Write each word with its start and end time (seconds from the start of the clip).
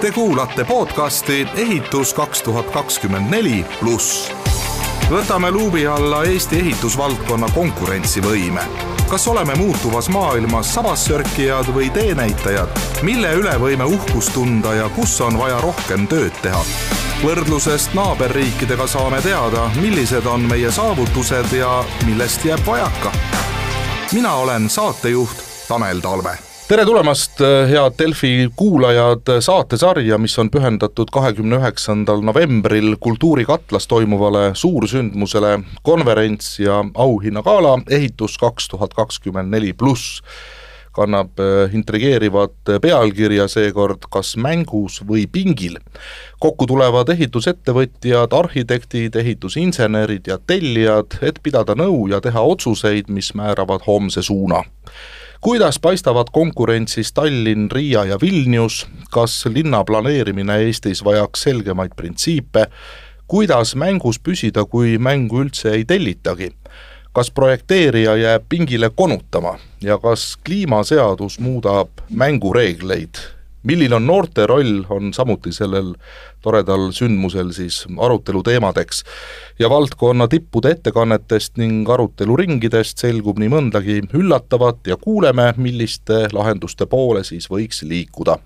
Te 0.00 0.12
kuulate 0.12 0.64
podcasti 0.64 1.46
Ehitus 1.54 2.14
kaks 2.14 2.42
tuhat 2.42 2.70
kakskümmend 2.70 3.30
neli 3.30 3.66
pluss. 3.80 4.32
võtame 5.10 5.50
luubi 5.50 5.86
alla 5.86 6.24
Eesti 6.24 6.58
ehitusvaldkonna 6.58 7.46
konkurentsivõime. 7.54 8.60
kas 9.10 9.28
oleme 9.28 9.54
muutuvas 9.54 10.08
maailmas 10.08 10.74
sabassörkijad 10.74 11.70
või 11.74 11.90
teenäitajad, 11.90 12.68
mille 13.02 13.32
üle 13.34 13.54
võime 13.60 13.84
uhkust 13.84 14.34
tunda 14.34 14.74
ja 14.74 14.88
kus 14.88 15.20
on 15.20 15.38
vaja 15.38 15.60
rohkem 15.60 16.08
tööd 16.08 16.34
teha? 16.42 16.64
võrdlusest 17.22 17.94
naaberriikidega 17.94 18.86
saame 18.86 19.22
teada, 19.22 19.70
millised 19.80 20.26
on 20.26 20.40
meie 20.40 20.70
saavutused 20.70 21.52
ja 21.52 21.84
millest 22.06 22.44
jääb 22.44 22.66
vajaka. 22.66 23.12
mina 24.12 24.34
olen 24.34 24.70
saatejuht 24.70 25.44
Tanel 25.68 26.00
Talve 26.00 26.47
tere 26.68 26.84
tulemast, 26.84 27.40
head 27.40 27.94
Delfi 27.96 28.50
kuulajad, 28.56 29.30
saatesarja, 29.40 30.18
mis 30.20 30.34
on 30.38 30.50
pühendatud 30.52 31.08
kahekümne 31.12 31.56
üheksandal 31.56 32.20
novembril 32.20 32.96
Kultuurikatlas 33.00 33.88
toimuvale 33.88 34.50
suursündmusele 34.54 35.54
konverents 35.82 36.58
ja 36.60 36.82
auhinnagala 36.94 37.78
ehitus 37.88 38.36
kaks 38.38 38.68
tuhat 38.68 38.92
kakskümmend 38.94 39.48
neli 39.48 39.72
pluss. 39.72 40.20
Kannab 40.92 41.40
äh, 41.40 41.72
intrigeerivat 41.74 42.74
pealkirja 42.82 43.46
seekord 43.48 44.04
Kas 44.12 44.34
mängus 44.36 45.00
või 45.08 45.24
pingil. 45.32 45.78
kokku 46.38 46.66
tulevad 46.66 47.08
ehitusettevõtjad, 47.08 48.34
arhitektid, 48.42 49.16
ehitusinsenerid 49.16 50.28
ja 50.28 50.36
tellijad, 50.46 51.16
et 51.22 51.40
pidada 51.42 51.72
nõu 51.74 52.10
ja 52.12 52.20
teha 52.20 52.42
otsuseid, 52.42 53.08
mis 53.08 53.32
määravad 53.34 53.86
homse 53.86 54.22
suuna 54.22 54.66
kuidas 55.40 55.78
paistavad 55.78 56.26
konkurentsis 56.32 57.12
Tallinn, 57.12 57.70
Riia 57.70 58.04
ja 58.04 58.18
Vilnius, 58.20 58.86
kas 59.10 59.46
linna 59.46 59.84
planeerimine 59.84 60.56
Eestis 60.56 61.04
vajaks 61.04 61.42
selgemaid 61.42 61.94
printsiipe, 61.96 62.66
kuidas 63.26 63.74
mängus 63.74 64.18
püsida, 64.18 64.64
kui 64.64 64.98
mängu 64.98 65.42
üldse 65.44 65.72
ei 65.76 65.84
tellitagi? 65.84 66.52
kas 67.12 67.30
projekteerija 67.34 68.16
jääb 68.16 68.44
pingile 68.48 68.90
konutama? 68.94 69.56
Ja 69.82 69.98
kas 69.98 70.36
kliimaseadus 70.46 71.40
muudab 71.40 71.88
mängureegleid 72.10 73.37
milline 73.62 73.94
on 73.94 74.06
noorte 74.06 74.46
roll, 74.46 74.84
on 74.90 75.12
samuti 75.14 75.52
sellel 75.52 75.94
toredal 76.42 76.90
sündmusel 76.94 77.50
siis 77.52 77.84
arutelu 77.98 78.42
teemadeks. 78.42 79.04
ja 79.58 79.70
valdkonna 79.70 80.28
tippude 80.28 80.70
ettekannetest 80.70 81.56
ning 81.56 81.88
aruteluringidest 81.90 82.98
selgub 82.98 83.38
nii 83.38 83.48
mõndagi 83.50 83.98
üllatavat 84.14 84.86
ja 84.86 84.96
kuuleme, 84.96 85.52
milliste 85.56 86.28
lahenduste 86.32 86.86
poole 86.86 87.24
siis 87.24 87.50
võiks 87.50 87.82
liikuda. 87.82 88.38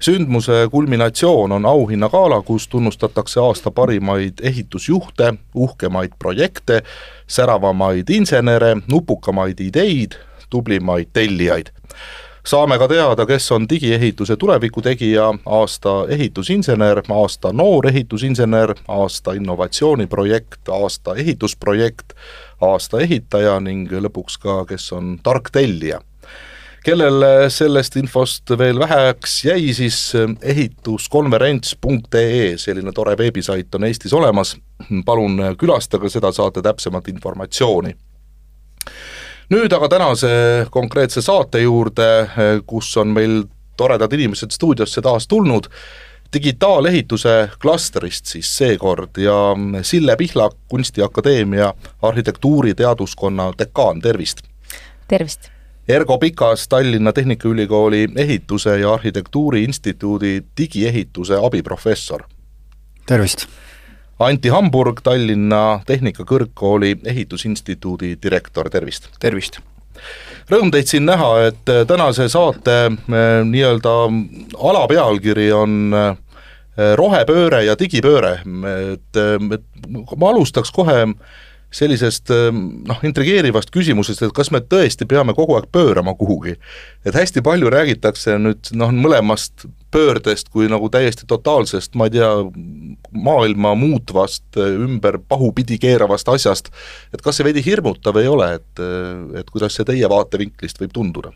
sündmuse 0.00 0.68
kulminatsioon 0.70 1.52
on 1.52 1.66
auhinnagala, 1.66 2.42
kus 2.42 2.68
tunnustatakse 2.68 3.40
aasta 3.40 3.70
parimaid 3.70 4.38
ehitusjuhte, 4.42 5.34
uhkemaid 5.54 6.12
projekte, 6.18 6.82
säravamaid 7.26 8.10
insenere, 8.10 8.76
nupukamaid 8.86 9.60
ideid, 9.60 10.14
tublimaid 10.50 11.10
tellijaid 11.12 11.70
saame 12.46 12.78
ka 12.78 12.88
teada, 12.88 13.26
kes 13.26 13.52
on 13.52 13.68
digiehituse 13.68 14.36
tuleviku 14.36 14.82
tegija, 14.82 15.34
aasta 15.46 16.06
ehitusinsener, 16.08 17.02
aasta 17.08 17.52
noor 17.52 17.88
ehitusinsener, 17.88 18.74
aasta 18.88 19.32
innovatsiooniprojekt, 19.32 20.68
aasta 20.68 21.14
ehitusprojekt, 21.14 22.12
aasta 22.60 23.00
ehitaja 23.00 23.60
ning 23.60 23.92
lõpuks 23.92 24.38
ka, 24.42 24.64
kes 24.68 24.92
on 24.92 25.18
tark 25.22 25.50
tellija. 25.52 26.00
Kellel 26.84 27.48
sellest 27.48 27.96
infost 27.96 28.50
veel 28.60 28.78
väheks 28.78 29.44
jäi, 29.44 29.72
siis 29.72 30.12
ehituskonverents.ee, 30.42 32.56
selline 32.60 32.92
tore 32.92 33.16
veebisait 33.16 33.74
on 33.74 33.84
Eestis 33.88 34.12
olemas, 34.12 34.56
palun 35.04 35.40
külastage 35.56 36.08
seda, 36.12 36.32
saate 36.32 36.62
täpsemat 36.62 37.08
informatsiooni 37.08 37.96
nüüd 39.50 39.72
aga 39.72 39.88
tänase 39.88 40.30
konkreetse 40.70 41.22
saate 41.22 41.60
juurde, 41.64 42.28
kus 42.66 42.96
on 42.96 43.12
meil 43.16 43.42
toredad 43.76 44.12
inimesed 44.12 44.54
stuudiosse 44.54 45.02
taas 45.02 45.28
tulnud, 45.28 45.68
digitaalehituse 46.34 47.50
klastrist 47.62 48.26
siis 48.26 48.56
seekord 48.56 49.18
ja 49.18 49.54
Sille 49.82 50.16
Pihlak, 50.16 50.56
Kunstiakadeemia 50.68 51.74
arhitektuuriteaduskonna 52.02 53.52
dekaan, 53.58 54.00
tervist! 54.00 54.42
tervist! 55.08 55.50
Ergo 55.88 56.18
Pikas, 56.18 56.68
Tallinna 56.68 57.12
Tehnikaülikooli 57.12 58.08
Ehituse 58.16 58.78
ja 58.80 58.92
Arhitektuuri 58.92 59.64
Instituudi 59.64 60.42
digiehituse 60.58 61.38
abiprofessor. 61.42 62.22
tervist! 63.06 63.46
Anti 64.24 64.48
Hamburg, 64.48 65.00
Tallinna 65.04 65.80
Tehnikakõrgkooli 65.86 66.96
Ehitusinstituudi 67.04 68.14
direktor, 68.22 68.70
tervist! 68.72 69.10
tervist! 69.20 69.60
Rõõm 70.50 70.70
teid 70.72 70.88
siin 70.88 71.06
näha, 71.08 71.30
et 71.48 71.70
äh, 71.72 71.84
tänase 71.88 72.28
saate 72.32 72.76
äh, 72.88 72.96
nii-öelda 73.48 73.94
alapealkiri 74.70 75.48
on 75.56 75.96
äh, 75.96 76.16
rohepööre 76.98 77.62
ja 77.64 77.76
digipööre, 77.78 78.38
et, 78.90 79.18
et 79.54 79.88
ma 80.18 80.30
alustaks 80.32 80.72
kohe 80.74 81.04
sellisest 81.74 82.32
noh, 82.54 82.98
intrigeerivast 83.06 83.70
küsimusest, 83.74 84.24
et 84.26 84.34
kas 84.34 84.50
me 84.50 84.58
tõesti 84.58 85.06
peame 85.10 85.36
kogu 85.38 85.54
aeg 85.54 85.68
pöörama 85.70 86.16
kuhugi. 86.18 86.56
et 87.06 87.14
hästi 87.14 87.42
palju 87.46 87.70
räägitakse 87.70 88.34
nüüd 88.42 88.72
noh, 88.74 88.90
mõlemast 88.90 89.68
pöördest 89.94 90.50
kui 90.50 90.66
nagu 90.70 90.88
täiesti 90.90 91.28
totaalsest, 91.30 91.94
ma 91.94 92.08
ei 92.08 92.16
tea, 92.16 92.30
maailma 93.14 93.74
muutvast, 93.78 94.58
ümber 94.58 95.20
pahupidi 95.28 95.78
keeravast 95.78 96.28
asjast, 96.34 96.72
et 97.14 97.22
kas 97.22 97.38
see 97.38 97.46
veidi 97.46 97.62
hirmutav 97.64 98.18
ei 98.18 98.28
ole, 98.30 98.50
et, 98.58 98.84
et 99.38 99.50
kuidas 99.54 99.78
see 99.78 99.86
teie 99.86 100.10
vaatevinklist 100.10 100.82
võib 100.82 100.94
tunduda? 100.94 101.34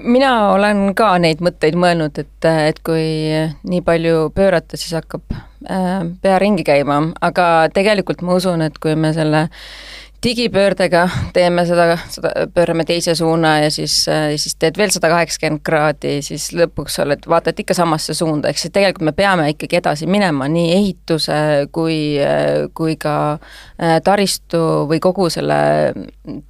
mina 0.00 0.52
olen 0.54 0.94
ka 0.96 1.10
neid 1.20 1.42
mõtteid 1.44 1.76
mõelnud, 1.76 2.16
et, 2.22 2.46
et 2.48 2.78
kui 2.84 3.04
nii 3.68 3.82
palju 3.84 4.30
pöörata, 4.32 4.78
siis 4.80 4.94
hakkab 4.96 5.24
äh, 5.34 6.06
pea 6.22 6.38
ringi 6.40 6.64
käima, 6.64 7.02
aga 7.20 7.68
tegelikult 7.74 8.24
ma 8.24 8.38
usun, 8.40 8.64
et 8.64 8.78
kui 8.80 8.96
me 8.96 9.12
selle 9.16 9.46
digipöördega 10.24 11.08
teeme 11.32 11.64
seda, 11.66 11.96
seda, 12.12 12.32
pöörame 12.54 12.84
teise 12.84 13.14
suuna 13.14 13.54
ja 13.58 13.70
siis, 13.70 13.94
siis 14.36 14.56
teed 14.60 14.76
veel 14.76 14.92
sada 14.92 15.08
kaheksakümmend 15.12 15.62
kraadi, 15.64 16.18
siis 16.24 16.50
lõpuks 16.56 16.98
oled, 17.04 17.24
vaatad 17.28 17.58
ikka 17.62 17.74
samasse 17.76 18.14
suunda, 18.14 18.50
ehk 18.50 18.60
siis 18.60 18.74
tegelikult 18.74 19.08
me 19.08 19.14
peame 19.16 19.48
ikkagi 19.54 19.80
edasi 19.80 20.08
minema 20.10 20.48
nii 20.52 20.74
ehituse 20.76 21.40
kui, 21.72 21.96
kui 22.76 22.96
ka 23.00 23.16
äh, 23.32 23.96
taristu 24.04 24.60
või 24.90 25.00
kogu 25.00 25.30
selle 25.32 25.60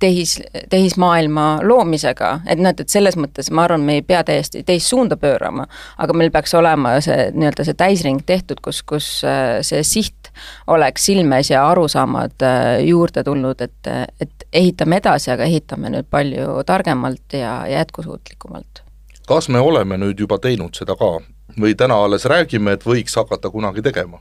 tehis, 0.02 0.38
tehismaailma 0.70 1.46
loomisega, 1.62 2.40
et 2.50 2.58
noh, 2.58 2.74
et 2.74 2.90
selles 2.90 3.18
mõttes 3.20 3.52
ma 3.54 3.68
arvan, 3.68 3.86
me 3.86 4.00
ei 4.00 4.06
pea 4.06 4.24
täiesti 4.26 4.64
teist 4.66 4.90
suunda 4.90 5.18
pöörama, 5.20 5.68
aga 5.98 6.16
meil 6.16 6.34
peaks 6.34 6.54
olema 6.58 6.96
see 7.04 7.30
nii-öelda 7.36 7.66
see 7.68 7.78
täisring 7.78 8.24
tehtud, 8.26 8.62
kus, 8.64 8.82
kus 8.82 9.12
äh, 9.22 9.60
see 9.66 9.84
siht 9.86 10.20
oleks 10.66 11.06
silmes 11.06 11.50
ja 11.50 11.68
arusaamad 11.68 12.42
äh, 12.42 12.80
juurde 12.86 13.24
tulnud, 13.24 13.59
et, 13.60 13.90
et 14.20 14.46
ehitame 14.52 15.00
edasi, 15.00 15.30
aga 15.30 15.44
ehitame 15.44 15.90
nüüd 15.92 16.08
palju 16.10 16.62
targemalt 16.66 17.36
ja 17.38 17.66
jätkusuutlikumalt. 17.70 18.82
kas 19.28 19.48
me 19.48 19.60
oleme 19.60 19.98
nüüd 19.98 20.20
juba 20.20 20.38
teinud 20.38 20.74
seda 20.74 20.96
ka 20.96 21.18
või 21.60 21.74
täna 21.74 21.96
alles 22.04 22.24
räägime, 22.24 22.72
et 22.72 22.86
võiks 22.86 23.16
hakata 23.16 23.50
kunagi 23.50 23.82
tegema? 23.82 24.20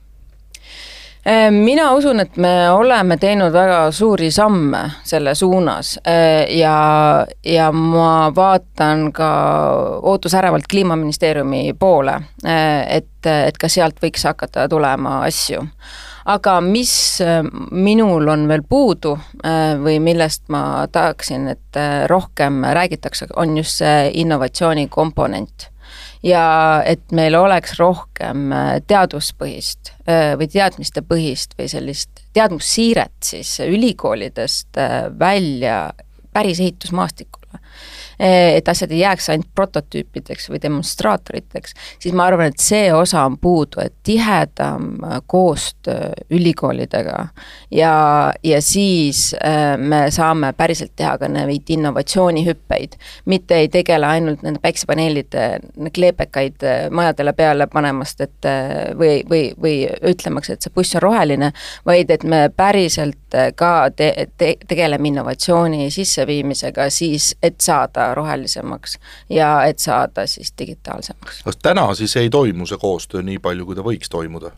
Äh, 1.27 1.51
mina 1.51 1.91
usun, 1.93 2.19
et 2.19 2.37
me 2.39 2.71
oleme 2.71 3.17
teinud 3.19 3.51
väga 3.51 3.91
suuri 3.91 4.29
samme 4.31 4.85
selle 5.03 5.33
suunas 5.35 5.97
äh, 6.07 6.45
ja, 6.57 7.25
ja 7.45 7.71
ma 7.71 8.31
vaatan 8.35 9.09
ka 9.13 9.31
ootusärevalt 10.01 10.69
Kliimaministeeriumi 10.69 11.73
poole, 11.79 12.15
et, 12.87 13.25
et 13.25 13.57
ka 13.59 13.67
sealt 13.67 13.99
võiks 13.99 14.23
hakata 14.23 14.69
tulema 14.71 15.19
asju. 15.27 15.65
Aga 16.29 16.59
mis 16.61 16.93
minul 17.71 18.27
on 18.29 18.45
veel 18.47 18.61
puudu 18.69 19.15
või 19.83 19.95
millest 20.03 20.43
ma 20.53 20.85
tahaksin, 20.91 21.47
et 21.55 21.79
rohkem 22.07 22.61
räägitakse, 22.63 23.31
on 23.35 23.57
just 23.57 23.81
see 23.81 24.11
innovatsiooni 24.21 24.87
komponent 24.93 25.67
ja 26.23 26.81
et 26.85 27.11
meil 27.15 27.35
oleks 27.39 27.77
rohkem 27.79 28.51
teaduspõhist 28.87 29.93
või 30.39 30.47
teadmistepõhist 30.51 31.55
või 31.59 31.69
sellist 31.71 32.25
teadmussiiret 32.35 33.15
siis 33.23 33.53
ülikoolidest 33.63 34.79
välja 35.19 35.93
päris 36.33 36.59
ehitusmaastikule. 36.59 37.38
Et 38.19 38.67
asjad 38.67 38.91
ei 38.91 38.99
jääks 38.99 39.29
ainult 39.31 39.47
prototüüpideks 39.55 40.49
või 40.51 40.59
demonstraatoriteks, 40.61 41.73
siis 41.99 42.15
ma 42.15 42.25
arvan, 42.27 42.51
et 42.51 42.59
see 42.59 42.89
osa 42.93 43.23
on 43.25 43.37
puudu, 43.39 43.79
et 43.83 43.93
tihedam 44.03 44.97
koostöö 45.27 46.11
ülikoolidega. 46.29 47.27
Ja, 47.71 47.93
ja 48.43 48.61
siis 48.61 49.35
äh, 49.45 49.77
me 49.77 50.11
saame 50.11 50.53
päriselt 50.57 50.91
teha 50.95 51.17
ka 51.17 51.29
neid 51.31 51.69
innovatsioonihüppeid, 51.69 52.97
mitte 53.25 53.61
ei 53.63 53.69
tegele 53.69 54.07
ainult 54.07 54.43
nende 54.43 54.59
päiksepaneelide 54.63 55.47
kleepekaid 55.95 56.63
äh, 56.63 56.89
majadele 56.91 57.33
peale 57.33 57.67
panemast, 57.67 58.21
et 58.21 58.49
äh, 58.49 58.91
või, 58.99 59.23
või, 59.29 59.43
või 59.61 59.75
ütlemaks, 60.11 60.49
et 60.49 60.65
see 60.65 60.75
buss 60.75 60.97
on 60.99 61.05
roheline, 61.07 61.53
vaid 61.85 62.11
et 62.11 62.23
me 62.23 62.47
päriselt 62.55 63.15
ka 63.55 63.73
te-, 63.95 64.27
te-, 64.37 64.55
tegeleme 64.67 65.07
innovatsiooni 65.07 65.91
sisseviimisega 65.93 66.89
siis, 66.89 67.31
et 67.43 67.61
saada 67.61 68.08
rohelisemaks 68.17 68.97
ja 69.29 69.51
et 69.65 69.79
saada 69.79 70.27
siis 70.27 70.53
digitaalsemaks. 70.59 71.43
kas 71.45 71.57
täna 71.57 71.87
siis 71.93 72.15
ei 72.15 72.29
toimu 72.29 72.65
see 72.69 72.77
koostöö 72.81 73.23
nii 73.25 73.39
palju, 73.39 73.65
kui 73.65 73.79
ta 73.79 73.85
võiks 73.85 74.11
toimuda? 74.11 74.51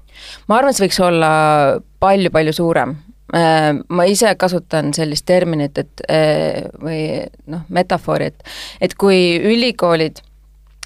ma 0.47 0.59
arvan, 0.61 0.73
see 0.73 0.87
võiks 0.87 1.01
olla 1.05 1.31
palju-palju 2.01 2.53
suurem, 2.53 2.95
Äh, 3.35 3.77
ma 3.87 4.03
ise 4.11 4.33
kasutan 4.35 4.91
sellist 4.93 5.23
terminit, 5.25 5.77
et 5.79 6.01
äh, 6.11 6.65
või 6.83 7.21
noh, 7.47 7.63
metafoori, 7.71 8.27
et 8.27 8.43
et 8.83 8.95
kui 8.99 9.37
ülikoolid 9.39 10.19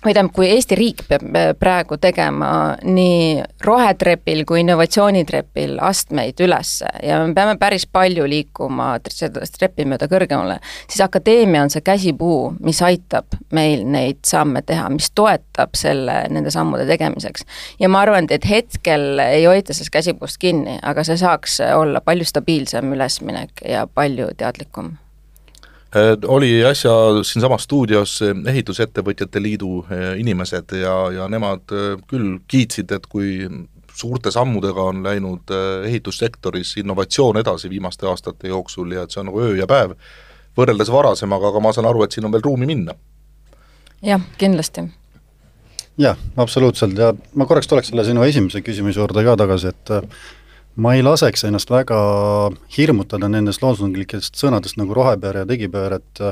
või 0.05 0.13
tähendab, 0.13 0.33
kui 0.35 0.49
Eesti 0.53 0.77
riik 0.77 1.03
peab 1.09 1.25
äh, 1.35 1.51
praegu 1.59 1.97
tegema 2.01 2.49
nii 2.83 3.43
rohetrepil 3.65 4.43
kui 4.47 4.61
innovatsioonitrepil 4.61 5.77
astmeid 5.83 6.39
ülesse 6.45 6.89
ja 7.03 7.21
me 7.25 7.33
peame 7.37 7.57
päris 7.61 7.87
palju 7.87 8.27
liikuma 8.29 8.95
seda 9.11 9.45
trepi 9.57 9.87
mööda 9.89 10.09
kõrgemale, 10.11 10.59
siis 10.87 11.01
akadeemia 11.05 11.65
on 11.65 11.73
see 11.73 11.83
käsipuu, 11.85 12.55
mis 12.65 12.81
aitab 12.85 13.37
meil 13.55 13.85
neid 13.89 14.21
samme 14.27 14.61
teha, 14.65 14.89
mis 14.93 15.09
toetab 15.15 15.77
selle, 15.77 16.21
nende 16.33 16.53
sammude 16.53 16.85
tegemiseks. 16.89 17.45
ja 17.79 17.89
ma 17.89 18.03
arvan, 18.05 18.29
et 18.29 18.45
hetkel 18.49 19.19
ei 19.25 19.45
hoita 19.45 19.73
sellest 19.73 19.93
käsipuust 19.93 20.41
kinni, 20.41 20.79
aga 20.83 21.05
see 21.07 21.17
saaks 21.21 21.59
olla 21.73 22.01
palju 22.05 22.27
stabiilsem 22.27 22.93
ülesminek 22.93 23.65
ja 23.69 23.87
palju 23.87 24.31
teadlikum 24.37 24.95
oli 26.27 26.65
äsja 26.65 26.91
siinsamas 27.23 27.63
stuudios 27.63 28.21
äh, 28.21 28.35
Ehitusettevõtjate 28.51 29.41
Liidu 29.41 29.85
äh, 29.85 30.19
inimesed 30.19 30.75
ja, 30.81 30.95
ja 31.11 31.27
nemad 31.31 31.71
küll 32.09 32.39
kiitsid, 32.47 32.91
et 32.91 33.07
kui 33.07 33.47
suurte 33.95 34.31
sammudega 34.31 34.89
on 34.91 35.03
läinud 35.05 35.51
ehitussektoris 35.87 36.73
innovatsioon 36.81 37.37
edasi 37.39 37.69
viimaste 37.71 38.07
aastate 38.11 38.51
jooksul 38.51 38.91
ja 38.91 39.05
et 39.05 39.13
see 39.15 39.21
on 39.21 39.29
nagu 39.29 39.39
öö 39.39 39.53
ja 39.55 39.67
päev, 39.71 39.93
võrreldes 40.57 40.91
varasemaga, 40.91 41.47
aga 41.53 41.61
ma 41.63 41.71
saan 41.75 41.87
aru, 41.87 42.03
et 42.03 42.11
siin 42.11 42.27
on 42.27 42.33
veel 42.35 42.43
ruumi 42.43 42.67
minna. 42.67 42.95
jah, 44.03 44.21
kindlasti. 44.37 44.83
jah, 45.97 46.19
absoluutselt 46.37 46.97
ja 46.99 47.13
ma 47.35 47.47
korraks 47.47 47.71
tuleks 47.71 47.93
selle 47.93 48.03
sinu 48.03 48.27
esimese 48.27 48.59
küsimuse 48.61 48.99
juurde 48.99 49.23
ka 49.23 49.37
tagasi, 49.39 49.71
et 49.71 49.95
ma 50.75 50.93
ei 50.95 51.03
laseks 51.05 51.45
ennast 51.47 51.71
väga 51.71 51.97
hirmutada 52.75 53.29
nendest 53.31 53.63
loosunglikest 53.63 54.37
sõnadest 54.39 54.79
nagu 54.79 54.95
rohepööre 54.97 55.43
ja 55.43 55.49
digipööre, 55.49 56.01
et 56.01 56.23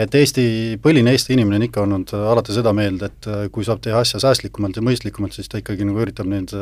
et 0.00 0.14
Eesti, 0.14 0.44
põline 0.80 1.10
Eesti 1.12 1.34
inimene 1.34 1.58
on 1.58 1.64
ikka 1.66 1.82
olnud 1.82 2.12
alati 2.14 2.54
seda 2.54 2.72
meelt, 2.72 3.02
et 3.02 3.26
kui 3.52 3.66
saab 3.66 3.82
teha 3.84 3.98
asja 4.00 4.20
säästlikumalt 4.22 4.78
ja 4.78 4.84
mõistlikumalt, 4.86 5.34
siis 5.34 5.50
ta 5.50 5.58
ikkagi 5.60 5.84
nagu 5.84 6.00
üritab 6.00 6.30
neid 6.30 6.54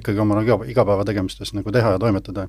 ikkagi 0.00 0.20
oma 0.22 0.40
nagu 0.40 0.66
igapäevategemistes 0.66 1.54
nagu 1.56 1.72
teha 1.72 1.94
ja 1.94 2.02
toimetada. 2.02 2.48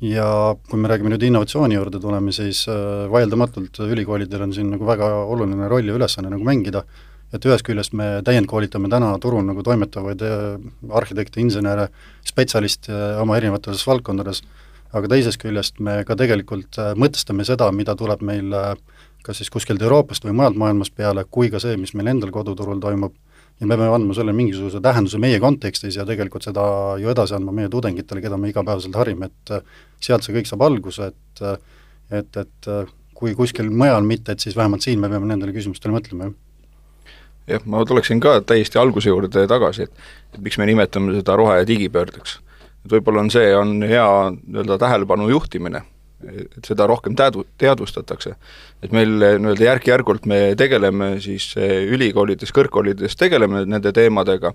ja 0.00 0.54
kui 0.70 0.78
me 0.78 0.88
räägime 0.88 1.10
nüüd 1.10 1.24
innovatsiooni 1.26 1.74
juurde 1.74 1.98
tuleme, 1.98 2.32
siis 2.32 2.64
vaieldamatult 3.10 3.80
ülikoolidel 3.82 4.42
on 4.46 4.52
siin 4.54 4.70
nagu 4.70 4.86
väga 4.86 5.08
oluline 5.26 5.68
roll 5.68 5.90
ja 5.90 5.94
ülesanne 5.98 6.30
nagu 6.30 6.44
mängida 6.46 6.84
et 7.34 7.44
ühest 7.44 7.64
küljest 7.66 7.94
me 7.96 8.08
täiendkoolitame 8.24 8.88
täna 8.92 9.10
turul 9.20 9.44
nagu 9.46 9.62
toimetavaid 9.64 10.24
äh, 10.24 10.46
arhitekte, 11.00 11.42
insenere, 11.42 11.88
spetsialiste 12.26 12.94
äh, 12.94 13.20
oma 13.22 13.36
erinevates 13.36 13.84
valdkondades, 13.88 14.42
aga 14.96 15.10
teisest 15.12 15.40
küljest 15.42 15.82
me 15.84 16.00
ka 16.08 16.16
tegelikult 16.18 16.80
äh, 16.80 16.94
mõtestame 16.96 17.44
seda, 17.48 17.68
mida 17.76 17.96
tuleb 17.98 18.24
meil 18.24 18.54
kas 19.26 19.42
siis 19.42 19.50
kuskilt 19.52 19.82
Euroopast 19.84 20.24
või 20.24 20.38
mujalt 20.38 20.56
maailmast 20.56 20.94
peale, 20.96 21.26
kui 21.28 21.50
ka 21.52 21.60
see, 21.60 21.76
mis 21.76 21.92
meil 21.98 22.14
endal 22.14 22.32
koduturul 22.32 22.80
toimub, 22.80 23.12
ja 23.58 23.66
me 23.66 23.76
peame 23.76 23.92
andma 23.92 24.14
sellele 24.16 24.36
mingisuguse 24.38 24.80
tähenduse 24.80 25.20
meie 25.20 25.40
kontekstis 25.42 25.98
ja 25.98 26.06
tegelikult 26.08 26.46
seda 26.46 26.64
ju 27.02 27.10
edasi 27.12 27.36
andma 27.36 27.52
meie 27.52 27.68
tudengitele, 27.68 28.22
keda 28.24 28.38
me 28.40 28.52
igapäevaselt 28.54 28.96
harime, 28.96 29.28
et 29.28 29.56
sealt 30.00 30.24
see 30.24 30.36
kõik 30.38 30.48
saab 30.48 30.64
alguse, 30.64 31.10
et 31.10 31.44
et, 32.08 32.36
et 32.40 32.68
kui 33.18 33.34
kuskil 33.36 33.68
mujal 33.68 34.06
mitte, 34.06 34.32
et 34.32 34.40
siis 34.40 34.56
vähemalt 34.56 34.86
siin 34.86 35.02
me 35.02 35.10
peame 35.12 35.28
nendele 35.28 35.52
küsimustele 35.52 35.92
mõtlema, 35.92 36.30
jah 36.30 36.36
jah, 37.48 37.64
ma 37.66 37.84
tuleksin 37.88 38.20
ka 38.20 38.38
täiesti 38.46 38.78
alguse 38.80 39.10
juurde 39.10 39.46
tagasi, 39.50 39.88
et 39.88 39.92
et 40.34 40.40
miks 40.44 40.58
me 40.58 40.66
nimetame 40.68 41.14
seda 41.16 41.36
rohe- 41.36 41.60
ja 41.60 41.66
digipöördeks. 41.66 42.40
et 42.84 42.92
võib-olla 42.92 43.20
on 43.20 43.30
see, 43.30 43.54
on 43.56 43.82
hea 43.82 44.08
nii-öelda 44.46 44.78
tähelepanu 44.78 45.28
juhtimine, 45.28 45.82
et 46.28 46.64
seda 46.66 46.86
rohkem 46.86 47.16
teadu-, 47.16 47.46
teadvustatakse. 47.58 48.34
et 48.82 48.92
meil 48.92 49.18
nii-öelda 49.18 49.64
järk-järgult 49.64 50.26
me 50.26 50.54
tegeleme 50.56 51.20
siis 51.20 51.54
ülikoolides, 51.56 52.52
kõrgkoolides 52.52 53.16
tegeleme 53.16 53.64
nende 53.66 53.92
teemadega, 53.92 54.52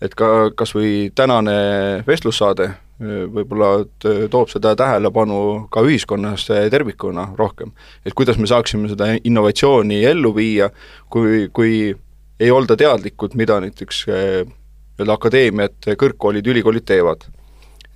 et 0.00 0.14
ka 0.14 0.50
kas 0.54 0.74
või 0.74 1.10
tänane 1.14 2.04
vestlussaade 2.06 2.72
võib-olla 3.00 3.86
toob 4.30 4.50
seda 4.52 4.74
tähelepanu 4.76 5.68
ka 5.72 5.80
ühiskonnas 5.80 6.44
tervikuna 6.70 7.30
rohkem. 7.38 7.72
et 8.04 8.14
kuidas 8.14 8.38
me 8.38 8.46
saaksime 8.46 8.88
seda 8.88 9.14
innovatsiooni 9.24 10.04
ellu 10.04 10.34
viia, 10.36 10.70
kui, 11.08 11.48
kui 11.52 11.94
ei 12.40 12.50
olda 12.50 12.76
teadlikud, 12.76 13.36
mida 13.36 13.60
näiteks 13.60 14.04
eh, 14.08 14.46
nii-öelda 14.48 15.16
akadeemiad, 15.16 15.76
kõrgkoolid, 16.00 16.48
ülikoolid 16.48 16.86
teevad. 16.88 17.28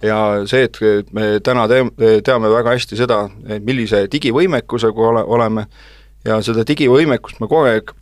ja 0.02 0.44
see, 0.46 0.66
et 0.68 1.12
me 1.12 1.40
täna 1.44 1.66
te-, 1.68 2.20
teame 2.24 2.50
väga 2.52 2.74
hästi 2.76 2.96
seda, 2.96 3.28
millise 3.64 4.04
digivõimekusega 4.12 5.06
ole, 5.08 5.22
oleme 5.24 5.66
ja 6.24 6.40
seda 6.44 6.64
digivõimekust 6.66 7.40
me 7.40 7.48
kogu 7.48 7.70
aeg 7.70 7.94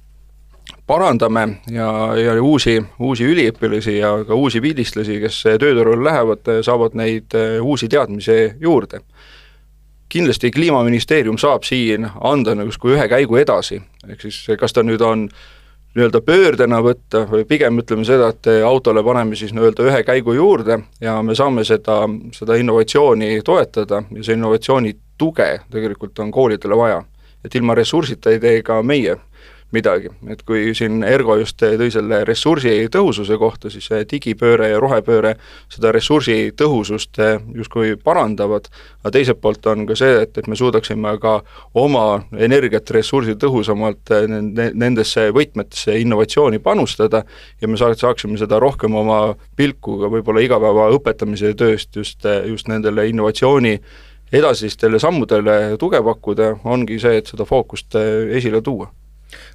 parandame 0.87 1.61
ja, 1.71 1.89
ja 2.19 2.35
uusi, 2.43 2.81
uusi 2.99 3.27
üliõpilasi 3.27 3.97
ja 3.99 4.13
ka 4.27 4.35
uusi 4.35 4.61
pilistlasi, 4.61 5.21
kes 5.23 5.43
tööturule 5.63 6.03
lähevad, 6.05 6.51
saavad 6.67 6.99
neid 6.99 7.39
eh, 7.39 7.59
uusi 7.63 7.89
teadmisi 7.89 8.55
juurde. 8.61 9.01
kindlasti 10.09 10.51
Kliimaministeerium 10.51 11.39
saab 11.39 11.63
siin 11.65 12.07
anda 12.21 12.55
nagu 12.55 12.69
justkui 12.69 12.93
ühe 12.93 13.09
käigu 13.09 13.37
edasi, 13.37 13.81
ehk 14.09 14.21
siis 14.21 14.45
kas 14.61 14.73
ta 14.73 14.83
nüüd 14.83 15.01
on 15.01 15.23
äh, 15.25 15.62
nii-öelda 15.97 16.21
pöördena 16.25 16.81
võtta 16.85 17.27
või 17.29 17.45
pigem 17.49 17.79
ütleme 17.83 18.05
seda, 18.09 18.31
et 18.33 18.49
autole 18.67 19.03
paneme 19.05 19.37
siis 19.37 19.53
nii-öelda 19.53 19.89
ühe 19.91 20.03
käigu 20.09 20.37
juurde 20.39 20.79
ja 21.01 21.19
me 21.23 21.37
saame 21.37 21.65
seda, 21.69 22.03
seda 22.33 22.57
innovatsiooni 22.61 23.43
toetada 23.45 24.03
ja 24.11 24.25
see 24.25 24.39
innovatsiooni 24.39 24.95
tuge 25.19 25.51
tegelikult 25.71 26.19
on 26.25 26.31
koolidele 26.31 26.77
vaja. 26.77 27.03
et 27.45 27.55
ilma 27.55 27.75
ressursita 27.75 28.31
ei 28.31 28.39
tee 28.39 28.63
ka 28.63 28.83
meie 28.83 29.17
midagi, 29.73 30.11
et 30.29 30.43
kui 30.47 30.73
siin 30.77 31.01
Ergo 31.07 31.39
just 31.41 31.57
tõi 31.63 31.89
selle 31.93 32.23
ressursi 32.29 32.75
tõhususe 32.93 33.39
kohta, 33.41 33.71
siis 33.73 33.89
see 33.89 34.05
digipööre 34.09 34.69
ja 34.75 34.81
rohepööre 34.83 35.35
seda 35.73 35.93
ressursi 35.95 36.53
tõhusust 36.59 37.21
justkui 37.57 37.97
parandavad, 37.97 38.69
aga 39.01 39.15
teiselt 39.17 39.41
poolt 39.41 39.67
on 39.73 39.87
ka 39.89 39.97
see, 39.99 40.21
et, 40.27 40.37
et 40.39 40.51
me 40.51 40.59
suudaksime 40.59 41.17
ka 41.23 41.39
oma 41.81 42.05
energiat 42.37 42.93
ressursi 42.97 43.37
tõhusamalt 43.41 44.13
nendesse 44.29 45.31
võtmetesse 45.33 45.97
innovatsiooni 46.05 46.61
panustada 46.63 47.25
ja 47.61 47.69
me 47.69 47.81
saa-, 47.81 47.97
saaksime 47.97 48.39
seda 48.41 48.61
rohkem 48.63 48.95
oma 48.99 49.23
pilku 49.57 49.99
ka 50.03 50.13
võib-olla 50.13 50.45
igapäeva 50.45 50.91
õpetamise 50.99 51.55
tööst 51.57 51.97
just, 51.97 52.29
just 52.49 52.69
nendele 52.69 53.09
innovatsiooni 53.09 53.79
edasistele 54.33 55.01
sammudele 55.01 55.77
tuge 55.81 56.01
pakkuda, 56.05 56.57
ongi 56.65 56.99
see, 57.01 57.21
et 57.21 57.29
seda 57.33 57.45
fookust 57.49 57.97
esile 58.33 58.61
tuua 58.65 58.93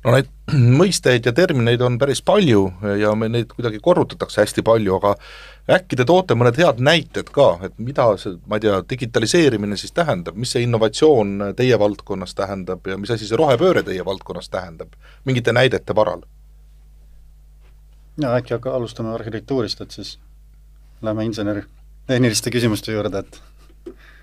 no 0.06 0.16
neid 0.16 0.30
mõisteid 0.82 1.28
ja 1.28 1.34
termineid 1.36 1.82
on 1.86 1.98
päris 2.02 2.22
palju 2.26 2.64
ja 3.00 3.14
me 3.16 3.30
neid 3.32 3.52
kuidagi 3.54 3.80
korrutatakse 3.84 4.42
hästi 4.42 4.64
palju, 4.66 4.98
aga 5.00 5.16
äkki 5.78 6.00
te 6.00 6.06
toote 6.08 6.38
mõned 6.40 6.58
head 6.60 6.80
näited 6.84 7.32
ka, 7.36 7.50
et 7.68 7.76
mida 7.82 8.08
see, 8.22 8.38
ma 8.48 8.60
ei 8.60 8.66
tea, 8.68 8.80
digitaliseerimine 8.90 9.78
siis 9.80 9.96
tähendab, 9.96 10.38
mis 10.40 10.54
see 10.56 10.64
innovatsioon 10.64 11.52
teie 11.58 11.80
valdkonnas 11.80 12.36
tähendab 12.38 12.88
ja 12.88 12.98
mis 12.98 13.12
asi 13.12 13.28
see 13.28 13.40
rohepööre 13.40 13.84
teie 13.88 14.06
valdkonnas 14.06 14.50
tähendab, 14.54 14.96
mingite 15.26 15.56
näidete 15.56 15.96
varal? 15.96 16.24
jaa, 18.22 18.38
äkki 18.38 18.56
hakka, 18.56 18.74
alustame 18.74 19.14
arhitektuurist, 19.14 19.82
et 19.82 19.92
siis 19.92 20.18
lähme 21.02 21.26
inseneri 21.28 21.68
tehniliste 22.08 22.52
küsimuste 22.54 22.96
juurde, 22.96 23.20
et 23.20 23.42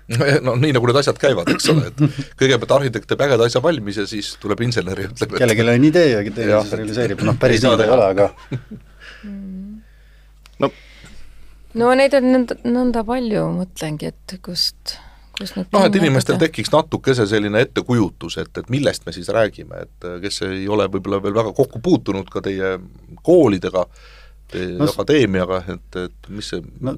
no 0.45 0.53
nii, 0.59 0.73
nagu 0.75 0.89
need 0.89 0.99
asjad 1.01 1.17
käivad, 1.21 1.49
eks 1.55 1.69
ole, 1.73 1.87
et 1.89 2.01
kõigepealt 2.37 2.73
arhitekt 2.77 3.09
teeb 3.09 3.23
ägeda 3.25 3.47
asja 3.49 3.61
valmis 3.63 3.97
ja 3.97 4.05
siis 4.09 4.35
tuleb 4.41 4.61
insener 4.65 5.01
ja 5.01 5.09
ütleb, 5.09 5.31
et 5.33 5.39
kellelgi 5.41 5.65
on 5.65 5.87
idee 5.89 6.11
ja 6.11 6.19
teine 6.25 6.59
siis 6.59 6.75
realiseerib, 6.77 7.23
noh 7.25 7.39
päris 7.41 7.63
nii 7.65 7.79
ta 7.79 7.87
ei 7.87 7.95
ole, 7.95 8.11
aga 8.13 8.29
no. 10.61 10.71
No 11.75 11.89
neid 11.97 12.13
on 12.15 12.29
nõnda, 12.31 12.55
nõnda 12.69 13.01
palju, 13.07 13.47
mõtlengi, 13.51 14.13
et 14.13 14.35
kust, 14.45 14.93
noh, 15.41 15.65
et 15.81 15.97
inimestel 15.99 16.37
tekiks 16.39 16.71
natukese 16.71 17.25
selline 17.27 17.65
ettekujutus, 17.65 18.37
et, 18.45 18.53
et 18.61 18.69
millest 18.71 19.03
me 19.09 19.15
siis 19.15 19.27
räägime, 19.33 19.81
et 19.87 20.07
kes 20.23 20.45
ei 20.47 20.69
ole 20.71 20.85
võib-olla 20.93 21.19
veel 21.25 21.35
väga 21.35 21.51
kokku 21.57 21.81
puutunud 21.83 22.29
ka 22.31 22.45
teie 22.45 22.77
koolidega, 23.25 23.83
teie 24.53 24.77
no, 24.77 24.87
akadeemiaga, 24.87 25.63
et, 25.73 25.99
et 26.05 26.31
mis 26.31 26.53
see 26.53 26.63
no 26.85 26.95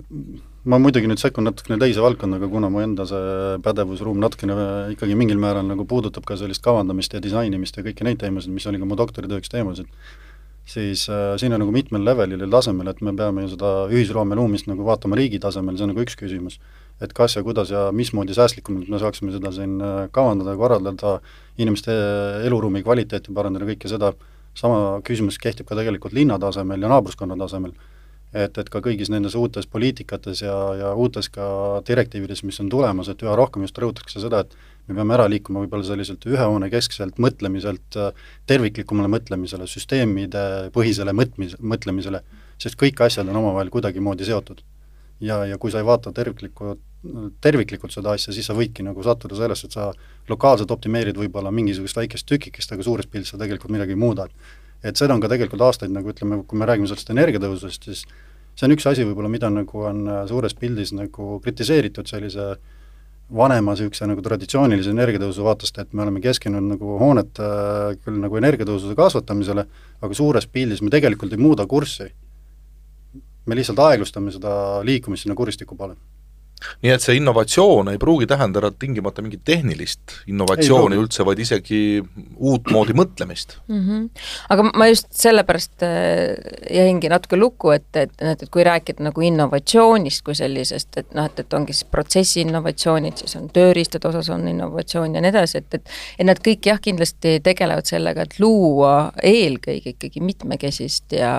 ma 0.67 0.79
muidugi 0.83 1.07
nüüd 1.07 1.21
sekkun 1.21 1.47
natukene 1.47 1.77
teise 1.79 2.01
valdkonda, 2.03 2.41
aga 2.41 2.47
kuna 2.51 2.67
mu 2.71 2.81
enda 2.83 3.05
see 3.07 3.57
pädevusruum 3.63 4.19
natukene 4.19 4.55
ikkagi 4.93 5.15
mingil 5.15 5.39
määral 5.39 5.63
nagu 5.67 5.85
puudutab 5.87 6.27
ka 6.27 6.35
sellist 6.39 6.63
kavandamist 6.65 7.15
ja 7.15 7.21
disainimist 7.23 7.79
ja 7.79 7.85
kõiki 7.85 8.03
neid 8.07 8.19
teemasid, 8.19 8.51
mis 8.51 8.67
oli 8.67 8.81
ka 8.81 8.89
mu 8.89 8.97
doktoritööks 8.99 9.53
teemasid, 9.53 9.87
siis 10.67 11.05
äh, 11.07 11.37
siin 11.39 11.55
on 11.55 11.63
nagu 11.63 11.71
mitmel 11.71 12.03
levelil 12.03 12.43
ja 12.43 12.51
tasemel, 12.57 12.91
et 12.91 12.99
me 12.99 13.15
peame 13.15 13.45
ju 13.45 13.53
seda 13.55 13.73
ühisloome 13.87 14.35
loomist 14.35 14.67
nagu 14.67 14.83
vaatama 14.87 15.15
riigi 15.19 15.39
tasemel, 15.39 15.79
see 15.79 15.87
on 15.87 15.93
nagu 15.93 16.03
üks 16.03 16.19
küsimus. 16.19 16.59
et 16.99 17.11
kas 17.13 17.35
ja 17.37 17.43
kuidas 17.45 17.69
ja 17.69 17.91
mismoodi 17.93 18.33
säästlikumalt 18.33 18.87
me 18.89 18.99
saaksime 18.99 19.31
seda 19.31 19.51
siin 19.55 19.79
äh, 19.79 20.07
kavandada 20.11 20.57
korraldada, 20.57 21.19
inimeste 21.57 21.93
eluruumi 22.43 22.83
kvaliteeti 22.83 23.31
parandada, 23.31 23.69
kõike 23.69 23.87
seda, 23.87 24.15
sama 24.57 24.99
küsimus 25.05 25.37
kehtib 25.37 25.69
ka 25.69 25.77
tegelikult 25.77 26.17
linna 26.17 26.39
tasemel 26.41 26.81
ja 26.81 26.89
naabruskonna 26.91 27.37
tasemel 27.39 27.77
et, 28.33 28.57
et 28.57 28.69
ka 28.69 28.81
kõigis 28.83 29.11
nendes 29.13 29.35
uutes 29.39 29.67
poliitikates 29.71 30.41
ja, 30.43 30.55
ja 30.77 30.93
uutes 30.95 31.29
ka 31.33 31.47
direktiivides, 31.87 32.43
mis 32.47 32.59
on 32.63 32.71
tulemas, 32.71 33.09
et 33.11 33.21
üha 33.23 33.35
rohkem 33.39 33.63
just 33.63 33.77
rõhutatakse 33.79 34.23
seda, 34.23 34.43
et 34.43 34.55
me 34.87 34.97
peame 34.97 35.15
ära 35.17 35.27
liikuma 35.31 35.63
võib-olla 35.63 35.87
selliselt 35.87 36.25
ühe 36.27 36.43
hoone 36.43 36.69
keskselt 36.71 37.19
mõtlemiselt 37.23 37.99
terviklikumale 38.49 39.11
mõtlemisele, 39.11 39.67
süsteemide 39.67 40.43
põhisele 40.75 41.15
mõtmis-, 41.15 41.57
mõtlemisele, 41.59 42.23
sest 42.59 42.79
kõik 42.79 43.01
asjad 43.05 43.27
on 43.27 43.39
omavahel 43.43 43.71
kuidagimoodi 43.73 44.27
seotud. 44.27 44.63
ja, 45.19 45.45
ja 45.45 45.57
kui 45.57 45.71
sa 45.71 45.79
ei 45.81 45.85
vaata 45.85 46.11
terviklikku, 46.13 46.75
terviklikult 47.41 47.93
seda 47.93 48.13
asja, 48.13 48.33
siis 48.33 48.45
sa 48.45 48.55
võidki 48.57 48.83
nagu 48.85 49.03
sattuda 49.03 49.37
sellesse, 49.37 49.67
et 49.67 49.75
sa 49.75 49.91
lokaalselt 50.29 50.71
optimeerid 50.71 51.17
võib-olla 51.17 51.51
mingisugust 51.51 51.97
väikest 51.97 52.27
tükikest, 52.29 52.71
aga 52.73 52.85
suures 52.85 53.07
pildis 53.09 53.31
sa 53.33 53.39
tegelikult 53.41 53.73
midagi 53.73 53.95
ei 53.95 54.01
muuda, 54.01 54.27
et 54.27 54.56
et 54.83 54.99
seda 54.99 55.15
on 55.15 55.21
ka 55.23 55.29
tegelikult 55.31 55.63
aastaid 55.67 55.93
nagu 55.93 56.11
ütleme, 56.13 56.41
kui 56.47 56.59
me 56.59 56.67
räägime 56.69 56.89
sellest 56.89 57.11
energiatõusust, 57.13 57.87
siis 57.89 58.03
see 58.57 58.67
on 58.67 58.73
üks 58.75 58.87
asi 58.89 59.05
võib-olla, 59.05 59.31
mida 59.31 59.49
nagu 59.53 59.85
on 59.89 60.03
äh, 60.07 60.25
suures 60.29 60.55
pildis 60.57 60.93
nagu 60.97 61.37
kritiseeritud 61.43 62.09
sellise 62.09 62.55
vanema 63.37 63.73
niisuguse 63.75 64.07
nagu 64.07 64.23
traditsioonilise 64.23 64.93
energiatõusu 64.93 65.43
vaatest, 65.43 65.81
et 65.83 65.93
me 65.93 66.05
oleme 66.05 66.21
keskendunud 66.23 66.77
nagu 66.77 66.99
hoonete 67.01 67.47
äh, 67.47 67.97
küll 68.03 68.21
nagu 68.23 68.39
energiatõusude 68.39 68.95
kasvatamisele, 68.97 69.67
aga 70.01 70.19
suures 70.21 70.47
pildis 70.51 70.83
me 70.85 70.93
tegelikult 70.93 71.33
ei 71.33 71.41
muuda 71.41 71.67
kurssi. 71.67 72.11
me 73.47 73.55
lihtsalt 73.55 73.79
aeglustame 73.79 74.31
seda 74.31 74.83
liikumist 74.83 75.23
sinna 75.23 75.35
kuristiku 75.35 75.75
poole 75.75 75.95
nii 76.81 76.91
et 76.93 77.03
see 77.03 77.17
innovatsioon 77.19 77.91
ei 77.91 77.99
pruugi 78.01 78.25
tähendada 78.29 78.71
tingimata 78.73 79.21
mingit 79.21 79.43
tehnilist 79.45 80.15
innovatsiooni 80.31 80.97
üldse, 80.97 81.25
vaid 81.25 81.41
isegi 81.43 81.81
uutmoodi 82.35 82.95
mõtlemist 82.97 83.57
mm. 83.67 83.81
-hmm. 83.83 84.23
aga 84.53 84.65
ma 84.73 84.87
just 84.89 85.11
sellepärast 85.13 85.85
äh, 85.85 86.33
jäingi 86.73 87.11
natuke 87.13 87.37
lukku, 87.37 87.71
et, 87.75 87.89
et, 87.93 88.13
et, 88.21 88.43
et 88.43 88.49
kui 88.53 88.65
rääkida 88.65 89.05
nagu 89.05 89.21
innovatsioonist 89.21 90.23
kui 90.25 90.35
sellisest, 90.37 90.97
et 90.97 91.13
noh, 91.17 91.29
et, 91.29 91.43
et 91.45 91.53
ongi 91.53 91.75
siis 91.77 91.85
protsessi 91.91 92.41
innovatsioonid, 92.41 93.21
siis 93.21 93.37
on 93.37 93.51
tööriistade 93.53 94.09
osas 94.09 94.31
on 94.33 94.47
innovatsioon 94.49 95.15
ja 95.15 95.21
nii 95.21 95.33
edasi, 95.33 95.61
et, 95.61 95.79
et 95.79 95.93
et 96.17 96.25
nad 96.25 96.41
kõik 96.41 96.71
jah, 96.71 96.81
kindlasti 96.81 97.37
tegelevad 97.45 97.85
sellega, 97.85 98.25
et 98.25 98.39
luua 98.41 99.11
eelkõige 99.23 99.93
ikkagi 99.93 100.25
mitmekesist 100.25 101.13
ja 101.19 101.35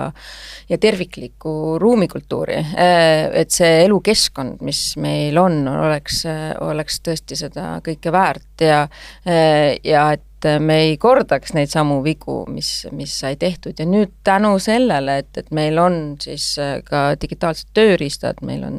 ja 0.69 0.77
terviklikku 0.77 1.77
ruumikultuuri, 1.81 2.55
äh, 2.55 3.27
et 3.43 3.51
see 3.51 3.83
elukeskkond, 3.83 4.63
mis 4.63 4.95
me 4.97 5.08
meil 5.09 5.37
on, 5.41 5.61
oleks, 5.67 6.23
oleks 6.61 6.99
tõesti 7.05 7.37
seda 7.39 7.77
kõike 7.85 8.13
väärt 8.13 8.65
ja 8.65 8.81
ja 9.83 10.03
et 10.13 10.47
me 10.63 10.77
ei 10.85 10.97
kordaks 10.97 11.53
neid 11.55 11.71
samu 11.71 11.99
vigu, 12.03 12.45
mis, 12.51 12.87
mis 12.95 13.13
sai 13.21 13.35
tehtud. 13.39 13.79
Ja 13.79 13.85
nüüd 13.89 14.11
tänu 14.23 14.59
sellele, 14.63 15.17
et, 15.23 15.31
et 15.41 15.49
meil 15.55 15.79
on 15.81 16.15
siis 16.21 16.53
ka 16.87 17.09
digitaalsed 17.19 17.67
tööriistad, 17.75 18.39
meil 18.47 18.63
on 18.67 18.77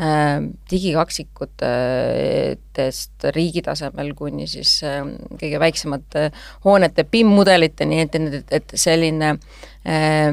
äh, 0.00 0.40
digikaksikutest 0.70 3.24
riigi 3.36 3.62
tasemel 3.64 4.14
kuni 4.18 4.46
siis 4.50 4.82
äh, 4.88 5.02
kõige 5.40 5.58
väiksemate 5.62 6.20
hoonete 6.64 7.02
BIM-mudeliteni, 7.04 8.00
et, 8.06 8.14
et, 8.14 8.46
et 8.60 8.68
selline 8.78 9.28
äh, 9.36 10.32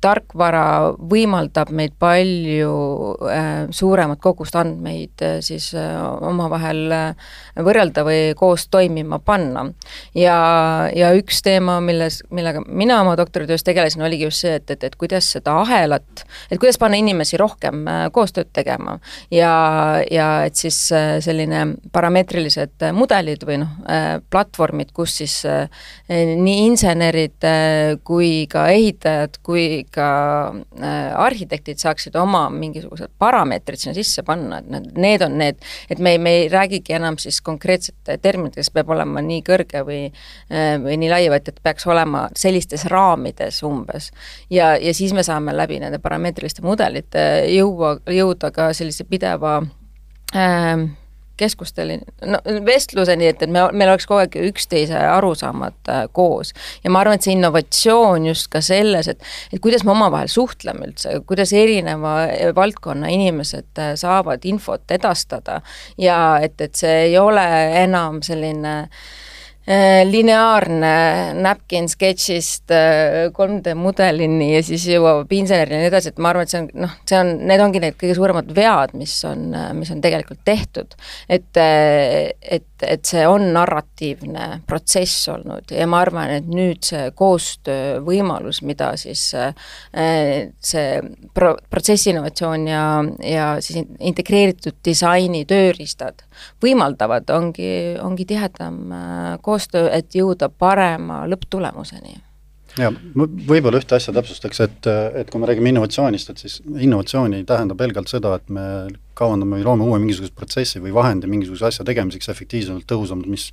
tarkvara 0.00 0.92
võimaldab 1.10 1.70
meid 1.74 1.94
palju 2.00 2.72
äh, 3.28 3.50
suuremat 3.74 4.20
kogust 4.22 4.56
andmeid 4.58 5.22
äh, 5.24 5.38
siis 5.44 5.70
äh, 5.78 5.96
omavahel 6.28 6.82
võrrelda 7.62 8.04
või 8.06 8.32
koos 8.38 8.66
toimima 8.72 9.18
panna. 9.18 9.66
ja, 10.14 10.36
ja 10.96 11.12
üks 11.16 11.42
teema, 11.44 11.78
milles, 11.84 12.22
millega 12.30 12.62
mina 12.66 13.00
oma 13.02 13.16
doktoritöös 13.16 13.64
tegelesin, 13.64 14.02
oligi 14.02 14.28
just 14.28 14.44
see, 14.44 14.54
et, 14.60 14.70
et, 14.70 14.84
et 14.84 14.96
kuidas 14.96 15.28
seda 15.36 15.58
ahelat, 15.60 16.24
et 16.50 16.60
kuidas 16.60 16.78
panna 16.80 17.00
inimesi 17.00 17.36
rohkem 17.40 17.84
koostööd 18.12 18.52
tegema 18.52 18.98
ja, 19.30 19.52
ja 20.10 20.28
et 20.46 20.56
siis 20.58 20.78
selline 21.24 21.64
parameetrilised 21.92 22.88
mudelid 22.96 23.44
või 23.48 23.60
noh 23.62 23.76
platvormid, 24.32 24.92
kus 24.96 25.18
siis 25.20 25.36
nii 26.08 26.66
insenerid 26.66 27.44
kui 28.06 28.46
ka 28.50 28.66
ehitajad 28.72 29.38
kui 29.42 29.81
ka 29.90 30.08
äh, 30.52 31.12
arhitektid 31.18 31.80
saaksid 31.82 32.16
oma 32.20 32.44
mingisugused 32.52 33.12
parameetrid 33.18 33.80
sinna 33.80 33.94
sisse 33.96 34.24
panna, 34.26 34.60
et 34.62 34.70
need, 34.70 34.88
need 34.96 35.26
on 35.26 35.36
need, 35.40 35.60
et 35.90 35.98
me 36.02 36.16
me 36.22 36.34
ei 36.42 36.48
räägigi 36.52 36.96
enam 36.96 37.18
siis 37.18 37.40
konkreetsete 37.44 38.18
terminitest, 38.22 38.72
peab 38.74 38.90
olema 38.94 39.22
nii 39.24 39.42
kõrge 39.46 39.84
või 39.86 40.00
äh, 40.06 40.76
või 40.82 40.98
nii 41.02 41.12
lai, 41.12 41.22
vaid 41.32 41.48
et 41.48 41.60
peaks 41.62 41.86
olema 41.86 42.26
sellistes 42.38 42.86
raamides 42.92 43.62
umbes. 43.66 44.10
ja, 44.50 44.74
ja 44.76 44.94
siis 44.94 45.12
me 45.12 45.22
saame 45.26 45.56
läbi 45.56 45.80
nende 45.82 45.98
parameetriliste 46.02 46.62
mudelite 46.62 47.26
jõua, 47.52 47.96
jõuda 48.10 48.52
ka 48.54 48.72
sellise 48.76 49.04
pideva 49.08 49.60
äh, 50.36 50.88
keskusteni, 51.40 51.98
no 52.26 52.38
vestluseni, 52.66 53.28
et, 53.32 53.42
et 53.42 53.50
me, 53.50 53.64
meil 53.72 53.92
oleks 53.92 54.06
kogu 54.08 54.22
aeg 54.22 54.36
üksteise 54.50 54.98
arusaamad 54.98 55.90
äh, 55.90 56.04
koos. 56.12 56.52
ja 56.84 56.92
ma 56.92 57.02
arvan, 57.02 57.18
et 57.18 57.26
see 57.26 57.36
innovatsioon 57.36 58.28
just 58.28 58.50
ka 58.52 58.62
selles, 58.64 59.08
et, 59.08 59.22
et 59.52 59.62
kuidas 59.62 59.86
me 59.86 59.94
omavahel 59.94 60.30
suhtleme 60.32 60.90
üldse, 60.90 61.16
kuidas 61.28 61.54
erineva 61.56 62.14
valdkonna 62.56 63.10
inimesed 63.12 63.82
äh, 63.82 63.94
saavad 64.00 64.44
infot 64.48 64.90
edastada 64.94 65.60
ja 65.98 66.38
et, 66.42 66.60
et 66.60 66.78
see 66.78 67.08
ei 67.08 67.18
ole 67.18 67.46
enam 67.82 68.22
selline 68.26 68.78
äh, 68.82 68.88
Äh, 68.88 69.31
lineaarne 69.62 70.94
napkin 71.38 71.86
sketšist 71.90 72.72
3D 73.36 73.70
äh, 73.70 73.78
mudelini 73.78 74.48
ja 74.56 74.62
siis 74.66 74.88
jõuab 74.90 75.30
insenerini 75.36 75.78
ja 75.78 75.84
nii 75.84 75.90
edasi, 75.92 76.10
et 76.10 76.18
ma 76.18 76.32
arvan, 76.32 76.48
et 76.48 76.50
see 76.50 76.62
on 76.64 76.68
noh, 76.82 76.96
see 77.06 77.20
on, 77.20 77.30
need 77.46 77.62
ongi 77.62 77.82
need 77.84 77.98
kõige 78.00 78.16
suuremad 78.18 78.50
vead, 78.56 78.96
mis 78.98 79.14
on, 79.28 79.52
mis 79.78 79.92
on 79.94 80.02
tegelikult 80.02 80.42
tehtud. 80.48 80.96
et, 81.30 81.62
et, 81.62 82.66
et 82.86 83.04
see 83.08 83.24
on 83.28 83.48
narratiivne 83.54 84.62
protsess 84.68 85.28
olnud 85.32 85.72
ja 85.74 85.86
ma 85.90 86.02
arvan, 86.04 86.32
et 86.38 86.48
nüüd 86.48 86.82
see 86.86 87.10
koostöövõimalus, 87.18 88.62
mida 88.66 88.92
siis 89.00 89.28
äh, 89.38 89.54
see 90.60 90.86
pro-, 91.34 91.56
protsessi 91.70 92.12
innovatsioon 92.12 92.68
ja, 92.70 92.84
ja 93.26 93.48
siis 93.64 93.86
integreeritud 94.00 94.78
disaini 94.84 95.44
tööriistad 95.48 96.24
võimaldavad, 96.62 97.30
ongi, 97.34 97.72
ongi 98.02 98.26
tihedam 98.28 98.80
koostöö 99.42 99.62
koostöö, 99.62 99.90
et 99.92 100.14
jõuda 100.14 100.48
parema 100.48 101.26
lõpptulemuseni 101.28 102.20
ja 102.80 102.88
võib-olla 103.16 103.80
ühte 103.80 103.96
asja 103.96 104.14
täpsustaks, 104.16 104.60
et, 104.64 104.88
et 105.20 105.30
kui 105.30 105.40
me 105.40 105.48
räägime 105.48 105.72
innovatsioonist, 105.72 106.32
et 106.32 106.42
siis 106.42 106.58
innovatsioon 106.72 107.36
ei 107.36 107.44
tähenda 107.48 107.76
pelgalt 107.78 108.12
seda, 108.12 108.34
et 108.38 108.52
me 108.52 108.64
kavandame 109.18 109.58
või 109.58 109.66
loome 109.66 109.88
uue 109.90 110.00
mingisuguse 110.00 110.32
protsessi 110.36 110.80
või 110.80 110.94
vahendi 110.96 111.28
mingisuguse 111.30 111.68
asja 111.68 111.86
tegemiseks 111.88 112.32
efektiivsemalt, 112.32 112.86
tõhusamalt, 112.88 113.28
mis 113.32 113.50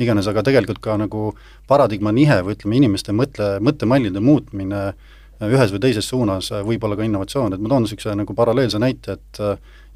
iganes, 0.00 0.28
aga 0.30 0.44
tegelikult 0.46 0.82
ka 0.84 0.96
nagu 1.00 1.32
paradigma 1.70 2.14
nihe 2.14 2.40
või 2.46 2.56
ütleme, 2.58 2.78
inimeste 2.78 3.14
mõtle, 3.16 3.56
mõttemallide 3.64 4.22
muutmine 4.22 4.84
ühes 5.50 5.72
või 5.72 5.82
teises 5.82 6.08
suunas 6.08 6.52
võib 6.66 6.84
olla 6.84 6.98
ka 7.00 7.06
innovatsioon, 7.08 7.54
et 7.56 7.62
ma 7.62 7.72
toon 7.72 7.86
niisuguse 7.86 8.14
nagu 8.14 8.34
paralleelse 8.36 8.78
näite, 8.78 9.18
et 9.18 9.44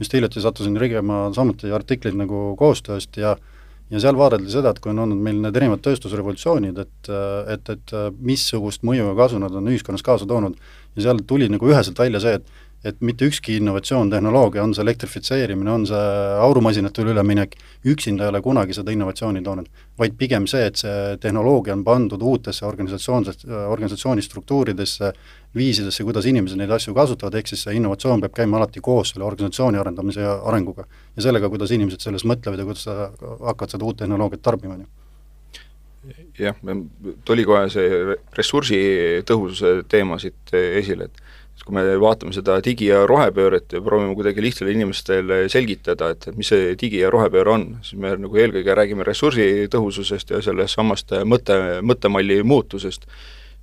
just 0.00 0.14
hiljuti 0.16 0.43
sattusin 0.43 0.78
tegema 0.81 1.28
samuti 1.37 1.71
artiklit 1.73 2.16
nagu 2.19 2.54
koostööst 2.59 3.21
ja 3.21 3.37
äh, 3.37 3.50
ja 3.95 4.03
seal 4.03 4.19
vaadeldi 4.19 4.51
seda, 4.51 4.73
et 4.75 4.81
kui 4.83 4.91
on 4.91 5.05
olnud 5.05 5.21
meil 5.23 5.39
need 5.45 5.57
erinevad 5.57 5.83
tööstusrevolutsioonid, 5.85 6.81
et, 6.83 7.11
et, 7.55 7.71
et 7.77 7.95
missugust 8.19 8.83
mõju 8.87 9.07
ja 9.13 9.17
kasu 9.19 9.39
nad 9.43 9.55
on 9.55 9.71
ühiskonnas 9.71 10.03
kaasa 10.07 10.27
toonud, 10.27 10.59
ja 10.97 11.07
seal 11.07 11.23
tuli 11.29 11.47
nagu 11.53 11.71
üheselt 11.71 11.99
välja 12.03 12.23
see, 12.25 12.41
et 12.41 12.63
et 12.85 13.00
mitte 13.00 13.25
ükski 13.29 13.57
innovatsioon, 13.57 14.11
tehnoloogia, 14.12 14.62
on 14.62 14.75
see 14.76 14.85
elektrifitseerimine, 14.85 15.71
on 15.73 15.87
see 15.88 16.00
aurumasinatele 16.45 17.14
üleminek, 17.14 17.57
üksinda 17.88 18.26
ei 18.26 18.33
ole 18.33 18.41
kunagi 18.45 18.76
seda 18.76 18.93
innovatsiooni 18.93 19.43
toonud. 19.45 19.71
vaid 19.99 20.17
pigem 20.19 20.47
see, 20.50 20.67
et 20.67 20.81
see 20.81 21.17
tehnoloogia 21.23 21.73
on 21.76 21.85
pandud 21.85 22.23
uutesse 22.23 22.67
organisatsioonses, 22.67 23.47
organisatsiooni 23.47 24.23
struktuuridesse, 24.23 25.12
viisidesse, 25.55 26.05
kuidas 26.05 26.26
inimesed 26.26 26.59
neid 26.59 26.73
asju 26.75 26.95
kasutavad, 26.95 27.38
ehk 27.38 27.53
siis 27.53 27.62
see 27.62 27.76
innovatsioon 27.79 28.25
peab 28.25 28.35
käima 28.35 28.59
alati 28.59 28.83
koos 28.83 29.14
selle 29.14 29.25
organisatsiooni 29.29 29.79
arendamise 29.79 30.26
ja 30.26 30.35
arenguga. 30.50 30.85
ja 31.17 31.23
sellega, 31.23 31.49
kuidas 31.49 31.71
inimesed 31.71 32.00
selles 32.00 32.26
mõtlevad 32.26 32.59
ja 32.59 32.69
kuidas 32.69 32.87
hakkavad 32.91 33.71
seda 33.71 33.85
uut 33.85 34.03
tehnoloogiat 34.03 34.43
tarbima, 34.43 34.75
on 34.75 34.87
ju 34.87 34.93
jah, 36.38 36.57
tuli 37.25 37.45
kohe 37.49 37.69
see 37.73 38.17
ressursitõhususe 38.37 39.85
teema 39.88 40.19
siit 40.23 40.53
esile, 40.53 41.09
et 41.09 41.23
kui 41.64 41.76
me 41.78 41.85
vaatame 42.00 42.35
seda 42.37 42.59
digi- 42.64 42.90
ja 42.90 43.04
rohepööret 43.09 43.73
ja 43.73 43.80
proovime 43.85 44.14
kuidagi 44.16 44.42
lihtsale 44.44 44.75
inimestele 44.75 45.44
selgitada, 45.52 46.11
et, 46.12 46.28
et 46.28 46.37
mis 46.37 46.50
see 46.52 46.75
digi- 46.80 47.00
ja 47.00 47.12
rohepööre 47.12 47.54
on, 47.54 47.64
siis 47.83 48.00
me 48.00 48.12
nagu 48.21 48.40
eelkõige 48.40 48.76
räägime 48.76 49.06
ressursitõhususest 49.09 50.35
ja 50.35 50.42
sellest 50.44 50.76
samast 50.76 51.14
mõtte, 51.25 51.56
mõttemalli 51.83 52.42
muutusest. 52.44 53.09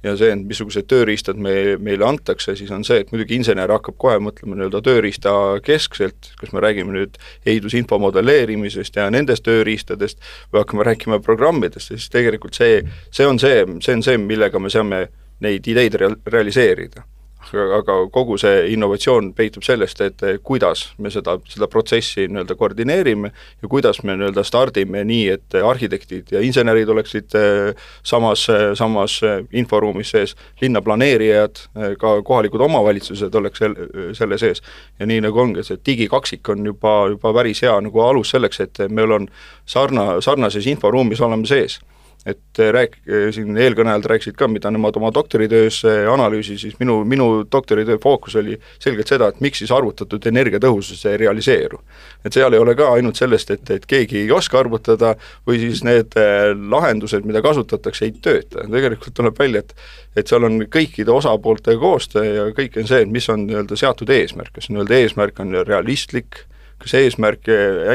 ja 0.01 0.15
see, 0.17 0.31
et 0.33 0.39
missugused 0.49 0.87
tööriistad 0.89 1.37
me, 1.37 1.75
meile 1.77 2.07
antakse, 2.07 2.55
siis 2.57 2.71
on 2.73 2.81
see, 2.83 3.03
et 3.03 3.11
muidugi 3.13 3.35
insener 3.37 3.69
hakkab 3.69 3.99
kohe 4.01 4.15
mõtlema 4.17 4.57
nii-öelda 4.57 4.81
tööriista 4.81 5.29
keskselt, 5.61 6.31
kas 6.39 6.55
me 6.57 6.63
räägime 6.65 6.95
nüüd 6.95 7.21
ehitusinfo 7.45 7.99
modelleerimisest 8.01 8.97
ja 8.97 9.11
nendest 9.13 9.45
tööriistadest 9.45 10.17
või 10.49 10.63
hakkame 10.63 10.89
rääkima 10.89 11.21
programmidest, 11.21 11.93
siis 11.93 12.09
tegelikult 12.09 12.57
see, 12.57 12.81
see 13.13 13.29
on 13.29 13.37
see, 13.37 13.61
see 13.77 13.93
on 13.93 14.01
see, 14.01 14.17
millega 14.17 14.57
me 14.57 14.73
saame 14.73 15.05
neid 15.45 15.69
ideid 15.69 16.01
rea-, 16.01 16.17
realiseerida 16.25 17.05
aga, 17.53 17.97
kogu 18.13 18.37
see 18.41 18.71
innovatsioon 18.73 19.31
peitub 19.37 19.65
sellest, 19.65 20.01
et 20.05 20.23
kuidas 20.43 20.87
me 21.01 21.11
seda, 21.13 21.37
seda 21.49 21.67
protsessi 21.71 22.27
nii-öelda 22.27 22.55
koordineerime 22.59 23.31
ja 23.31 23.69
kuidas 23.71 24.01
me 24.03 24.15
nii-öelda 24.17 24.43
stardime 24.47 25.03
nii, 25.07 25.27
et 25.35 25.57
arhitektid 25.63 26.31
ja 26.35 26.41
insenerid 26.45 26.89
oleksid 26.89 27.37
eh, 27.37 27.85
samas, 28.03 28.47
samas 28.77 29.19
inforuumis 29.51 30.13
sees, 30.15 30.35
linnaplaneerijad, 30.61 31.63
eh, 31.75 31.95
ka 32.01 32.17
kohalikud 32.27 32.65
omavalitsused 32.67 33.35
oleks 33.35 33.63
sel-, 33.63 33.79
selle 34.17 34.37
sees. 34.41 34.63
ja 34.99 35.05
nii 35.05 35.21
nagu 35.27 35.39
ongi, 35.39 35.63
see 35.65 35.79
digikaksik 35.85 36.49
on 36.49 36.65
juba, 36.65 36.95
juba 37.15 37.33
päris 37.33 37.63
hea 37.65 37.77
nagu 37.81 38.03
alus 38.05 38.33
selleks, 38.35 38.59
et 38.65 38.85
meil 38.89 39.11
on 39.11 39.31
sarna, 39.65 40.21
sarnases 40.21 40.67
inforuumis 40.67 41.21
oleme 41.21 41.47
sees 41.47 41.79
et 42.25 42.59
rääk-, 42.75 42.99
siin 43.33 43.57
eelkõnelejad 43.57 44.05
rääkisid 44.11 44.35
ka, 44.37 44.45
mida 44.51 44.69
nemad 44.73 44.97
oma 44.99 45.09
doktoritöös 45.13 45.79
analüüsisid, 46.11 46.59
siis 46.61 46.75
minu, 46.79 46.99
minu 47.07 47.29
doktoritöö 47.51 47.97
fookus 48.01 48.35
oli 48.37 48.59
selgelt 48.79 49.09
seda, 49.09 49.31
et 49.31 49.39
miks 49.41 49.63
siis 49.63 49.71
arvutatud 49.73 50.25
energiatõhusus 50.29 51.01
ei 51.09 51.17
realiseeru. 51.23 51.81
et 52.25 52.33
seal 52.33 52.53
ei 52.53 52.61
ole 52.61 52.75
ka 52.77 52.91
ainult 52.93 53.17
sellest, 53.17 53.51
et, 53.51 53.71
et 53.73 53.85
keegi 53.89 54.19
ei 54.21 54.31
oska 54.31 54.59
arvutada 54.59 55.15
või 55.47 55.57
siis 55.63 55.81
need 55.83 56.13
äh, 56.19 56.51
lahendused, 56.53 57.25
mida 57.25 57.41
kasutatakse, 57.41 58.05
ei 58.05 58.13
tööta, 58.21 58.67
tegelikult 58.69 59.17
tuleb 59.17 59.39
välja, 59.39 59.65
et 59.65 59.75
et 60.15 60.27
seal 60.27 60.43
on 60.43 60.59
kõikide 60.67 61.11
osapoolte 61.13 61.77
koostöö 61.79 62.23
ja 62.27 62.47
kõik 62.55 62.75
on 62.81 62.87
see, 62.89 63.05
et 63.05 63.11
mis 63.11 63.29
on 63.31 63.45
nii-öelda 63.47 63.77
seatud 63.79 64.09
eesmärk, 64.11 64.53
kas 64.57 64.67
nii-öelda 64.69 64.97
eesmärk 64.97 65.39
on 65.39 65.55
realistlik, 65.67 66.43
kas 66.83 66.93
eesmärk, 66.99 67.47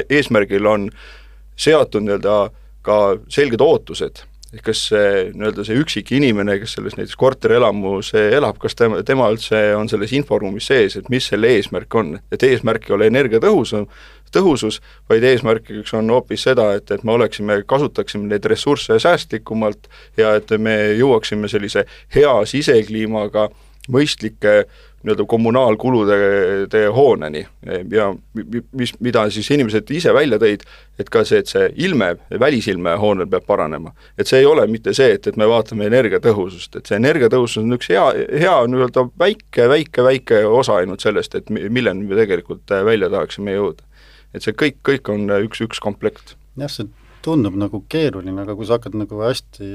eesmärgil 0.09 0.67
on 0.67 0.89
seatud 1.61 2.07
nii-öelda 2.07 2.39
ka 2.87 3.17
selged 3.33 3.63
ootused, 3.63 4.23
et 4.55 4.63
kas 4.65 4.87
see 4.91 5.31
nii-öelda 5.35 5.65
see 5.67 5.79
üksik 5.83 6.13
inimene, 6.17 6.57
kes 6.63 6.77
selles 6.79 6.95
näiteks 6.97 7.19
korterelamus 7.19 8.13
elab, 8.17 8.61
kas 8.63 8.79
tema, 8.79 9.03
tema 9.07 9.29
üldse 9.35 9.59
on 9.77 9.91
selles 9.91 10.15
inforuumis 10.17 10.71
sees, 10.71 10.97
et 11.01 11.11
mis 11.13 11.27
selle 11.33 11.51
eesmärk 11.57 11.99
on, 11.99 12.15
et 12.33 12.47
eesmärk 12.47 12.89
ei 12.89 12.97
ole 12.97 13.11
energiatõhus, 13.11 13.75
tõhusus, 14.35 14.81
vaid 15.11 15.25
eesmärgiks 15.27 15.95
on 15.99 16.11
hoopis 16.11 16.47
seda, 16.49 16.71
et, 16.79 16.91
et 16.91 17.05
me 17.07 17.15
oleksime, 17.17 17.61
kasutaksime 17.69 18.31
neid 18.31 18.47
ressursse 18.51 18.99
säästlikumalt 19.03 19.91
ja 20.19 20.35
et 20.39 20.51
me 20.59 20.77
jõuaksime 20.99 21.51
sellise 21.51 21.87
hea 22.15 22.35
sisekliimaga 22.51 23.49
mõistlike 23.93 24.65
nii-öelda 25.05 25.25
kommunaalkulude 25.29 26.87
hooneni 26.95 27.47
ja 27.91 28.09
mis, 28.73 28.95
mida 29.01 29.27
siis 29.31 29.51
inimesed 29.55 29.91
ise 29.95 30.15
välja 30.15 30.39
tõid, 30.43 30.65
et 30.99 31.11
ka 31.13 31.23
see, 31.29 31.43
et 31.45 31.51
see 31.51 31.69
ilme, 31.87 32.15
välisilme 32.41 32.97
hoonel 33.01 33.29
peab 33.31 33.47
paranema. 33.47 33.93
et 34.19 34.27
see 34.27 34.41
ei 34.43 34.49
ole 34.49 34.67
mitte 34.67 34.95
see, 34.97 35.13
et, 35.19 35.27
et 35.27 35.37
me 35.37 35.49
vaatame 35.49 35.87
energiatõhusust, 35.87 36.81
et 36.81 36.91
see 36.91 36.99
energiatõhusus 36.99 37.63
on 37.63 37.79
üks 37.79 37.91
hea, 37.93 38.07
hea 38.43 38.57
nii-öelda 38.73 39.09
väike, 39.19 39.69
väike, 39.69 40.07
väike 40.11 40.45
osa 40.47 40.81
ainult 40.81 41.05
sellest, 41.05 41.35
et 41.35 41.51
milleni 41.51 42.09
me 42.09 42.19
tegelikult 42.19 42.77
välja 42.91 43.13
tahaksime 43.13 43.55
jõuda. 43.55 43.85
et 44.35 44.43
see 44.43 44.57
kõik, 44.57 44.81
kõik 44.85 45.13
on 45.13 45.29
üks, 45.43 45.63
üks 45.69 45.83
komplekt. 45.83 46.37
jah, 46.57 46.73
see 46.73 46.89
tundub 47.27 47.57
nagu 47.59 47.83
keeruline, 47.91 48.39
aga 48.45 48.55
kui 48.55 48.67
sa 48.69 48.79
hakkad 48.79 48.95
nagu 48.99 49.19
hästi 49.25 49.67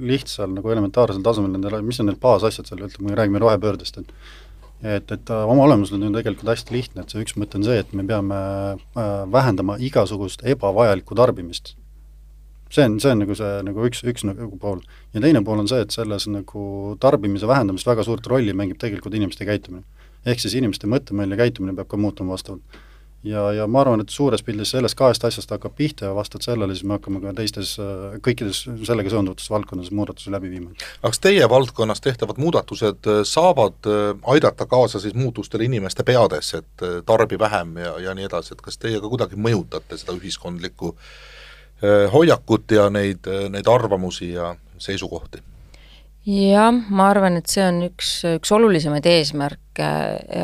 lihtsal 0.00 0.54
nagu 0.54 0.72
elementaarsel 0.72 1.24
tasemel 1.24 1.52
nendele, 1.52 1.82
mis 1.84 2.00
on 2.00 2.08
need 2.08 2.20
baasasjad 2.22 2.70
seal, 2.70 2.80
ütleme, 2.80 2.96
kui 2.96 3.10
me 3.10 3.18
räägime 3.18 3.42
rohepöördest, 3.42 4.00
et 4.00 4.12
et, 4.84 5.12
et 5.12 5.32
oma 5.34 5.64
olemuselt 5.64 6.02
on 6.02 6.14
tegelikult 6.14 6.50
hästi 6.52 6.76
lihtne, 6.76 7.04
et 7.04 7.12
see 7.12 7.24
üks 7.24 7.36
mõte 7.40 7.58
on 7.58 7.64
see, 7.66 7.78
et 7.80 7.96
me 7.96 8.04
peame 8.08 8.36
äh, 8.36 9.10
vähendama 9.32 9.78
igasugust 9.80 10.44
ebavajalikku 10.54 11.16
tarbimist. 11.18 11.74
see 12.74 12.84
on, 12.84 12.98
see 13.00 13.12
on 13.14 13.22
nagu 13.22 13.36
see, 13.38 13.50
nagu 13.64 13.84
üks, 13.88 14.02
üks 14.04 14.26
nagu 14.28 14.50
pool. 14.60 14.82
ja 15.14 15.24
teine 15.24 15.44
pool 15.44 15.62
on 15.62 15.70
see, 15.70 15.80
et 15.86 15.94
selles 15.94 16.28
nagu 16.28 16.96
tarbimise 17.00 17.48
vähendamist 17.48 17.86
väga 17.88 18.04
suurt 18.04 18.26
rolli 18.26 18.52
mängib 18.52 18.80
tegelikult 18.82 19.14
inimeste 19.14 19.48
käitumine. 19.48 19.84
ehk 20.26 20.40
siis 20.40 20.56
inimeste 20.60 20.90
mõttemall 20.90 21.32
ja 21.32 21.40
käitumine 21.44 21.76
peab 21.76 21.88
ka 21.88 22.00
muutuma 22.00 22.36
vastavalt 22.36 22.83
ja, 23.24 23.44
ja 23.52 23.66
ma 23.70 23.80
arvan, 23.80 24.02
et 24.04 24.12
suures 24.12 24.42
pildis 24.44 24.74
sellest 24.74 24.96
kahest 24.98 25.24
asjast 25.24 25.50
hakkab 25.54 25.74
pihta 25.76 26.08
ja 26.08 26.14
vastavalt 26.16 26.46
sellele 26.46 26.74
siis 26.76 26.84
me 26.88 26.98
hakkame 26.98 27.22
ka 27.22 27.32
teistes, 27.36 27.74
kõikides 28.24 28.64
sellega 28.86 29.12
seonduvates 29.12 29.50
valdkondades 29.50 29.92
muudatusi 29.96 30.32
läbi 30.34 30.50
viima. 30.52 30.72
aga 31.00 31.12
kas 31.12 31.22
teie 31.24 31.48
valdkonnas 31.50 32.04
tehtavad 32.04 32.40
muudatused 32.42 33.10
äh, 33.10 33.22
saavad 33.28 33.88
äh, 33.88 34.02
aidata 34.34 34.66
kaasa 34.66 35.00
siis 35.00 35.14
muutustele 35.14 35.64
inimeste 35.64 36.04
peades, 36.04 36.54
et 36.54 36.82
äh, 36.84 37.00
tarbi 37.06 37.38
vähem 37.38 37.76
ja, 37.80 37.96
ja 38.08 38.14
nii 38.14 38.28
edasi, 38.28 38.54
et 38.54 38.64
kas 38.64 38.78
teie 38.78 39.00
ka 39.00 39.08
kuidagi 39.08 39.40
mõjutate 39.40 40.00
seda 40.00 40.16
ühiskondlikku 40.18 40.96
hoiakut 42.12 42.70
ja 42.72 42.86
neid, 42.88 43.26
neid 43.52 43.66
arvamusi 43.68 44.30
ja 44.32 44.54
seisukohti? 44.80 45.42
jah, 46.24 46.72
ma 46.72 47.10
arvan, 47.12 47.36
et 47.36 47.50
see 47.52 47.64
on 47.66 47.82
üks, 47.90 48.12
üks 48.38 48.52
olulisemaid 48.56 49.04
eesmärke 49.10 49.88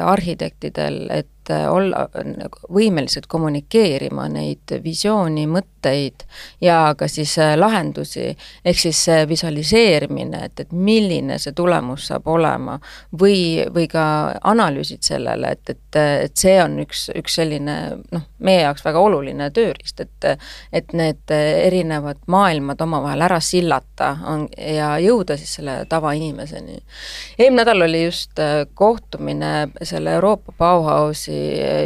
arhitektidel, 0.04 1.06
et 1.14 1.30
olla 1.70 2.08
nagu 2.24 2.64
võimelised 2.74 3.28
kommunikeerima 3.30 4.26
neid 4.32 4.74
visiooni, 4.84 5.46
mõtteid 5.50 6.24
ja 6.60 6.94
ka 6.98 7.08
siis 7.08 7.36
äh, 7.38 7.54
lahendusi, 7.58 8.32
ehk 8.64 8.80
siis 8.80 9.04
see 9.06 9.22
visualiseerimine, 9.30 10.42
et, 10.50 10.64
et 10.64 10.72
milline 10.72 11.38
see 11.38 11.54
tulemus 11.56 12.08
saab 12.10 12.28
olema 12.28 12.78
või, 13.20 13.62
või 13.74 13.86
ka 13.90 14.04
analüüsid 14.52 15.06
sellele, 15.06 15.54
et, 15.56 15.74
et, 15.74 16.00
et 16.26 16.36
see 16.36 16.56
on 16.62 16.78
üks, 16.82 17.08
üks 17.16 17.38
selline 17.40 17.78
noh, 18.10 18.26
meie 18.42 18.64
jaoks 18.66 18.84
väga 18.84 19.00
oluline 19.00 19.50
tööriist, 19.54 20.00
et 20.00 20.28
et 20.72 20.92
need 20.96 21.32
erinevad 21.32 22.20
maailmad 22.30 22.80
omavahel 22.84 23.22
ära 23.24 23.38
sillata 23.42 24.10
on 24.28 24.46
ja 24.56 24.92
jõuda 25.00 25.36
siis 25.40 25.54
selle 25.58 25.80
tavainimeseni. 25.88 26.78
eelmine 27.38 27.60
nädal 27.60 27.82
oli 27.82 28.04
just 28.04 28.38
äh, 28.38 28.66
kohtumine 28.74 29.68
selle 29.82 30.12
Euroopa 30.12 30.52
Bauhausi 30.58 31.39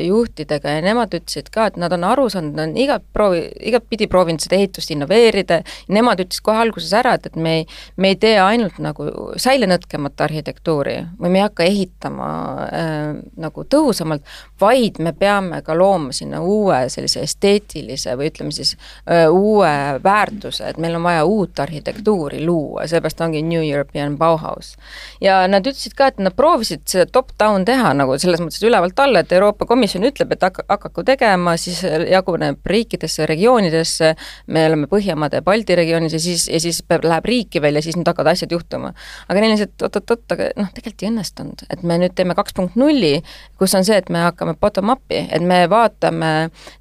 juhtidega 0.07 0.77
ja 0.77 0.83
nemad 0.85 1.15
ütlesid 1.15 1.51
ka, 1.55 1.69
et 1.71 1.79
nad 1.81 1.93
on 1.95 2.05
aru 2.09 2.27
saanud, 2.33 2.55
nad 2.57 2.71
on 2.71 2.77
igat 2.81 3.05
proovi, 3.13 3.43
igatpidi 3.71 4.09
proovinud 4.11 4.43
seda 4.45 4.59
ehitust 4.59 4.93
innoveerida, 4.95 5.61
nemad 5.93 6.23
ütlesid 6.25 6.45
kohe 6.45 6.63
alguses 6.65 6.93
ära, 6.97 7.15
et, 7.19 7.29
et 7.31 7.37
me 7.37 7.57
ei, 7.61 7.67
me 7.97 8.13
ei 8.13 8.19
tee 8.21 8.37
ainult 8.43 8.79
nagu 8.83 9.09
säilenõtkemat 9.41 10.25
arhitektuuri 10.27 10.97
või 11.21 11.33
me 11.33 11.41
ei 11.41 11.47
hakka 11.47 11.67
ehitama 11.69 12.29
äh, 12.67 13.03
nagu 13.41 13.67
tõhusamalt, 13.71 14.25
vaid 14.61 15.01
me 15.05 15.15
peame 15.17 15.61
ka 15.67 15.77
looma 15.79 16.15
sinna 16.17 16.43
uue 16.43 16.85
sellise 16.93 17.25
esteetilise 17.25 18.17
või 18.19 18.31
ütleme 18.33 18.55
siis 18.55 18.75
äh, 18.77 19.27
uue 19.31 19.73
väärtuse, 20.05 20.69
et 20.71 20.81
meil 20.83 20.99
on 20.99 21.07
vaja 21.07 21.25
uut 21.29 21.61
arhitektuuri 21.61 22.45
luua, 22.45 22.89
seepärast 22.91 23.21
ongi 23.25 23.43
New 23.43 23.63
European 23.63 24.19
Bauhaus. 24.19 24.75
ja 25.21 25.43
nad 25.49 25.67
ütlesid 25.67 25.95
ka, 25.97 26.11
et 26.13 26.19
nad 26.23 26.35
proovisid 26.37 26.85
seda 26.91 27.07
top-down 27.11 27.65
teha 27.65 27.93
nagu 27.97 28.19
selles 28.19 28.43
mõttes 28.43 28.63
ülevalt 28.65 28.99
alla, 29.01 29.23
et 29.23 29.33
Euroopa 29.33 29.44
Komisjon 29.69 30.05
ütleb, 30.09 30.33
et 30.35 30.45
hakka, 30.45 30.65
hakaku 30.69 31.05
tegema, 31.07 31.57
siis 31.61 31.83
jaguneb 32.11 32.67
riikidesse, 32.67 33.27
regioonidesse, 33.31 34.15
me 34.55 34.65
oleme 34.69 34.89
Põhjamaade 34.91 35.41
ja 35.41 35.45
Balti 35.47 35.77
regioonis 35.79 36.17
ja 36.17 36.21
siis, 36.23 36.47
ja 36.51 36.61
siis 36.63 36.83
läheb 37.05 37.29
riiki 37.29 37.63
veel 37.63 37.79
ja 37.79 37.83
siis 37.85 37.99
nüüd 37.99 38.09
hakkavad 38.11 38.35
asjad 38.35 38.53
juhtuma. 38.53 38.93
aga 39.29 39.41
neil 39.41 39.55
lihtsalt 39.55 39.87
oot-oot-oot, 39.89 40.25
aga 40.37 40.51
noh, 40.61 40.71
tegelikult 40.75 41.05
ei 41.05 41.11
õnnestunud, 41.11 41.65
et 41.71 41.83
me 41.83 41.99
nüüd 42.03 42.15
teeme 42.17 42.37
kaks 42.39 42.57
punkt 42.57 42.79
nulli, 42.81 43.23
kus 43.59 43.75
on 43.75 43.87
see, 43.87 43.99
et 44.01 44.11
me 44.13 44.25
hakkame 44.25 44.57
bottom-up'i, 44.61 45.25
et 45.31 45.43
me 45.43 45.65
vaatame 45.71 46.33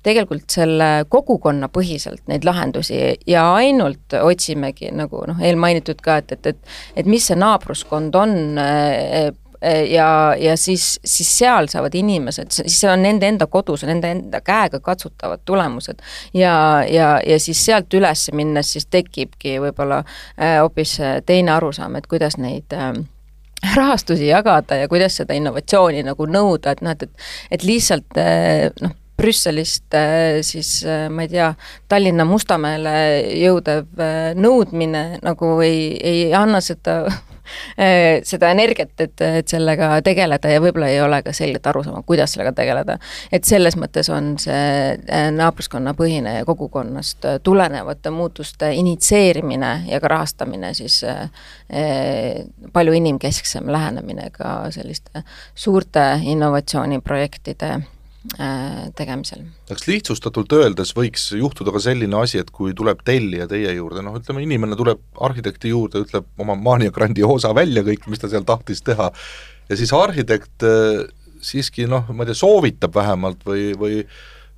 tegelikult 0.05 0.49
selle 0.53 0.89
kogukonnapõhiselt 1.09 2.27
neid 2.31 2.45
lahendusi 2.47 2.99
ja 3.27 3.45
ainult 3.57 4.17
otsimegi 4.21 4.91
nagu 4.95 5.25
noh, 5.29 5.41
eelmainitud 5.43 6.01
ka, 6.03 6.19
et, 6.23 6.37
et, 6.37 6.53
et 6.53 7.03
et 7.03 7.09
mis 7.09 7.23
see 7.27 7.37
naabruskond 7.39 8.15
on 8.15 8.35
ja, 9.89 10.35
ja 10.39 10.57
siis, 10.57 10.99
siis 11.05 11.37
seal 11.37 11.67
saavad 11.71 11.95
inimesed, 11.95 12.51
siis 12.51 12.79
see 12.81 12.89
on 12.91 13.03
nende 13.03 13.27
enda 13.27 13.47
kodus, 13.47 13.85
nende 13.87 14.11
enda 14.11 14.41
käega 14.43 14.79
katsutavad 14.83 15.43
tulemused. 15.45 16.01
ja, 16.33 16.83
ja, 16.89 17.19
ja 17.27 17.39
siis 17.39 17.65
sealt 17.65 17.93
üles 17.93 18.29
minnes 18.33 18.73
siis 18.73 18.85
tekibki 18.91 19.59
võib-olla 19.63 20.03
äh, 20.03 20.59
hoopis 20.61 20.97
teine 21.25 21.55
arusaam, 21.55 21.95
et 21.95 22.07
kuidas 22.07 22.37
neid 22.37 22.75
äh, 22.75 22.91
rahastusi 23.77 24.27
jagada 24.27 24.81
ja 24.83 24.87
kuidas 24.91 25.15
seda 25.21 25.37
innovatsiooni 25.37 26.03
nagu 26.03 26.27
nõuda, 26.27 26.75
et 26.75 26.83
noh, 26.83 26.97
et, 26.97 27.07
et, 27.07 27.31
et 27.51 27.63
lihtsalt 27.67 28.21
noh, 28.81 28.99
Brüsselist 29.13 29.93
siis 30.41 30.69
ma 31.13 31.21
ei 31.21 31.29
tea, 31.29 31.51
Tallinna 31.87 32.25
Mustamäele 32.25 32.95
jõudev 33.37 34.01
nõudmine 34.35 35.03
nagu 35.21 35.51
ei, 35.61 35.93
ei 36.01 36.23
anna 36.33 36.59
seda 36.65 37.03
seda 38.23 38.49
energiat, 38.53 38.93
et, 38.99 39.21
et 39.21 39.47
sellega 39.47 39.89
tegeleda 40.05 40.51
ja 40.51 40.61
võib-olla 40.63 40.89
ei 40.91 41.01
ole 41.01 41.21
ka 41.25 41.33
selget 41.35 41.67
arusaama, 41.67 42.03
kuidas 42.07 42.33
sellega 42.33 42.53
tegeleda. 42.55 42.97
et 43.31 43.43
selles 43.43 43.77
mõttes 43.79 44.09
on 44.13 44.33
see 44.41 44.65
eh, 44.93 45.29
naabruskonnapõhine 45.35 46.37
ja 46.39 46.45
kogukonnast 46.45 47.25
tulenevate 47.43 48.09
muutuste 48.09 48.73
initsieerimine 48.73 49.73
ja 49.87 49.99
ka 49.99 50.11
rahastamine 50.15 50.73
siis 50.73 51.01
eh, 51.03 52.45
palju 52.73 52.93
inimkesksem 52.93 53.71
lähenemine 53.71 54.29
ka 54.31 54.71
selliste 54.71 55.23
suurte 55.55 56.05
innovatsiooniprojektide 56.23 57.73
Äh, 57.73 58.02
tegemisel. 58.95 59.41
kas 59.67 59.83
lihtsustatult 59.83 60.53
öeldes 60.55 60.93
võiks 60.95 61.25
juhtuda 61.35 61.73
ka 61.75 61.81
selline 61.83 62.15
asi, 62.21 62.39
et 62.39 62.53
kui 62.55 62.71
tuleb 62.73 63.01
tellija 63.05 63.49
teie 63.51 63.73
juurde, 63.75 64.03
noh 64.05 64.15
ütleme, 64.15 64.45
inimene 64.45 64.77
tuleb 64.79 65.01
arhitekti 65.27 65.73
juurde, 65.73 66.05
ütleb 66.05 66.29
oma 66.39 66.55
Mania 66.55 66.93
Grandiosa 66.95 67.51
välja 67.55 67.83
kõik, 67.83 68.07
mis 68.07 68.23
ta 68.23 68.31
seal 68.31 68.45
tahtis 68.47 68.81
teha, 68.87 69.09
ja 69.69 69.79
siis 69.79 69.91
arhitekt 69.97 70.63
äh, 70.67 71.03
siiski 71.43 71.87
noh, 71.89 72.07
ma 72.15 72.23
ei 72.23 72.31
tea, 72.31 72.39
soovitab 72.39 72.95
vähemalt 72.95 73.43
või, 73.47 73.73
või 73.79 73.99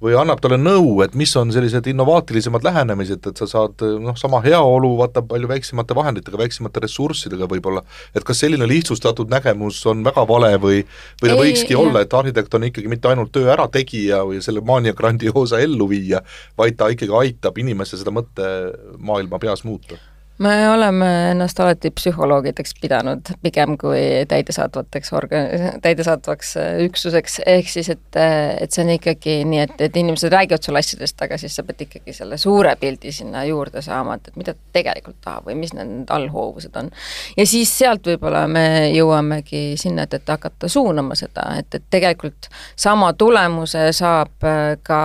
või 0.04 0.16
annab 0.20 0.42
talle 0.44 0.58
nõu, 0.60 1.00
et 1.06 1.16
mis 1.16 1.32
on 1.40 1.52
sellised 1.56 1.88
innovaatilisemad 1.88 2.66
lähenemised, 2.68 3.28
et 3.30 3.42
sa 3.42 3.48
saad 3.48 3.84
noh, 4.04 4.18
sama 4.20 4.42
heaolu 4.44 4.92
vaata 5.00 5.24
palju 5.26 5.50
väiksemate 5.50 5.96
vahenditega, 5.96 6.40
väiksemate 6.42 6.84
ressurssidega 6.84 7.48
võib-olla, 7.52 7.84
et 8.16 8.26
kas 8.28 8.44
selline 8.44 8.68
lihtsustatud 8.70 9.32
nägemus 9.32 9.80
on 9.92 10.04
väga 10.06 10.26
vale 10.28 10.52
või 10.62 10.82
või 11.22 11.32
ta 11.32 11.38
võikski 11.40 11.76
jah. 11.78 11.84
olla, 11.84 12.04
et 12.04 12.14
arhitekt 12.14 12.58
on 12.58 12.68
ikkagi 12.70 12.92
mitte 12.92 13.12
ainult 13.12 13.32
töö 13.36 13.48
ärategija 13.54 14.24
või 14.28 14.42
selle 14.44 14.64
maania 14.66 14.94
grandiosa 14.94 15.62
ellu 15.64 15.88
viia, 15.90 16.22
vaid 16.58 16.78
ta 16.80 16.92
ikkagi 16.92 17.16
aitab 17.22 17.58
inimesel 17.64 18.02
seda 18.02 18.14
mõttemaailma 18.16 19.40
peas 19.40 19.64
muuta 19.64 20.00
me 20.38 20.70
oleme 20.70 21.08
ennast 21.32 21.60
alati 21.60 21.92
psühholoogideks 21.96 22.74
pidanud 22.82 23.30
pigem 23.42 23.78
kui 23.80 24.00
täidesaatvateks 24.28 25.14
organ-, 25.16 25.80
täidesaatvaks 25.82 26.50
äh, 26.60 26.80
üksuseks, 26.86 27.40
ehk 27.46 27.70
siis 27.72 27.90
et, 27.94 28.20
äh, 28.20 28.58
et 28.62 28.76
see 28.76 28.84
on 28.84 28.92
ikkagi 28.98 29.38
nii, 29.48 29.62
et, 29.64 29.76
et 29.88 30.00
inimesed 30.02 30.34
räägivad 30.34 30.66
sulle 30.66 30.82
asjadest, 30.84 31.22
aga 31.24 31.40
siis 31.40 31.56
sa 31.56 31.64
pead 31.64 31.86
ikkagi 31.88 32.16
selle 32.18 32.40
suure 32.42 32.76
pildi 32.82 33.14
sinna 33.16 33.46
juurde 33.48 33.84
saama, 33.86 34.18
et, 34.20 34.28
et 34.28 34.42
mida 34.42 34.56
ta 34.58 34.76
tegelikult 34.76 35.22
tahab 35.24 35.48
või 35.48 35.56
mis 35.62 35.74
need 35.78 36.12
allhoovused 36.12 36.76
on. 36.84 36.92
ja 37.38 37.48
siis 37.48 37.72
sealt 37.78 38.12
võib-olla 38.12 38.44
me 38.52 38.68
jõuamegi 38.92 39.64
sinna, 39.80 40.04
et, 40.04 40.20
et 40.20 40.36
hakata 40.36 40.68
suunama 40.72 41.16
seda, 41.16 41.48
et, 41.62 41.80
et 41.80 41.88
tegelikult 41.96 42.52
sama 42.76 43.14
tulemuse 43.16 43.88
saab 43.96 44.44
äh, 44.44 44.76
ka 44.84 45.02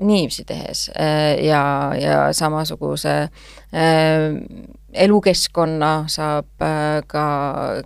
niiviisi 0.00 0.44
tehes 0.48 0.88
ja, 1.42 1.62
ja 1.98 2.16
samasuguse 2.34 3.14
elukeskkonna 4.92 6.04
saab 6.12 6.62
äh, 6.62 7.00
ka 7.06 7.24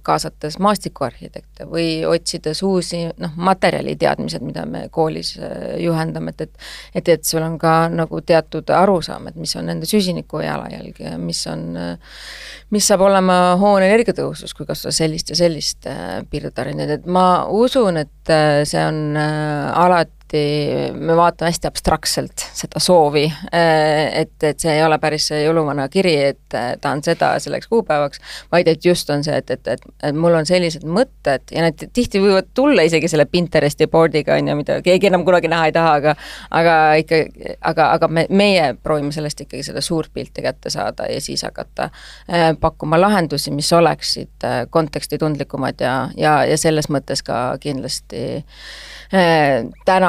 kaasates 0.03 0.59
maastikuarhitekte 0.59 1.67
või 1.71 2.03
otsides 2.09 2.63
uusi 2.67 3.05
noh, 3.23 3.37
materjaliteadmised, 3.37 4.43
mida 4.43 4.65
me 4.67 4.87
koolis 4.91 5.37
äh, 5.39 5.77
juhendame, 5.83 6.35
et, 6.35 6.49
et 6.49 6.67
et, 6.95 7.09
et 7.15 7.25
sul 7.25 7.45
on 7.47 7.59
ka 7.63 7.87
nagu 7.93 8.21
teatud 8.27 8.71
arusaam, 8.75 9.29
et 9.31 9.39
mis 9.39 9.55
on 9.57 9.69
nende 9.71 9.87
süsiniku 9.87 10.43
jalajälg 10.43 10.99
ja 11.05 11.15
mis 11.19 11.45
on, 11.51 11.79
mis 12.75 12.91
saab 12.91 13.07
olema 13.07 13.39
hoone 13.61 13.87
energiatõhusus, 13.87 14.55
kui 14.57 14.67
kasutada 14.67 14.97
sellist 14.97 15.31
ja 15.31 15.39
sellist 15.39 15.87
äh, 15.91 16.21
piirdetarnet, 16.31 16.97
et 16.99 17.07
ma 17.07 17.47
usun, 17.47 18.03
et 18.03 18.37
see 18.67 18.83
on 18.83 19.15
alati 19.17 20.16
alati 20.27 20.93
me 20.99 21.17
vaatame 21.17 21.51
hästi 21.51 21.69
abstraktselt 21.69 22.43
seda 22.55 22.81
soovi, 22.81 23.25
et, 23.53 24.43
et 24.43 24.59
see 24.61 24.73
ei 24.75 24.83
ole 24.85 24.99
päris 24.99 25.29
see 25.29 25.45
jõuluvana 25.45 25.89
kiri, 25.89 26.15
et 26.33 26.57
tahan 26.81 27.03
seda 27.03 27.39
selleks 27.39 27.69
kuupäevaks, 27.69 28.21
vaid 28.53 28.69
et 28.69 28.85
just 28.85 29.11
on 29.11 29.23
see, 29.25 29.37
et, 29.37 29.51
et, 29.51 29.67
et, 29.67 29.81
et 30.03 30.15
mul 30.15 30.35
on 30.35 30.47
sellised 30.47 30.85
mõtted 30.85 31.43
ja 31.53 31.63
need 31.63 31.87
tihti 31.93 32.21
võivad 32.21 32.51
tulla 32.55 32.83
isegi 32.83 33.09
selle 33.09 33.27
Pinteresti 33.27 33.87
board'iga, 33.87 34.37
on 34.37 34.49
ju, 34.49 34.57
mida 34.57 34.81
keegi 34.83 35.11
enam 35.11 35.25
kunagi 35.25 35.49
näha 35.49 35.67
ei 35.67 35.77
taha, 35.77 35.95
aga 36.01 36.17
aga 36.51 36.77
ikka, 37.03 37.23
aga, 37.61 37.91
aga 37.99 38.09
me, 38.09 38.27
meie 38.31 38.73
proovime 38.83 39.13
sellest 39.15 39.45
ikkagi 39.47 39.63
seda 39.67 39.83
suurt 39.85 40.13
pilti 40.15 40.43
kätte 40.45 40.71
saada 40.71 41.07
ja 41.11 41.21
siis 41.23 41.45
hakata 41.47 41.91
äh, 41.91 42.51
pakkuma 42.61 43.01
lahendusi, 43.01 43.55
mis 43.55 43.73
oleksid 43.73 44.45
äh, 44.45 44.65
kontekstitundlikumad 44.71 45.81
ja, 45.81 45.97
ja, 46.17 46.39
ja 46.45 46.59
selles 46.59 46.91
mõttes 46.93 47.23
ka 47.27 47.57
kindlasti 47.63 48.25
äh, 49.15 49.67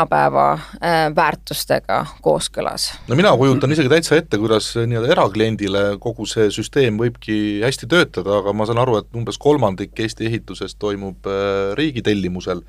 tänapäeva 0.08 0.54
äh, 0.82 1.16
väärtustega 1.16 2.06
kooskõlas. 2.22 2.94
no 3.08 3.16
mina 3.16 3.32
kujutan 3.38 3.72
isegi 3.72 3.90
täitsa 3.90 4.16
ette, 4.16 4.38
kuidas 4.38 4.74
nii-öelda 4.76 5.12
erakliendile 5.12 5.98
kogu 6.00 6.26
see 6.26 6.50
süsteem 6.52 6.98
võibki 6.98 7.62
hästi 7.64 7.88
töötada, 7.88 8.40
aga 8.40 8.54
ma 8.54 8.66
saan 8.66 8.80
aru, 8.80 8.98
et 9.02 9.16
umbes 9.16 9.38
kolmandik 9.38 9.98
Eesti 10.00 10.28
ehitusest 10.28 10.80
toimub 10.80 11.28
äh, 11.28 11.74
riigi 11.78 12.02
tellimusel, 12.02 12.64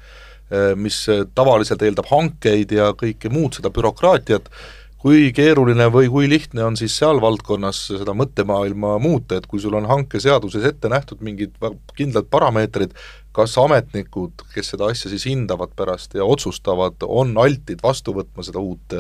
äh, 0.50 0.74
mis 0.76 1.06
tavaliselt 1.34 1.82
eeldab 1.82 2.10
hankeid 2.10 2.72
ja 2.72 2.92
kõike 2.98 3.30
muud, 3.30 3.54
seda 3.54 3.70
bürokraatiat, 3.70 4.50
kui 4.98 5.30
keeruline 5.34 5.86
või 5.94 6.08
kui 6.10 6.28
lihtne 6.30 6.64
on 6.66 6.76
siis 6.78 6.96
seal 6.98 7.20
valdkonnas 7.22 7.84
seda 8.00 8.14
mõttemaailma 8.18 8.96
muuta, 9.02 9.38
et 9.38 9.46
kui 9.46 9.62
sul 9.62 9.76
on 9.78 9.86
hankeseaduses 9.86 10.66
ette 10.72 10.90
nähtud 10.90 11.22
mingid 11.24 11.54
kindlad 11.98 12.26
parameetrid, 12.30 12.96
kas 13.34 13.54
ametnikud, 13.62 14.42
kes 14.54 14.72
seda 14.74 14.90
asja 14.90 15.10
siis 15.12 15.28
hindavad 15.30 15.74
pärast 15.78 16.18
ja 16.18 16.26
otsustavad, 16.26 16.98
on 17.06 17.36
altid 17.38 17.82
vastu 17.82 18.16
võtma 18.16 18.42
seda 18.46 18.62
uut 18.62 18.98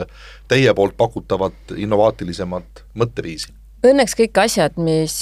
teie 0.48 0.74
poolt 0.74 0.96
pakutavat 0.96 1.74
innovaatilisemat 1.76 2.84
mõtteviisi? 2.94 3.54
Õnneks 3.86 4.14
kõik 4.18 4.38
asjad, 4.42 4.78
mis, 4.82 5.14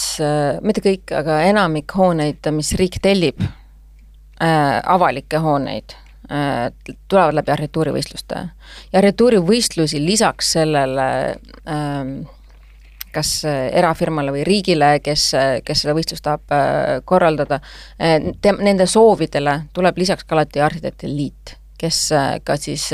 mitte 0.64 0.84
kõik, 0.84 1.12
aga 1.12 1.42
enamik 1.48 1.92
hooneid, 1.96 2.44
mis 2.56 2.72
riik 2.76 3.00
tellib 3.04 3.40
äh,, 3.44 4.80
avalikke 4.84 5.40
hooneid 5.44 5.96
tulevad 6.26 7.36
läbi 7.38 7.52
arhitektuurivõistluste. 7.54 8.40
ja 8.92 8.98
arhitektuurivõistlusi 8.98 10.00
lisaks 10.02 10.52
sellele 10.56 11.10
äh, 11.68 12.26
kas 13.16 13.36
äh, 13.48 13.66
erafirmale 13.80 14.34
või 14.34 14.46
riigile, 14.46 14.96
kes, 15.04 15.28
äh, 15.36 15.52
kes 15.66 15.84
seda 15.84 15.94
võistlust 15.96 16.24
tahab 16.26 16.54
äh, 16.54 16.98
korraldada, 17.08 17.60
nende 18.00 18.88
soovidele 18.90 19.60
tuleb 19.76 20.02
lisaks 20.02 20.26
ka 20.26 20.36
alati 20.36 20.64
arhitektide 20.64 21.12
liit 21.12 21.56
kes 21.76 21.96
ka 22.48 22.54
siis 22.56 22.86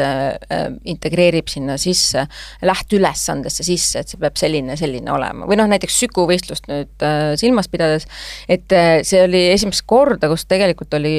integreerib 0.90 1.46
sinna 1.46 1.76
sisse, 1.78 2.24
lähteülesandesse 2.66 3.62
sisse, 3.62 4.00
et 4.02 4.10
see 4.10 4.18
peab 4.18 4.34
selline, 4.40 4.74
selline 4.74 5.12
olema. 5.14 5.46
või 5.46 5.54
noh, 5.60 5.68
näiteks 5.70 6.00
Süku 6.02 6.24
võistlust 6.26 6.66
nüüd 6.66 7.04
silmas 7.38 7.70
pidades, 7.70 8.08
et 8.50 8.74
see 9.06 9.22
oli 9.22 9.44
esimest 9.52 9.86
korda, 9.86 10.26
kus 10.32 10.48
tegelikult 10.50 10.98
oli 10.98 11.14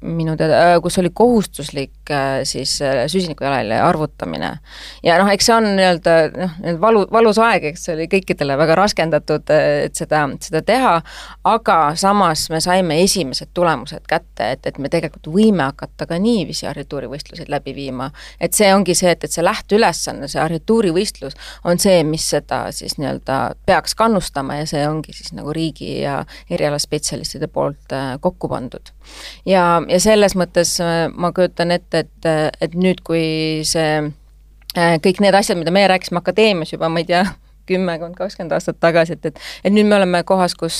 minu 0.00 0.36
teada, 0.36 0.80
kus 0.84 0.98
oli 1.00 1.10
kohustuslik 1.14 1.92
Äh, 2.10 2.40
siis 2.44 2.82
äh, 2.82 3.06
süsinikujalajälje 3.06 3.80
arvutamine. 3.80 4.58
ja 5.02 5.18
noh, 5.18 5.28
eks 5.30 5.46
see 5.46 5.54
on 5.54 5.66
nii-öelda 5.76 6.14
noh, 6.34 6.54
valu, 6.82 7.04
valus 7.12 7.38
aeg, 7.38 7.68
eks 7.70 7.84
see 7.86 7.92
oli 7.94 8.06
kõikidele 8.10 8.56
väga 8.58 8.74
raskendatud, 8.80 9.52
äh, 9.54 9.84
et 9.86 10.00
seda, 10.00 10.24
seda 10.42 10.62
teha, 10.66 10.96
aga 11.46 11.76
samas 12.00 12.48
me 12.50 12.58
saime 12.64 12.96
esimesed 13.04 13.52
tulemused 13.54 14.08
kätte, 14.10 14.48
et, 14.56 14.66
et 14.66 14.80
me 14.82 14.90
tegelikult 14.90 15.30
võime 15.30 15.68
hakata 15.68 16.08
ka 16.10 16.18
niiviisi 16.18 16.66
arhitektuurivõistluseid 16.72 17.52
läbi 17.52 17.76
viima. 17.76 18.10
et 18.40 18.58
see 18.58 18.72
ongi 18.74 18.96
see, 18.98 19.14
et, 19.14 19.28
et 19.28 19.36
see 19.36 19.46
lähteülesanne, 19.46 20.26
see 20.26 20.42
arhitektuurivõistlus 20.42 21.38
on 21.64 21.78
see, 21.78 22.02
mis 22.02 22.26
seda 22.34 22.64
siis 22.74 22.98
nii-öelda 22.98 23.38
peaks 23.70 23.94
kannustama 23.94 24.58
ja 24.58 24.66
see 24.66 24.82
ongi 24.88 25.14
siis 25.14 25.30
nagu 25.36 25.54
riigi 25.54 26.00
ja 26.00 26.24
erialaspetsialistide 26.50 27.46
poolt 27.46 27.94
kokku 28.20 28.50
pandud. 28.50 28.90
ja, 29.46 29.69
ja 29.88 30.00
selles 30.02 30.36
mõttes 30.38 30.76
ma 31.14 31.32
kujutan 31.36 31.74
ette, 31.74 32.04
et, 32.06 32.32
et 32.60 32.74
nüüd, 32.74 33.04
kui 33.06 33.60
see 33.68 33.92
äh, 34.00 34.96
kõik 35.02 35.22
need 35.24 35.36
asjad, 35.36 35.58
mida 35.60 35.74
meie 35.74 35.90
rääkisime 35.90 36.22
akadeemias 36.22 36.74
juba, 36.74 36.90
ma 36.92 37.02
ei 37.02 37.08
tea, 37.08 37.24
kümmekond, 37.70 38.16
kakskümmend 38.18 38.54
aastat 38.56 38.80
tagasi, 38.82 39.14
et, 39.14 39.26
et 39.30 39.40
et 39.64 39.74
nüüd 39.74 39.86
me 39.86 39.94
oleme 40.00 40.22
kohas, 40.26 40.56
kus, 40.58 40.78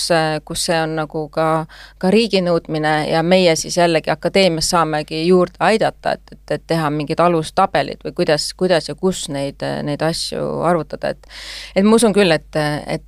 kus 0.48 0.64
see 0.66 0.79
on 0.81 0.96
nagu 0.98 1.26
ka, 1.33 1.46
ka 2.03 2.11
riigi 2.11 2.40
nõudmine 2.42 2.94
ja 3.11 3.22
meie 3.22 3.55
siis 3.59 3.76
jällegi 3.79 4.11
akadeemias 4.11 4.72
saamegi 4.74 5.22
juurde 5.29 5.61
aidata, 5.70 6.16
et, 6.18 6.35
et, 6.35 6.57
et 6.57 6.64
teha 6.72 6.90
mingid 6.94 7.22
alustabelid 7.22 8.03
või 8.07 8.16
kuidas, 8.22 8.50
kuidas 8.59 8.90
ja 8.90 8.96
kus 8.98 9.29
neid, 9.31 9.62
neid 9.87 10.03
asju 10.03 10.64
arvutada, 10.66 11.14
et 11.14 11.31
et 11.76 11.87
ma 11.87 11.94
usun 12.00 12.16
küll, 12.16 12.33
et, 12.35 12.59
et 12.87 13.07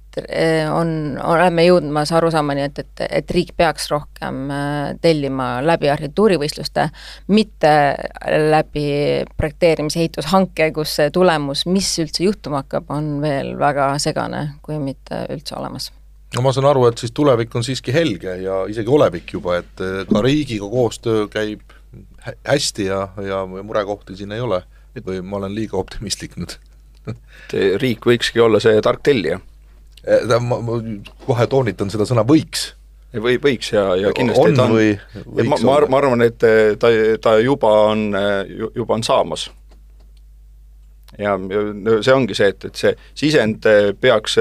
on, 0.72 1.18
oleme 1.25 1.64
jõudmas 1.66 2.12
arusaamani, 2.12 2.66
et, 2.68 2.79
et, 2.83 3.03
et 3.20 3.31
riik 3.35 3.53
peaks 3.57 3.88
rohkem 3.92 4.51
eh, 4.53 4.92
tellima 5.03 5.48
läbi 5.64 5.90
arhitektuurivõistluste, 5.92 6.88
mitte 7.33 7.72
läbi 8.53 8.87
projekteerimise 9.37 10.03
ehitushanke, 10.03 10.70
kus 10.77 10.96
see 10.98 11.11
tulemus, 11.14 11.64
mis 11.70 11.90
üldse 12.03 12.27
juhtuma 12.27 12.62
hakkab, 12.62 12.90
on 12.92 13.14
veel 13.25 13.55
väga 13.61 13.92
segane, 14.03 14.44
kui 14.62 14.79
mitte 14.83 15.25
üldse 15.33 15.57
olemas. 15.61 15.90
No 16.33 16.44
ma 16.44 16.53
saan 16.55 16.68
aru, 16.70 16.87
et 16.88 17.01
siis 17.01 17.12
tulevik 17.12 17.55
on 17.57 17.64
siiski 17.64 17.92
helge 17.92 18.38
ja 18.40 18.62
isegi 18.70 18.92
olevik 18.92 19.35
juba, 19.37 19.61
et 19.62 19.85
eh, 19.85 20.03
ka 20.09 20.25
riigiga 20.25 20.68
koostöö 20.72 21.29
käib 21.33 21.79
hästi 22.46 22.85
ja, 22.88 23.07
ja 23.25 23.44
murekohti 23.46 24.16
siin 24.16 24.33
ei 24.33 24.40
ole. 24.40 24.62
Või 24.92 25.22
ma 25.25 25.38
olen 25.38 25.55
liiga 25.57 25.79
optimistlik 25.81 26.35
nüüd? 26.37 26.59
Et 27.09 27.55
riik 27.81 28.05
võikski 28.07 28.42
olla 28.44 28.61
see 28.61 28.77
tark 28.85 29.01
tellija? 29.05 29.38
Eh, 30.02 30.38
ma, 30.40 30.58
ma 30.58 30.78
kohe 31.28 31.44
toonitan 31.46 31.90
seda 31.92 32.06
sõna 32.08 32.24
võiks. 32.26 32.72
või, 33.12 33.36
võiks 33.38 33.68
ja, 33.74 33.84
ja 34.00 34.10
kindlasti 34.16 34.48
on 34.50 34.56
ta 34.56 34.64
on, 34.66 34.72
või 34.74 35.46
ma, 35.46 35.58
ma, 35.62 35.74
ma 35.86 35.98
arvan, 36.00 36.24
et 36.26 36.42
eh, 36.48 36.72
ta, 36.80 36.90
ta 37.22 37.36
juba 37.38 37.70
on, 37.92 38.08
eh, 38.18 38.54
juba 38.74 38.96
on 38.98 39.04
saamas. 39.06 39.50
ja 41.20 41.36
see 41.36 42.14
ongi 42.16 42.34
see, 42.34 42.48
et, 42.50 42.64
et 42.64 42.82
see 42.82 42.92
sisend 43.14 43.66
peaks 44.00 44.38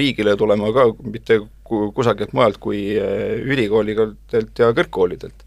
riigile 0.00 0.34
tulema 0.40 0.72
ka 0.72 0.88
mitte 1.04 1.38
kusagilt 1.68 2.32
mujalt 2.32 2.56
kui 2.64 2.80
ülikoolidelt 2.96 4.58
ja 4.58 4.70
kõrgkoolidelt 4.72 5.44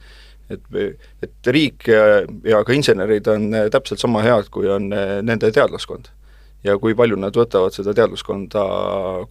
et, 0.54 0.78
et 1.26 1.50
riik 1.52 1.90
ja, 1.90 2.22
ja 2.46 2.62
ka 2.64 2.78
insenerid 2.78 3.28
on 3.34 3.50
täpselt 3.74 4.00
sama 4.00 4.22
head, 4.24 4.52
kui 4.54 4.70
on 4.70 4.88
nende 4.94 5.50
teadlaskond 5.52 6.14
ja 6.68 6.76
kui 6.82 6.96
palju 6.98 7.18
nad 7.20 7.36
võtavad 7.36 7.76
seda 7.76 7.94
teadlaskonda 7.98 8.64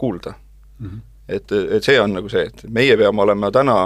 kuulda 0.00 0.34
mm. 0.34 0.86
-hmm. 0.86 1.00
et, 1.28 1.52
et 1.52 1.84
see 1.84 2.00
on 2.00 2.16
nagu 2.16 2.30
see, 2.32 2.46
et 2.50 2.64
meie 2.70 2.96
peame 2.96 3.22
olema 3.22 3.50
täna 3.52 3.78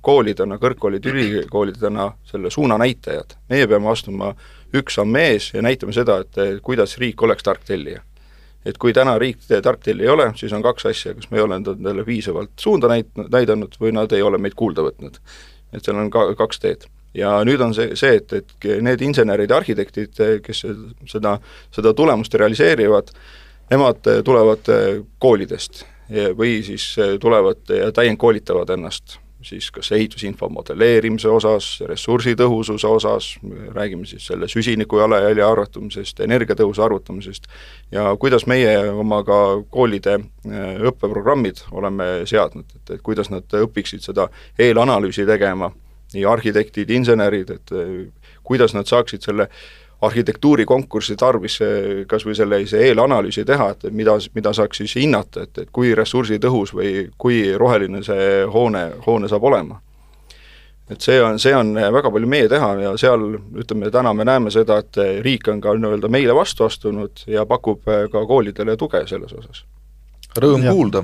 koolidena, 0.00 0.58
kõrgkoolid, 0.62 1.06
ülikoolidena 1.12 2.10
selle 2.24 2.50
suunanäitajad. 2.50 3.38
meie 3.50 3.66
peame 3.66 3.90
astuma 3.90 4.34
üks 4.74 4.98
samm 5.00 5.16
ees 5.16 5.52
ja 5.54 5.62
näitama 5.62 5.92
seda, 5.92 6.20
et 6.24 6.62
kuidas 6.62 6.98
riik 6.98 7.22
oleks 7.22 7.42
tark 7.42 7.64
tellija. 7.64 8.02
et 8.64 8.78
kui 8.78 8.92
täna 8.92 9.18
riik 9.18 9.38
tark 9.62 9.80
tellija 9.80 10.08
ei 10.08 10.14
ole, 10.14 10.32
siis 10.36 10.52
on 10.52 10.62
kaks 10.62 10.86
asja, 10.86 11.14
kas 11.14 11.30
me 11.30 11.38
ei 11.38 11.42
ole 11.42 11.56
endale 11.56 12.04
piisavalt 12.04 12.50
suunda 12.60 12.88
näit-, 12.88 13.28
näidanud 13.30 13.78
või 13.80 13.92
nad 13.92 14.12
ei 14.12 14.22
ole 14.22 14.38
meid 14.38 14.54
kuulda 14.54 14.82
võtnud. 14.82 15.18
et 15.72 15.84
seal 15.84 15.96
on 15.96 16.10
ka 16.10 16.34
kaks 16.34 16.60
teed 16.60 16.86
ja 17.16 17.32
nüüd 17.48 17.62
on 17.64 17.74
see, 17.76 17.96
see, 17.98 18.20
et, 18.20 18.32
et 18.36 18.70
need 18.84 19.02
insenerid 19.06 19.50
ja 19.50 19.60
arhitektid, 19.60 20.22
kes 20.44 20.64
seda, 21.10 21.36
seda 21.74 21.92
tulemust 21.96 22.34
realiseerivad, 22.34 23.12
nemad 23.72 24.10
tulevad 24.24 24.72
koolidest 25.22 25.84
või 26.38 26.60
siis 26.62 26.92
tulevad 27.20 27.72
ja 27.72 27.90
täiendkoolitavad 27.94 28.70
ennast 28.76 29.18
siis 29.46 29.70
kas 29.70 29.92
ehitusinfo 29.92 30.48
modelleerimise 30.50 31.28
osas, 31.28 31.68
ressursitõhususe 31.86 32.88
osas, 32.88 33.28
räägime 33.74 34.06
siis 34.06 34.26
selle 34.26 34.48
süsiniku 34.50 34.98
jalajälje 34.98 35.44
arvutamisest, 35.44 36.20
energiatõhususe 36.26 36.84
arvutamisest 36.84 37.48
ja 37.94 38.08
kuidas 38.20 38.46
meie 38.50 38.74
oma 38.90 39.22
ka 39.26 39.40
koolide 39.70 40.18
õppeprogrammid 40.90 41.62
oleme 41.72 42.08
seadnud, 42.26 42.66
et, 42.74 42.94
et 42.96 43.02
kuidas 43.06 43.30
nad 43.30 43.58
õpiksid 43.60 44.04
seda 44.06 44.28
eelanalüüsi 44.58 45.26
tegema 45.28 45.70
nii 46.14 46.24
arhitektid, 46.28 46.90
insenerid, 46.90 47.50
et 47.50 47.74
eh, 47.74 48.30
kuidas 48.46 48.74
nad 48.76 48.86
saaksid 48.86 49.26
selle 49.26 49.48
arhitektuurikonkursi 50.06 51.16
tarvis 51.16 51.58
kas 52.08 52.26
või 52.26 52.36
sellise 52.36 52.82
eelanalüüsi 52.84 53.46
teha, 53.48 53.70
et 53.72 53.88
mida, 53.96 54.18
mida 54.34 54.52
saaks 54.52 54.82
siis 54.82 54.96
hinnata, 55.00 55.46
et, 55.46 55.58
et 55.64 55.70
kui 55.72 55.94
ressursitõhus 55.96 56.74
või 56.76 56.92
kui 57.18 57.40
roheline 57.56 58.02
see 58.04 58.44
hoone, 58.52 58.90
hoone 59.06 59.28
saab 59.32 59.44
olema. 59.48 59.80
et 60.90 61.00
see 61.00 61.16
on, 61.22 61.38
see 61.42 61.54
on 61.56 61.72
väga 61.74 62.10
palju 62.14 62.28
meie 62.30 62.48
teha 62.48 62.68
ja 62.78 62.92
seal 63.00 63.24
ütleme, 63.58 63.90
täna 63.90 64.12
me 64.14 64.24
näeme 64.24 64.50
seda, 64.54 64.78
et 64.78 65.00
riik 65.24 65.48
on 65.48 65.60
ka 65.60 65.74
nii-öelda 65.74 66.08
meile 66.12 66.34
vastu 66.34 66.64
astunud 66.64 67.24
ja 67.26 67.46
pakub 67.46 67.82
ka 68.12 68.26
koolidele 68.26 68.76
tuge 68.76 69.06
selles 69.06 69.32
osas. 69.32 69.64
Rõõm 70.36 70.62
ja. 70.62 70.76
kuulda 70.76 71.02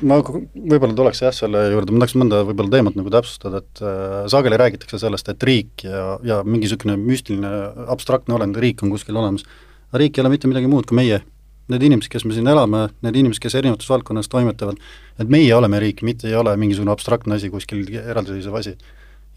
ma 0.00 0.18
võib-olla 0.22 0.94
tuleks 0.96 1.20
jah, 1.24 1.34
selle 1.36 1.66
juurde, 1.72 1.92
ma 1.92 2.02
tahaks 2.02 2.14
mõnda 2.18 2.40
võib-olla 2.48 2.72
teemat 2.72 2.96
nagu 2.98 3.12
täpsustada, 3.12 3.60
et 3.62 3.82
äh, 3.84 4.22
sageli 4.32 4.58
räägitakse 4.60 5.00
sellest, 5.02 5.28
et 5.28 5.44
riik 5.46 5.84
ja, 5.86 6.16
ja 6.26 6.40
mingisugune 6.46 6.96
müstiline 7.00 7.50
abstraktne 7.92 8.36
olend, 8.38 8.58
riik 8.62 8.82
on 8.84 8.92
kuskil 8.94 9.18
olemas. 9.18 9.44
aga 9.90 10.02
riik 10.02 10.18
ei 10.18 10.24
ole 10.24 10.32
mitte 10.32 10.50
midagi 10.50 10.70
muud 10.70 10.88
kui 10.88 10.98
meie, 10.98 11.20
need 11.72 11.86
inimesed, 11.88 12.10
kes 12.12 12.24
me 12.26 12.34
siin 12.36 12.48
elame, 12.50 12.86
need 13.04 13.20
inimesed, 13.20 13.42
kes 13.42 13.58
erinevates 13.60 13.90
valdkonnas 13.90 14.30
toimetavad, 14.32 14.80
et 15.20 15.30
meie 15.30 15.52
oleme 15.54 15.80
riik, 15.82 16.02
mitte 16.06 16.30
ei 16.30 16.36
ole 16.38 16.56
mingisugune 16.60 16.92
abstraktne 16.94 17.38
asi 17.38 17.52
kuskil 17.52 17.84
eraldiseisev 18.02 18.58
asi. 18.62 18.76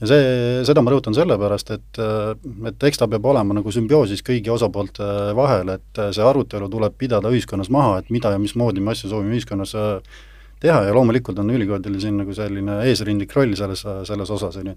ja 0.02 0.08
see, 0.10 0.24
seda 0.68 0.82
ma 0.84 0.91
rõhutan 0.91 1.15
sellepärast, 1.15 1.70
et, 1.76 2.00
äh, 2.04 2.32
et 2.72 2.88
eks 2.89 3.00
ta 3.00 3.10
peab 3.12 3.28
olema 3.32 3.56
nagu 3.60 3.72
sümbioosis 3.72 4.24
kõigi 4.28 4.52
osapoolte 4.52 5.36
vahel, 5.36 5.76
et 5.78 6.06
see 6.15 6.24
arutelu 6.24 6.72
tuleb 6.72 6.96
pidada 7.00 7.32
ühiskonnas 7.32 7.70
maha, 7.72 8.00
et 8.00 8.10
mida 8.12 8.32
ja 8.34 8.39
mismoodi 8.41 8.84
me 8.84 8.96
asju 8.96 9.12
soovime 9.12 9.38
ühiskonnas 9.38 9.76
äh, 9.80 10.24
teha 10.63 10.82
ja 10.88 10.94
loomulikult 10.96 11.39
on 11.39 11.50
ülikoolidel 11.56 11.98
siin 12.02 12.20
nagu 12.22 12.34
selline 12.34 12.82
eesrindlik 12.89 13.34
roll 13.36 13.56
selles, 13.58 13.86
selles 14.08 14.32
osas, 14.32 14.60
on 14.62 14.72
ju. 14.72 14.76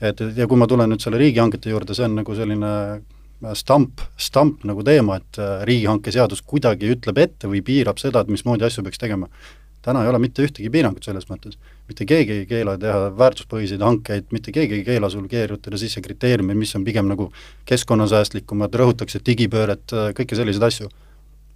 et, 0.00 0.22
ja 0.36 0.46
kui 0.48 0.60
ma 0.60 0.68
tulen 0.70 0.90
nüüd 0.92 1.02
selle 1.04 1.20
riigihangete 1.20 1.72
juurde, 1.72 1.94
see 1.96 2.08
on 2.08 2.16
nagu 2.22 2.36
selline 2.38 2.72
stamp, 3.58 4.00
stamp 4.16 4.62
nagu 4.68 4.84
teema, 4.86 5.18
et 5.18 5.40
äh, 5.42 5.64
riigihanke 5.66 6.12
seadus 6.14 6.42
kuidagi 6.46 6.92
ütleb 6.94 7.18
ette 7.18 7.50
või 7.50 7.62
piirab 7.66 7.98
seda, 7.98 8.22
et 8.22 8.30
mismoodi 8.30 8.66
asju 8.68 8.84
peaks 8.86 9.02
tegema. 9.02 9.28
täna 9.82 10.04
ei 10.04 10.08
ole 10.08 10.18
mitte 10.22 10.44
ühtegi 10.46 10.68
piirangut 10.70 11.02
selles 11.02 11.24
mõttes, 11.26 11.56
mitte 11.88 12.04
keegi 12.06 12.32
ei 12.32 12.44
keela 12.46 12.76
teha 12.78 13.08
väärtuspõhiseid 13.18 13.82
hankeid, 13.82 14.28
mitte 14.30 14.52
keegi 14.54 14.76
ei 14.76 14.84
keela 14.86 15.10
sul 15.10 15.26
keerutada 15.26 15.78
sisse 15.78 16.00
kriteeriume, 16.00 16.54
mis 16.54 16.74
on 16.78 16.84
pigem 16.86 17.08
nagu 17.10 17.32
keskkonnasäästlikumad, 17.66 18.78
rõhutakse 18.78 19.18
digipööret, 19.26 19.90
kõiki 20.14 20.38
selliseid 20.38 20.68
asju 20.68 20.92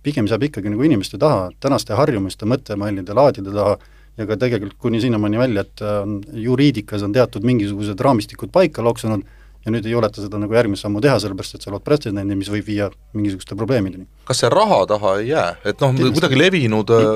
pigem 0.07 0.31
saab 0.31 0.47
ikkagi 0.47 0.73
nagu 0.73 0.87
inimeste 0.87 1.19
taha, 1.21 1.51
tänaste 1.63 1.97
harjumuste, 1.99 2.49
mõttemallide, 2.49 3.17
laadide 3.17 3.55
taha 3.55 3.77
ja 4.17 4.27
ka 4.29 4.39
tegelikult 4.41 4.79
kuni 4.81 5.01
sinnamaani 5.03 5.41
välja, 5.41 5.67
et 5.67 5.83
on 5.85 6.21
äh, 6.21 6.39
juriidikas 6.47 7.05
on 7.05 7.13
teatud 7.17 7.45
mingisugused 7.47 8.01
raamistikud 8.01 8.53
paika 8.55 8.85
loksunud 8.85 9.27
ja 9.67 9.73
nüüd 9.75 9.87
ei 9.89 9.93
juleta 9.93 10.23
seda 10.23 10.39
nagu 10.39 10.55
järgmist 10.55 10.87
sammu 10.87 11.03
teha, 11.03 11.19
sellepärast 11.21 11.59
et 11.59 11.67
sa 11.67 11.73
lood 11.75 11.85
pretsedendi, 11.85 12.37
mis 12.39 12.51
võib 12.53 12.69
viia 12.69 12.87
mingisuguste 13.19 13.59
probleemideni. 13.59 14.07
kas 14.29 14.45
see 14.45 14.51
raha 14.53 14.85
taha 14.89 15.17
ei 15.21 15.33
jää, 15.33 15.49
et 15.73 15.83
noh, 15.83 15.97
kuidagi 16.07 16.39
levinud 16.39 16.93
äh, 16.95 17.11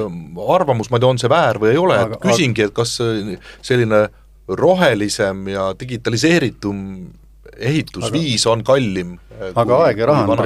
arvamus, 0.57 0.91
ma 0.91 0.99
ei 0.99 1.05
tea, 1.07 1.13
on 1.15 1.23
see 1.23 1.33
väär 1.33 1.63
või 1.63 1.73
ei 1.75 1.81
ole, 1.81 2.01
et 2.05 2.19
küsingi, 2.27 2.67
et 2.69 2.75
kas 2.77 2.99
selline 2.99 4.09
rohelisem 4.61 5.47
ja 5.53 5.71
digitaliseeritum 5.79 6.79
ehitusviis 7.61 8.47
aga, 8.47 8.53
on 8.53 8.65
kallim 8.65 9.17
aga 9.55 9.81
aeg 9.87 10.03
ja 10.03 10.11
raha 10.11 10.27
on 10.27 10.37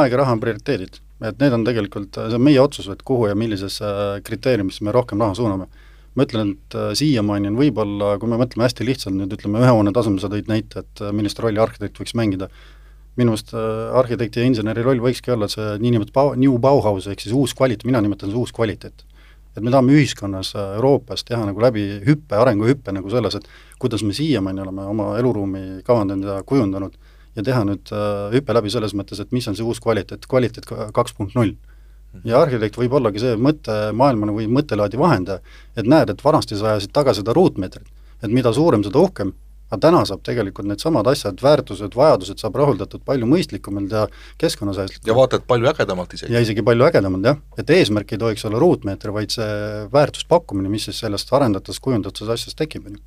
aeg 0.00 0.14
ja 0.14 0.22
raha 0.22 0.36
on 0.36 0.42
prioriteedid 0.42 1.00
et 1.22 1.40
need 1.40 1.56
on 1.56 1.64
tegelikult, 1.66 2.16
see 2.16 2.36
on 2.36 2.44
meie 2.44 2.60
otsus, 2.60 2.88
et 2.92 3.02
kuhu 3.06 3.28
ja 3.30 3.34
millisesse 3.38 3.90
kriteeriumisse 4.26 4.84
me 4.84 4.94
rohkem 4.94 5.22
raha 5.22 5.36
suuname. 5.38 5.68
ma 6.14 6.22
ütlen, 6.22 6.52
et 6.54 6.74
äh, 6.78 6.92
siiamaani 6.94 7.48
on 7.50 7.56
võib-olla, 7.58 8.12
kui 8.22 8.30
me 8.30 8.36
mõtleme 8.38 8.62
hästi 8.68 8.84
lihtsalt 8.86 9.16
nüüd 9.16 9.32
ütleme 9.34 9.58
ühe 9.58 9.70
hoone 9.74 9.90
tasemel, 9.90 10.20
sa 10.22 10.28
tõid 10.30 10.46
näite, 10.46 10.84
et 10.84 11.00
äh, 11.02 11.10
millist 11.10 11.40
rolli 11.42 11.58
arhitekt 11.58 11.98
võiks 11.98 12.14
mängida, 12.14 12.46
minu 13.18 13.32
meelest 13.32 13.50
äh, 13.50 13.96
arhitekti 13.98 14.38
ja 14.38 14.46
inseneri 14.46 14.84
roll 14.86 15.02
võikski 15.02 15.32
olla 15.34 15.48
see 15.50 15.72
niinimetatud 15.82 16.38
New 16.38 16.54
Bauhaus 16.62 17.08
ehk 17.10 17.24
siis 17.24 17.34
uus 17.34 17.56
kvaliteet, 17.58 17.82
mina 17.90 17.98
nimetan 18.04 18.30
seda 18.30 18.38
uus 18.38 18.54
kvaliteet. 18.54 19.02
et 19.56 19.62
me 19.62 19.74
tahame 19.74 19.94
ühiskonnas 19.94 20.52
Euroopas 20.54 21.26
teha 21.26 21.42
nagu 21.46 21.60
läbi 21.62 21.82
hüppe, 22.06 22.38
arenguhüppe 22.38 22.94
nagu 22.94 23.10
selles, 23.10 23.34
et 23.34 23.50
kuidas 23.84 24.02
me 24.02 24.16
siiamaani 24.16 24.64
oleme 24.64 24.88
oma 24.88 25.10
eluruumi 25.20 25.82
kavandanud 25.84 26.30
ja 26.30 26.40
kujundanud 26.48 26.96
ja 27.36 27.44
teha 27.44 27.62
nüüd 27.68 27.92
äh, 27.92 28.32
hüpe 28.34 28.56
läbi 28.56 28.72
selles 28.72 28.94
mõttes, 28.96 29.20
et 29.20 29.32
mis 29.34 29.46
on 29.50 29.56
see 29.58 29.66
uus 29.66 29.82
kvaliteet, 29.84 30.28
kvaliteet 30.30 30.68
kaks 30.96 31.16
punkt 31.18 31.36
null. 31.38 31.54
ja 32.24 32.38
arhitekt 32.40 32.76
võib 32.78 32.92
ollagi 32.94 33.18
see 33.18 33.34
mõttemaailma 33.42 34.30
või 34.36 34.46
mõttelaadi 34.46 34.98
vahendaja, 35.00 35.40
et 35.76 35.88
näed, 35.90 36.12
et 36.12 36.20
vanasti 36.24 36.56
sa 36.56 36.74
ajasid 36.74 36.92
taga 36.94 37.14
seda 37.14 37.34
ruutmeetrit, 37.34 37.88
et 38.22 38.30
mida 38.30 38.52
suurem, 38.54 38.84
seda 38.86 39.00
uhkem, 39.02 39.32
aga 39.66 39.80
täna 39.82 40.02
saab 40.06 40.22
tegelikult 40.22 40.68
needsamad 40.70 41.08
asjad, 41.10 41.42
väärtused, 41.42 41.96
vajadused 41.98 42.38
saab 42.38 42.54
rahuldatud 42.60 43.02
palju 43.04 43.26
mõistlikumalt 43.26 43.90
ja 43.90 44.04
keskkonnasäästlikumalt. 44.38 45.10
ja 45.10 45.16
vaata, 45.18 45.40
et 45.42 45.48
palju 45.50 45.70
ägedamalt 45.72 46.14
isegi. 46.14 46.32
ja 46.32 46.44
isegi 46.44 46.62
palju 46.62 46.86
ägedamalt, 46.86 47.26
jah. 47.26 47.42
et 47.58 47.74
eesmärk 47.80 48.14
ei 48.14 48.22
tohiks 48.22 48.46
olla 48.46 48.62
ruutmeeter, 48.62 49.10
vaid 49.16 49.34
see 49.34 49.50
väärtuspakkumine, 49.92 50.70
mis 50.70 50.86
siis 50.86 51.02
sellest 51.02 51.34
arendatud, 51.34 51.82
kujundatud 51.82 52.30
asjast 52.30 52.60
tekib, 52.62 52.86
on 52.86 53.00
ju 53.00 53.02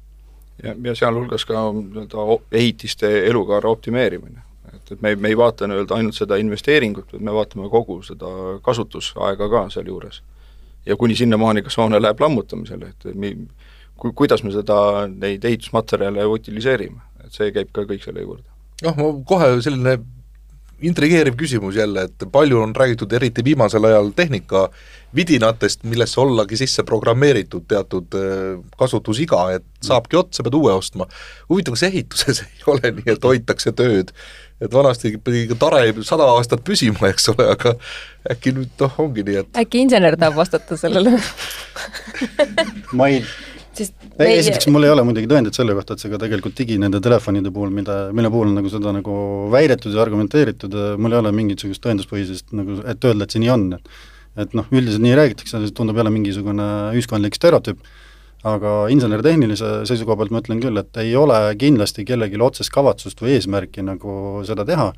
ja, 0.63 0.75
ja 0.83 0.95
sealhulgas 0.95 1.45
ka 1.45 1.61
nii-öelda 1.71 2.25
ehitiste 2.51 3.11
elukaare 3.27 3.69
optimeerimine. 3.69 4.41
et, 4.73 4.91
et 4.91 5.01
me 5.01 5.15
me 5.15 5.27
ei 5.27 5.37
vaata 5.37 5.67
nii-öelda 5.67 5.95
ainult 5.95 6.15
seda 6.15 6.35
investeeringut, 6.41 7.13
vaid 7.13 7.23
me 7.23 7.33
vaatame 7.33 7.69
kogu 7.69 8.01
seda 8.03 8.31
kasutusaega 8.61 9.49
ka 9.49 9.69
sealjuures. 9.69 10.21
ja 10.85 10.95
kuni 10.95 11.15
sinnamaani, 11.15 11.61
kas 11.61 11.77
hoone 11.77 12.01
läheb 12.01 12.21
lammutamisele, 12.21 12.87
et 12.87 13.15
mi-, 13.15 13.47
ku-, 13.97 14.13
kuidas 14.13 14.43
me 14.43 14.51
seda, 14.51 15.07
neid 15.07 15.43
ehitusmaterjale 15.45 16.25
utiliseerime, 16.25 17.01
et 17.25 17.33
see 17.33 17.51
käib 17.51 17.73
ka 17.73 17.83
kõik 17.89 18.05
selle 18.05 18.21
juurde. 18.21 18.47
noh, 18.83 19.23
kohe 19.25 19.61
selline 19.61 19.97
intrigeeriv 20.81 21.35
küsimus 21.37 21.75
jälle, 21.75 22.03
et 22.07 22.25
palju 22.31 22.61
on 22.61 22.75
räägitud, 22.75 23.13
eriti 23.13 23.43
viimasel 23.43 23.83
ajal 23.83 24.11
tehnika 24.15 24.67
vidinatest, 25.15 25.83
millesse 25.83 26.19
ollagi 26.21 26.57
sisse 26.57 26.83
programmeeritud 26.83 27.65
teatud 27.67 28.17
äh, 28.17 28.59
kasutusiga, 28.77 29.41
et 29.57 29.65
saabki 29.83 30.19
otsa, 30.19 30.43
pead 30.45 30.57
uue 30.57 30.73
ostma. 30.73 31.07
huvitav, 31.49 31.77
kas 31.77 31.87
ehituses 31.89 32.43
ei 32.45 32.67
ole 32.67 32.93
nii, 32.99 33.07
et 33.15 33.29
hoitakse 33.31 33.73
tööd, 33.77 34.13
et 34.61 34.73
vanasti 34.73 35.15
pidi 35.17 35.45
ikka 35.47 35.59
tare 35.65 35.81
sada 36.05 36.29
aastat 36.35 36.63
püsima, 36.67 37.09
eks 37.09 37.29
ole, 37.33 37.49
aga 37.55 37.75
äkki 38.33 38.53
nüüd 38.57 38.83
noh, 38.83 39.01
ongi 39.01 39.25
nii, 39.25 39.43
et 39.43 39.61
äkki 39.65 39.85
insener 39.87 40.17
tahab 40.19 40.37
vastata 40.37 40.77
sellele 40.77 41.17
ma 42.97 43.09
ei 43.13 43.23
sest 43.77 43.95
ei 44.17 44.25
meie..., 44.25 44.41
esiteks 44.41 44.69
mul 44.73 44.87
ei 44.87 44.93
ole 44.93 45.05
muidugi 45.07 45.29
tõendeid 45.31 45.55
selle 45.57 45.75
kohta, 45.77 45.95
et 45.95 46.03
see 46.03 46.11
ka 46.11 46.19
tegelikult 46.25 46.57
digi 46.57 46.77
nende 46.81 47.01
telefonide 47.03 47.53
puhul, 47.53 47.71
mida, 47.73 47.97
mille 48.17 48.31
puhul 48.33 48.51
on 48.51 48.59
nagu 48.59 48.73
seda 48.73 48.93
nagu 48.95 49.15
väidetud 49.53 49.95
ja 49.95 50.03
argumenteeritud, 50.03 50.77
mul 51.01 51.15
ei 51.15 51.21
ole 51.23 51.33
mingisugust 51.39 51.83
tõenduspõhisest 51.85 52.53
nagu, 52.57 52.81
et 52.83 53.09
öelda, 53.09 53.27
et 53.27 53.35
see 53.35 53.43
nii 53.45 53.53
on, 53.53 53.67
et 53.79 53.97
et 54.37 54.53
noh, 54.57 54.67
üldiselt 54.69 55.01
nii 55.01 55.15
räägitakse, 55.17 55.63
tundub 55.73 55.97
jälle 55.97 56.11
mingisugune 56.13 56.65
ühiskondlik 56.93 57.33
stereotüüp, 57.37 57.79
aga 58.47 58.73
insener-tehnilise 58.93 59.71
seisukoha 59.89 60.19
pealt 60.19 60.33
ma 60.35 60.41
ütlen 60.43 60.61
küll, 60.61 60.77
et 60.77 60.99
ei 61.01 61.15
ole 61.17 61.39
kindlasti 61.59 62.05
kellelgi 62.05 62.39
otsest 62.45 62.69
kavatsust 62.73 63.21
või 63.23 63.33
eesmärki 63.37 63.85
nagu 63.85 64.43
seda 64.47 64.65
teha, 64.67 64.91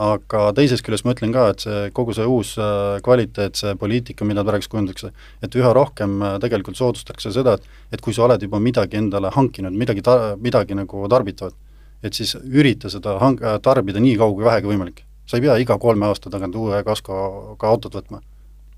aga 0.00 0.46
teisest 0.56 0.84
küljest 0.86 1.04
ma 1.04 1.12
ütlen 1.12 1.34
ka, 1.34 1.48
et 1.52 1.64
see, 1.66 1.90
kogu 1.96 2.14
see 2.16 2.24
uus 2.28 2.54
äh, 2.60 2.98
kvaliteetse 3.04 3.74
poliitika, 3.80 4.24
mida 4.24 4.44
praegu 4.46 4.70
kujundatakse, 4.72 5.12
et 5.44 5.58
üha 5.58 5.72
rohkem 5.76 6.16
äh, 6.22 6.38
tegelikult 6.42 6.80
soodustatakse 6.80 7.34
seda, 7.34 7.58
et 7.58 7.96
et 7.98 8.00
kui 8.00 8.14
sa 8.16 8.24
oled 8.24 8.42
juba 8.42 8.60
midagi 8.60 8.96
endale 8.96 9.30
hankinud, 9.34 9.76
midagi 9.76 10.02
ta-, 10.02 10.34
midagi 10.40 10.74
nagu 10.78 11.06
tarbitavat, 11.12 11.54
et 12.02 12.16
siis 12.16 12.34
ürita 12.40 12.90
seda 12.90 13.18
hank-, 13.20 13.44
tarbida 13.62 14.00
nii 14.00 14.16
kaua 14.16 14.34
kui 14.34 14.48
vähegi 14.48 14.72
võimalik. 14.72 15.04
sa 15.26 15.36
ei 15.38 15.42
pea 15.44 15.56
iga 15.56 15.78
kolme 15.78 16.06
aasta 16.06 16.30
tagant 16.30 16.56
uue 16.56 16.82
kaskoga 16.84 17.68
autot 17.68 17.94
võtma 17.94 18.20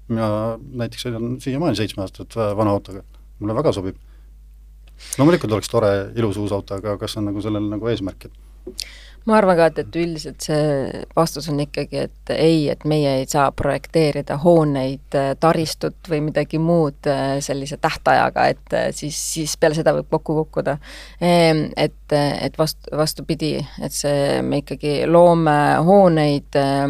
mina 0.08 0.26
näiteks 0.58 1.06
sõidan 1.06 1.38
siiamaani 1.40 1.78
seitsme 1.78 2.04
aastat 2.04 2.36
vana 2.56 2.74
autoga, 2.76 3.02
mulle 3.40 3.56
väga 3.56 3.72
sobib. 3.72 3.96
loomulikult 5.18 5.52
oleks 5.52 5.68
tore 5.68 5.88
ilus 6.16 6.36
uus 6.36 6.52
auto, 6.52 6.76
aga 6.76 6.98
kas 6.98 7.16
on 7.16 7.24
nagu 7.30 7.40
sellel 7.42 7.64
nagu 7.70 7.88
eesmärk, 7.90 8.28
et 8.28 8.84
ma 9.24 9.38
arvan 9.38 9.56
ka, 9.56 9.68
et, 9.70 9.78
et 9.80 9.96
üldiselt 9.96 10.44
see 10.44 11.04
vastus 11.16 11.48
on 11.52 11.60
ikkagi, 11.64 12.04
et 12.08 12.32
ei, 12.34 12.66
et 12.72 12.84
meie 12.88 13.14
ei 13.20 13.28
saa 13.30 13.46
projekteerida 13.56 14.36
hooneid, 14.42 15.16
taristut 15.40 16.10
või 16.10 16.20
midagi 16.26 16.60
muud 16.60 17.08
äh, 17.10 17.38
sellise 17.44 17.78
tähtajaga, 17.80 18.48
et 18.52 18.76
äh, 18.76 18.90
siis, 18.96 19.18
siis 19.34 19.56
peale 19.60 19.78
seda 19.78 19.94
võib 19.96 20.10
kokku 20.12 20.36
kukkuda. 20.42 20.76
Ehm, 21.24 21.66
et, 21.76 22.12
et 22.12 22.60
vast-, 22.60 22.90
vastupidi, 22.92 23.56
et 23.82 23.96
see, 23.96 24.42
me 24.44 24.60
ikkagi 24.64 25.02
loome 25.08 25.58
hooneid 25.88 26.60
äh, 26.60 26.86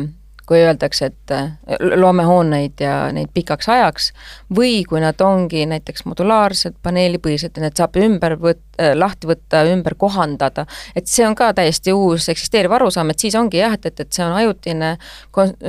kui 0.47 0.61
öeldakse, 0.61 1.07
et 1.07 1.33
äh, 1.33 1.53
loome 1.97 2.25
hooneid 2.29 2.81
ja 2.81 2.95
neid 3.15 3.31
pikaks 3.35 3.69
ajaks, 3.73 4.11
või 4.55 4.83
kui 4.89 5.01
nad 5.01 5.21
ongi 5.25 5.65
näiteks 5.69 6.05
modulaarsed, 6.09 6.77
paneelipõhised 6.85 7.57
need 7.63 7.77
saab 7.81 7.97
ümber 8.01 8.37
võt-, 8.41 8.63
äh, 8.77 8.93
lahti 8.97 9.31
võtta, 9.31 9.65
ümber 9.73 9.97
kohandada, 10.01 10.67
et 10.97 11.09
see 11.11 11.27
on 11.27 11.37
ka 11.39 11.53
täiesti 11.57 11.95
uus 11.97 12.29
eksisteeriv 12.33 12.77
arusaam, 12.77 13.13
et 13.13 13.25
siis 13.25 13.37
ongi 13.41 13.63
jah, 13.63 13.77
et, 13.79 13.89
et, 13.89 14.05
et 14.05 14.13
see 14.13 14.27
on 14.27 14.37
ajutine 14.43 14.95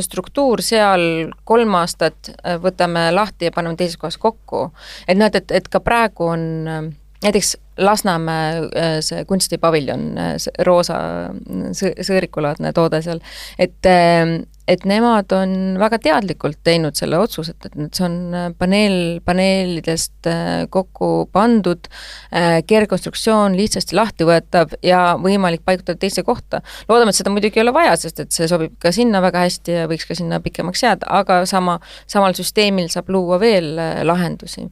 struktuur 0.03 0.63
seal 0.65 1.31
kolm 1.47 1.79
aastat, 1.79 2.33
äh, 2.41 2.59
võtame 2.61 3.07
lahti 3.15 3.49
ja 3.49 3.55
paneme 3.55 3.79
teises 3.79 3.99
kohas 4.01 4.19
kokku. 4.19 4.69
et 5.07 5.17
noh, 5.17 5.31
et, 5.31 5.39
et, 5.39 5.55
et 5.61 5.71
ka 5.71 5.79
praegu 5.83 6.33
on 6.35 6.49
näiteks 7.23 7.55
Lasnamäe 7.75 9.01
see 9.03 9.25
kunstipaviljon, 9.27 10.03
roosa 10.63 10.97
sõõrikulaadne 11.75 12.71
toode 12.71 13.01
seal, 13.03 13.19
et 13.59 13.89
et 14.67 14.85
nemad 14.89 15.29
on 15.35 15.51
väga 15.77 15.99
teadlikult 16.01 16.57
teinud 16.65 16.97
selle 16.97 17.19
otsuse, 17.21 17.53
et, 17.53 17.67
et 17.69 17.97
see 17.97 18.05
on 18.07 18.15
äh, 18.33 18.47
paneel, 18.57 18.97
paneelidest 19.25 20.29
äh, 20.29 20.65
kokku 20.73 21.27
pandud, 21.33 21.85
äh, 22.33 22.57
kergkonstruktsioon, 22.67 23.57
lihtsasti 23.59 23.97
lahtivõetav 23.97 24.73
ja 24.85 25.01
võimalik 25.21 25.61
paigutada 25.65 25.99
teise 26.01 26.25
kohta. 26.25 26.63
loodame, 26.89 27.13
et 27.13 27.19
seda 27.19 27.33
muidugi 27.33 27.61
ei 27.61 27.65
ole 27.65 27.75
vaja, 27.75 27.93
sest 28.01 28.23
et 28.23 28.33
see 28.33 28.49
sobib 28.49 28.73
ka 28.81 28.91
sinna 28.95 29.21
väga 29.23 29.45
hästi 29.45 29.77
ja 29.81 29.85
võiks 29.91 30.07
ka 30.09 30.17
sinna 30.17 30.41
pikemaks 30.41 30.83
jääda, 30.83 31.09
aga 31.21 31.43
sama, 31.49 31.77
samal 32.09 32.33
süsteemil 32.37 32.89
saab 32.93 33.11
luua 33.13 33.37
veel 33.41 33.75
lahendusi. 34.05 34.65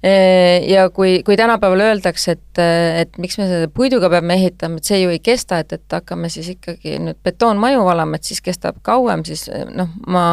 Ja 0.00 0.86
kui, 0.94 1.20
kui 1.24 1.36
tänapäeval 1.36 1.82
öeldakse, 1.84 2.36
et, 2.36 2.60
et 2.60 3.18
miks 3.20 3.36
me 3.40 3.46
seda 3.48 3.68
puiduga 3.72 4.08
peame 4.12 4.36
ehitama, 4.36 4.80
et 4.80 4.88
see 4.88 5.00
ju 5.02 5.12
ei 5.12 5.20
kesta, 5.24 5.60
et, 5.64 5.72
et 5.76 5.96
hakkame 5.96 6.30
siis 6.32 6.48
ikkagi 6.54 6.96
nüüd 7.04 7.20
betoonmaju 7.24 7.84
valama, 7.84 8.20
et 8.20 8.28
siis 8.28 8.40
kestab 8.44 8.80
kauem, 8.86 9.24
siis 9.30 9.46
noh, 9.74 9.90
ma 10.10 10.24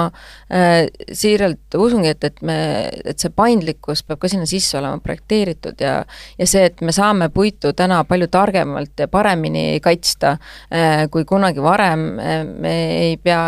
äh, 0.51 0.87
siiralt 1.13 1.77
usungi, 1.77 2.11
et, 2.15 2.23
et 2.27 2.41
me, 2.45 2.57
et 3.05 3.17
see 3.19 3.33
paindlikkus 3.33 4.03
peab 4.07 4.21
ka 4.21 4.31
sinna 4.31 4.47
sisse 4.49 4.77
olema 4.79 4.99
projekteeritud 5.03 5.81
ja 5.83 5.99
ja 6.37 6.47
see, 6.49 6.65
et 6.69 6.81
me 6.85 6.93
saame 6.95 7.29
puitu 7.33 7.73
täna 7.77 7.99
palju 8.07 8.29
targemalt 8.33 8.99
ja 8.99 9.07
paremini 9.11 9.79
kaitsta 9.83 10.35
äh, 10.37 11.05
kui 11.13 11.25
kunagi 11.29 11.63
varem 11.63 12.07
äh,, 12.19 12.41
me 12.47 12.75
ei 12.97 13.17
pea 13.21 13.41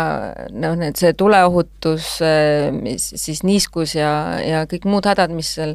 noh, 0.50 0.76
need, 0.78 0.98
see 1.00 1.12
tuleohutus 1.18 2.12
äh,, 2.26 2.70
mis 2.74 3.10
siis 3.16 3.42
niiskus 3.46 3.96
ja, 3.98 4.12
ja 4.44 4.64
kõik 4.70 4.86
muud 4.90 5.08
hädad, 5.08 5.32
mis 5.34 5.54
seal 5.56 5.74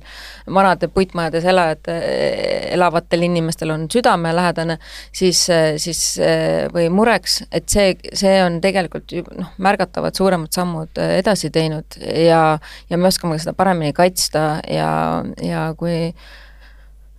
vanade 0.52 0.88
puitmajades 0.92 1.46
elajad, 1.50 1.90
elavatel 2.76 3.26
inimestel 3.28 3.74
on 3.74 3.86
südamelähedane, 3.92 4.78
siis, 5.16 5.42
siis 5.82 6.02
või 6.74 6.88
mureks, 6.94 7.42
et 7.56 7.68
see, 7.72 7.96
see 8.16 8.36
on 8.44 8.60
tegelikult 8.64 9.12
ju 9.16 9.24
noh, 9.36 9.52
märgatavad 9.66 10.18
suuremad 10.18 10.54
sammud 10.56 11.02
äh, 11.02 11.18
edasi 11.20 11.52
teinud 11.54 12.00
ja, 12.06 12.58
ja 12.90 12.98
me 12.98 13.12
oskame 13.12 13.40
seda 13.42 13.56
paremini 13.58 13.94
kaitsta 13.94 14.48
ja, 14.72 14.90
ja 15.44 15.68
kui 15.78 16.14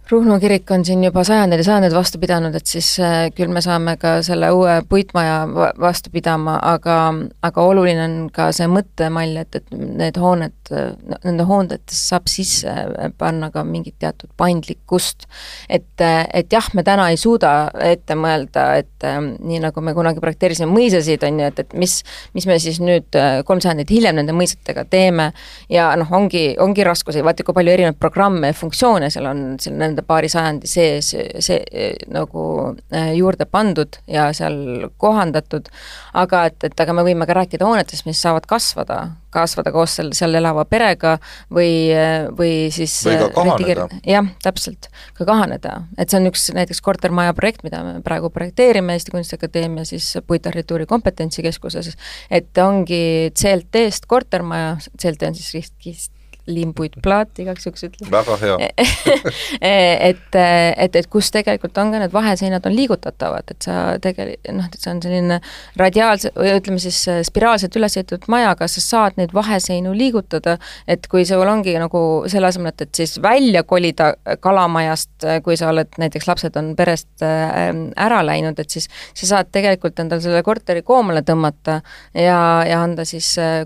Ruhnu 0.07 0.37
kirik 0.39 0.71
on 0.71 0.85
siin 0.87 1.01
juba 1.03 1.25
sajandeid 1.27 1.59
ja 1.59 1.65
sajandeid 1.67 1.95
vastu 1.97 2.21
pidanud, 2.23 2.55
et 2.55 2.71
siis 2.71 2.93
äh, 3.03 3.25
küll 3.35 3.51
me 3.51 3.59
saame 3.65 3.97
ka 3.99 4.21
selle 4.23 4.53
uue 4.55 4.77
puitmaja 4.87 5.41
vastu 5.83 6.13
pidama, 6.15 6.61
aga, 6.63 6.99
aga 7.43 7.65
oluline 7.67 8.05
on 8.05 8.15
ka 8.35 8.53
see 8.55 8.69
mõttemall, 8.71 9.35
et, 9.43 9.59
et 9.59 9.75
need 9.75 10.21
hooned, 10.23 10.55
nende 10.71 11.47
hoonetesse 11.47 12.09
saab 12.13 12.29
sisse 12.31 12.73
panna 13.19 13.51
ka 13.55 13.65
mingit 13.67 13.97
teatud 14.03 14.31
paindlikkust. 14.37 15.27
et, 15.69 16.01
et 16.01 16.53
jah, 16.53 16.69
me 16.75 16.85
täna 16.87 17.09
ei 17.11 17.19
suuda 17.21 17.71
ette 17.87 18.17
mõelda, 18.19 18.67
et 18.81 19.07
äh, 19.07 19.19
nii, 19.23 19.61
nagu 19.65 19.83
me 19.85 19.95
kunagi 19.97 20.23
projekteerisime 20.23 20.69
mõisasid, 20.71 21.25
on 21.27 21.41
ju, 21.41 21.51
et, 21.51 21.63
et 21.65 21.77
mis, 21.79 21.99
mis 22.37 22.47
me 22.49 22.59
siis 22.63 22.81
nüüd 22.83 23.19
äh, 23.19 23.41
kolm 23.47 23.63
sajandit 23.65 23.91
hiljem 23.93 24.19
nende 24.19 24.35
mõisatega 24.37 24.87
teeme. 24.91 25.31
Ja 25.73 25.89
noh, 25.99 26.11
ongi, 26.17 26.49
ongi 26.63 26.85
raskusi, 26.87 27.25
vaata 27.27 27.47
kui 27.47 27.57
palju 27.57 27.75
erinevaid 27.75 28.01
programme 28.01 28.53
ja 28.53 28.57
funktsioone 28.57 29.11
seal 29.13 29.29
on, 29.31 29.45
seal 29.63 29.77
nende 29.81 30.05
paari 30.07 30.31
sajandi 30.33 30.71
sees 30.71 31.13
see 31.45 31.91
nagu 32.13 32.47
äh, 32.95 33.13
juurde 33.17 33.47
pandud 33.51 33.99
ja 34.11 34.29
seal 34.37 34.89
kohandatud, 35.01 35.71
aga 36.17 36.47
et, 36.51 36.59
et 36.69 36.85
aga 36.87 36.97
me 36.97 37.07
võime 37.07 37.29
ka 37.29 37.37
rääkida 37.37 37.67
hoonetest, 37.67 38.07
mis 38.09 38.21
saavad 38.23 38.49
kasvada, 38.51 39.01
kasvada 39.37 39.73
koos 39.75 39.97
seal, 39.99 40.11
seal 40.17 40.35
elava 40.39 40.65
perega 40.69 41.17
või, 41.53 41.93
või 42.39 42.55
siis 42.75 42.95
või 43.07 43.19
ka 43.21 43.31
kahaneda. 43.37 43.89
jah, 44.07 44.33
täpselt, 44.45 44.91
ka 45.19 45.29
kahaneda. 45.29 45.77
et 45.99 46.11
see 46.11 46.21
on 46.21 46.31
üks 46.33 46.49
näiteks 46.57 46.83
kortermaja 46.85 47.37
projekt, 47.37 47.65
mida 47.67 47.83
me 47.87 48.01
praegu 48.07 48.31
projekteerime 48.35 48.97
Eesti 48.97 49.15
Kunstiakadeemia 49.15 49.87
siis 49.89 50.09
puitarhitektuuri 50.27 50.89
kompetentsikeskuses, 50.91 51.95
et 52.31 52.63
ongi 52.63 53.33
CLT-st 53.37 54.09
kortermaja, 54.11 54.77
CLT 54.97 55.31
on 55.31 55.39
siis 55.39 55.55
riskist 55.57 56.16
limpuitplaat, 56.47 57.39
igaks 57.43 57.67
juhuks 57.67 57.87
ütlen. 57.89 58.11
väga 58.13 58.37
hea 58.41 58.57
et, 60.11 60.39
et, 60.39 60.97
et 60.97 61.09
kus 61.11 61.31
tegelikult 61.35 61.79
on 61.83 61.91
ka 61.95 62.01
need 62.03 62.15
vaheseinad 62.15 62.67
on 62.69 62.77
liigutatavad, 62.77 63.51
et 63.51 63.67
sa 63.67 63.79
tegel-, 64.03 64.37
noh, 64.55 64.69
et 64.69 64.79
see 64.81 64.93
on 64.93 65.03
selline 65.03 65.41
radiaalse, 65.81 66.33
või 66.37 66.55
ütleme 66.61 66.83
siis 66.83 67.01
spiraalselt 67.27 67.77
üles 67.79 67.97
ehitatud 67.99 68.29
maja, 68.33 68.53
aga 68.55 68.69
sa 68.71 68.83
saad 68.85 69.19
neid 69.21 69.35
vaheseinu 69.37 69.95
liigutada, 69.97 70.57
et 70.89 71.09
kui 71.11 71.27
sul 71.29 71.47
ongi 71.47 71.75
nagu 71.81 72.03
selle 72.31 72.51
asemel, 72.51 72.75
et, 72.75 72.87
et 72.87 73.03
siis 73.03 73.17
välja 73.23 73.65
kolida 73.67 74.13
kalamajast, 74.43 75.27
kui 75.45 75.59
sa 75.59 75.73
oled, 75.73 75.91
näiteks 76.01 76.31
lapsed 76.31 76.57
on 76.61 76.73
perest 76.79 77.27
ähm, 77.27 77.89
ära 77.99 78.23
läinud, 78.27 78.59
et 78.63 78.71
siis 78.71 78.89
sa 79.17 79.33
saad 79.35 79.51
tegelikult 79.55 79.99
endale 80.03 80.23
selle 80.25 80.43
korteri 80.47 80.85
koomale 80.87 81.25
tõmmata 81.27 81.81
ja, 82.15 82.39
ja 82.69 82.81
anda 82.85 83.07
siis 83.09 83.33
äh, 83.43 83.65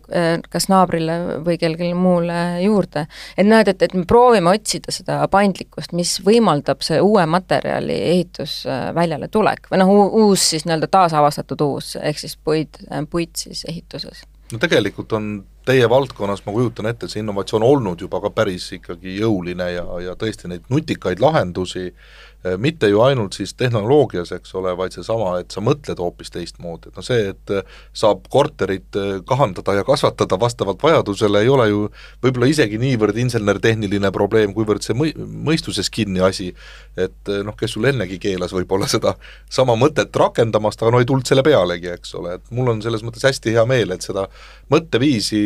kas 0.51 0.71
naabrile 0.73 1.43
või 1.45 1.59
kellelegi 1.61 1.93
muule 1.99 2.40
juurde 2.62 2.69
juurde. 2.70 3.06
et 3.37 3.46
noh, 3.46 3.61
et, 3.61 3.83
et, 3.83 3.94
me 3.94 4.06
proovime 4.09 4.54
otsida 4.54 4.94
seda 4.94 5.20
paindlikkust, 5.30 5.94
mis 5.96 6.16
võimaldab 6.26 6.85
see 6.87 7.00
uue 7.02 7.26
materjali 7.26 7.96
ehitusväljale 8.14 9.28
tulek 9.28 9.70
või 9.70 9.83
noh, 9.83 9.94
uus 10.24 10.50
siis 10.54 10.66
nii-öelda 10.66 10.90
taasavastatud 10.90 11.66
uus, 11.66 11.94
ehk 12.00 12.18
siis 12.22 12.37
puid, 12.37 12.83
puit 13.11 13.37
siis 13.37 13.64
ehituses. 13.68 14.24
no 14.52 14.59
tegelikult 14.59 15.12
on 15.18 15.33
teie 15.66 15.87
valdkonnas, 15.90 16.40
ma 16.46 16.52
kujutan 16.56 16.88
ette, 16.90 17.09
see 17.09 17.20
innovatsioon 17.20 17.62
olnud 17.62 18.00
juba 18.00 18.18
ka 18.24 18.30
päris 18.35 18.70
ikkagi 18.74 19.18
jõuline 19.20 19.68
ja, 19.74 19.85
ja 20.06 20.16
tõesti 20.18 20.48
neid 20.50 20.64
nutikaid 20.72 21.20
lahendusi 21.22 21.90
Äh, 21.90 22.30
mitte 22.59 22.88
ju 22.88 23.03
ainult 23.05 23.37
siis 23.37 23.53
tehnoloogias, 23.55 24.33
eks 24.33 24.55
ole, 24.57 24.72
vaid 24.76 24.94
seesama, 24.94 25.35
et 25.42 25.53
sa 25.53 25.61
mõtled 25.64 25.98
hoopis 26.00 26.33
teistmoodi, 26.33 26.88
et 26.88 26.96
noh 26.96 27.05
see, 27.05 27.31
et 27.35 27.53
äh, 27.53 27.81
saab 27.96 28.24
korterit 28.33 28.96
äh, 28.96 29.18
kahandada 29.29 29.74
ja 29.76 29.85
kasvatada 29.85 30.38
vastavalt 30.40 30.81
vajadusele, 30.83 31.43
ei 31.45 31.51
ole 31.53 31.68
ju 31.68 31.82
võib-olla 32.24 32.49
isegi 32.49 32.80
niivõrd 32.80 33.18
insener-tehniline 33.20 34.12
probleem, 34.14 34.55
kuivõrd 34.57 34.84
see 34.86 34.97
mõi-, 34.97 35.12
mõistuses 35.18 35.93
kinni 35.93 36.22
asi, 36.24 36.51
et 36.97 37.32
noh, 37.45 37.57
kes 37.59 37.76
sul 37.76 37.91
ennegi 37.91 38.18
keelas 38.22 38.55
võib-olla 38.57 38.88
seda 38.91 39.14
sama 39.53 39.76
mõtet 39.78 40.16
rakendamast, 40.16 40.80
aga 40.80 40.95
no 40.95 41.03
ei 41.03 41.09
tulnud 41.09 41.28
selle 41.28 41.45
pealegi, 41.47 41.93
eks 41.93 42.16
ole, 42.18 42.38
et 42.38 42.57
mul 42.57 42.72
on 42.72 42.80
selles 42.84 43.05
mõttes 43.05 43.28
hästi 43.28 43.55
hea 43.57 43.66
meel, 43.68 43.93
et 43.93 44.07
seda 44.07 44.26
mõtteviisi 44.72 45.43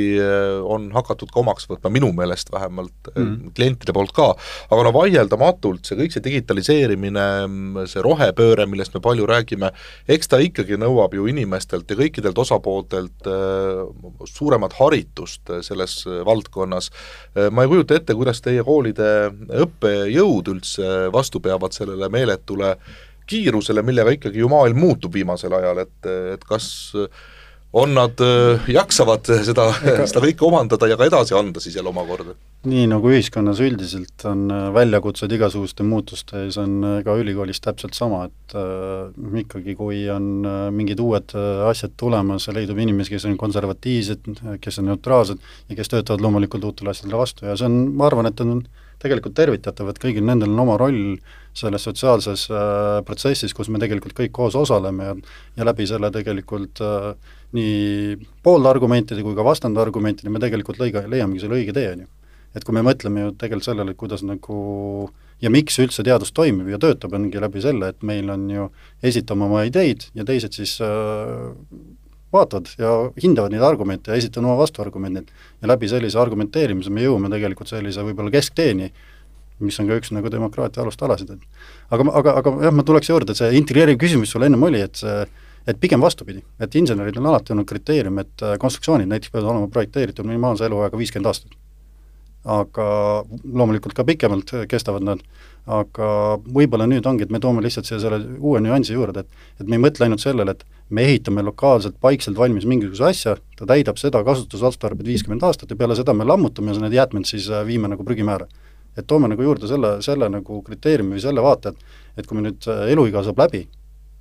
on 0.70 0.90
hakatud 0.94 1.32
ka 1.32 1.42
omaks 1.42 1.66
võtma, 1.70 1.90
minu 1.92 2.12
meelest 2.14 2.52
vähemalt 2.54 3.12
mm., 3.14 3.54
klientide 3.56 3.94
poolt 3.96 4.14
ka, 4.14 4.30
aga 4.70 4.86
no 4.86 4.94
vaieldamatult 4.94 5.88
see 5.88 5.98
kõik 5.98 6.14
see 6.14 6.24
digitaliseerimine, 6.24 6.83
digitaliseerimine, 6.84 7.86
see 7.88 8.02
rohepööre, 8.04 8.66
millest 8.68 8.94
me 8.94 9.00
palju 9.04 9.26
räägime, 9.28 9.70
eks 10.08 10.28
ta 10.28 10.40
ikkagi 10.42 10.78
nõuab 10.80 11.14
ju 11.14 11.26
inimestelt 11.30 11.90
ja 11.90 11.96
kõikidelt 11.96 12.38
osapooltelt 12.38 13.26
äh, 13.26 13.84
suuremat 14.26 14.76
haritust 14.78 15.50
selles 15.62 16.04
valdkonnas. 16.26 16.90
Äh, 17.36 17.50
ma 17.50 17.64
ei 17.64 17.72
kujuta 17.72 17.98
ette, 17.98 18.14
kuidas 18.14 18.42
teie 18.44 18.64
koolide 18.64 19.30
õppejõud 19.64 20.52
üldse 20.54 21.10
vastu 21.12 21.40
peavad 21.40 21.72
sellele 21.72 22.08
meeletule 22.08 22.76
kiirusele, 23.26 23.82
millega 23.82 24.12
ikkagi 24.12 24.42
ju 24.42 24.50
maailm 24.52 24.82
muutub 24.84 25.14
viimasel 25.14 25.54
ajal, 25.56 25.80
et, 25.86 26.10
et 26.34 26.44
kas 26.44 26.66
on 27.74 27.94
nad, 27.94 28.20
äh, 28.22 28.68
jaksavad 28.70 29.26
seda, 29.46 29.68
seda 30.10 30.22
kõike 30.22 30.46
omandada 30.46 30.86
ja 30.86 30.98
ka 30.98 31.08
edasi 31.08 31.34
anda 31.34 31.62
siis 31.62 31.74
jälle 31.76 31.90
omakorda? 31.90 32.36
nii 32.64 32.86
nagu 32.88 33.10
ühiskonnas 33.12 33.58
üldiselt 33.60 34.24
on 34.30 34.46
äh, 34.48 34.68
väljakutsed 34.72 35.32
igasuguste 35.36 35.84
muutuste 35.84 36.44
ees, 36.44 36.56
on 36.60 36.78
äh, 36.86 36.94
ka 37.04 37.16
ülikoolis 37.20 37.60
täpselt 37.64 37.98
sama, 37.98 38.22
et 38.30 38.54
äh, 38.56 39.10
ikkagi, 39.42 39.74
kui 39.76 40.04
on 40.12 40.46
äh, 40.48 40.62
mingid 40.72 41.02
uued 41.02 41.34
äh, 41.36 41.66
asjad 41.68 41.92
tulemas, 42.00 42.46
leidub 42.54 42.78
inimesi, 42.80 43.16
kes 43.16 43.26
on 43.28 43.36
konservatiivsed, 43.40 44.30
kes 44.64 44.80
on 44.80 44.88
neutraalsed 44.92 45.42
ja 45.68 45.76
kes 45.76 45.92
töötavad 45.92 46.24
loomulikult 46.24 46.64
uutele 46.70 46.94
asjadele 46.94 47.20
vastu 47.20 47.50
ja 47.50 47.58
see 47.58 47.68
on, 47.68 47.80
ma 47.98 48.08
arvan, 48.08 48.30
et 48.30 48.40
on 48.46 48.62
tegelikult 49.02 49.34
tervitatav, 49.36 49.90
et 49.90 50.00
kõigil 50.00 50.24
nendel 50.24 50.54
on 50.54 50.64
oma 50.64 50.78
roll 50.80 51.18
selles 51.54 51.86
sotsiaalses 51.86 52.48
äh, 52.50 52.98
protsessis, 53.06 53.54
kus 53.54 53.70
me 53.70 53.78
tegelikult 53.82 54.16
kõik 54.18 54.34
koos 54.34 54.56
osaleme 54.58 55.10
ja 55.10 55.14
ja 55.56 55.66
läbi 55.68 55.86
selle 55.86 56.10
tegelikult 56.14 56.82
äh, 56.82 57.14
nii 57.54 58.18
pooltargumentide 58.42 59.22
kui 59.22 59.36
ka 59.38 59.46
vastandargumentide 59.46 60.32
me 60.34 60.42
tegelikult 60.42 60.82
lõiga, 60.82 61.06
leiamegi 61.08 61.44
selle 61.44 61.60
õige 61.60 61.76
tee, 61.76 61.92
on 61.94 62.04
ju 62.06 62.12
et 62.54 62.64
kui 62.64 62.74
me 62.76 62.84
mõtleme 62.86 63.26
ju 63.26 63.34
tegelikult 63.38 63.66
sellele, 63.66 63.94
et 63.94 63.98
kuidas 63.98 64.22
nagu 64.26 64.58
ja 65.42 65.50
miks 65.52 65.76
üldse 65.82 66.04
teadus 66.06 66.32
toimib 66.34 66.70
ja 66.70 66.78
töötab, 66.80 67.16
ongi 67.16 67.42
läbi 67.42 67.62
selle, 67.64 67.90
et 67.90 68.06
meil 68.06 68.30
on 68.32 68.46
ju, 68.50 68.68
esitame 69.04 69.48
oma 69.48 69.64
ideid 69.68 70.06
ja 70.14 70.26
teised 70.26 70.56
siis 70.56 70.76
äh, 70.84 71.50
vaatavad 72.34 72.70
ja 72.78 72.92
hindavad 73.22 73.54
neid 73.54 73.64
argumente 73.66 74.12
ja 74.12 74.18
esitavad 74.18 74.48
oma 74.48 74.60
vastuargumendid. 74.62 75.30
ja 75.62 75.70
läbi 75.70 75.90
sellise 75.90 76.18
argumenteerimise 76.18 76.90
me 76.90 77.04
jõuame 77.04 77.30
tegelikult 77.32 77.70
sellise 77.70 78.06
võib-olla 78.06 78.32
keskteeni, 78.34 78.92
mis 79.62 79.78
on 79.80 79.88
ka 79.90 79.98
üks 80.00 80.10
nagu 80.14 80.30
demokraatia 80.32 80.82
alustalasid, 80.82 81.30
et. 81.36 81.64
Aga, 81.94 82.06
aga, 82.20 82.36
aga 82.40 82.52
jah, 82.66 82.74
ma 82.74 82.84
tuleks 82.86 83.10
juurde, 83.10 83.34
et 83.34 83.40
see 83.40 83.52
integreeriv 83.58 83.98
küsimus 84.00 84.32
sul 84.34 84.46
ennem 84.46 84.62
oli, 84.66 84.82
et 84.84 85.02
see 85.02 85.24
et 85.64 85.78
pigem 85.80 86.02
vastupidi, 86.04 86.42
et 86.60 86.74
insenerid 86.76 87.16
on 87.16 87.30
alati 87.30 87.54
olnud 87.54 87.68
kriteerium, 87.68 88.18
et 88.20 88.42
äh, 88.44 88.58
konstruktsioonid 88.60 89.08
näiteks 89.08 89.32
peavad 89.32 89.54
olema 89.54 89.70
projekteeritud 89.72 90.26
minimaalse 90.28 90.66
eluajaga 90.68 91.00
viiskümmend 91.00 91.30
aastat. 91.30 91.54
Aga 92.44 92.86
loomulikult 93.24 93.94
ka 93.96 94.04
pikemalt 94.04 94.50
kestavad 94.68 95.06
nad, 95.06 95.22
aga 95.64 96.08
võib-olla 96.44 96.84
nüüd 96.84 97.06
ongi, 97.08 97.24
et 97.24 97.32
me 97.32 97.40
toome 97.40 97.62
lihtsalt 97.64 97.88
siia 97.88 97.96
selle 98.02 98.18
uue 98.36 98.60
nüansi 98.60 98.92
juurde, 98.92 99.24
et 99.24 99.62
et 99.62 99.70
me 99.70 99.78
ei 99.78 99.84
mõtle 99.86 100.04
ainult 100.04 100.20
sellele, 100.20 100.52
et 100.52 100.66
me 100.90 101.06
ehitame 101.08 101.42
lokaalselt, 101.46 101.96
paikselt 102.00 102.36
valmis 102.36 102.66
mingisuguse 102.68 103.06
asja, 103.08 103.36
ta 103.56 103.68
täidab 103.70 103.96
seda 104.00 104.20
kasutusotstarbet 104.26 105.06
viiskümmend 105.06 105.46
aastat 105.48 105.72
ja 105.72 105.78
peale 105.80 105.96
seda 105.96 106.12
me 106.12 106.26
lammutame 106.28 106.74
ja 106.74 106.84
need 106.84 106.98
jäätmed 106.98 107.24
siis 107.28 107.48
äh, 107.48 107.64
viime 107.66 107.88
nagu 107.88 108.04
prügimäära. 108.04 108.50
Et 108.96 109.06
toome 109.06 109.28
nagu 109.30 109.42
juurde 109.42 109.68
selle, 109.70 109.96
selle 110.06 110.28
nagu 110.30 110.60
kriteeriumi 110.66 111.16
või 111.16 111.22
selle 111.24 111.44
vaate, 111.44 111.74
et 111.74 112.02
et 112.20 112.26
kui 112.30 112.38
me 112.38 112.44
nüüd 112.46 112.66
äh, 112.70 112.84
eluiga 112.94 113.24
saab 113.26 113.40
läbi, 113.42 113.64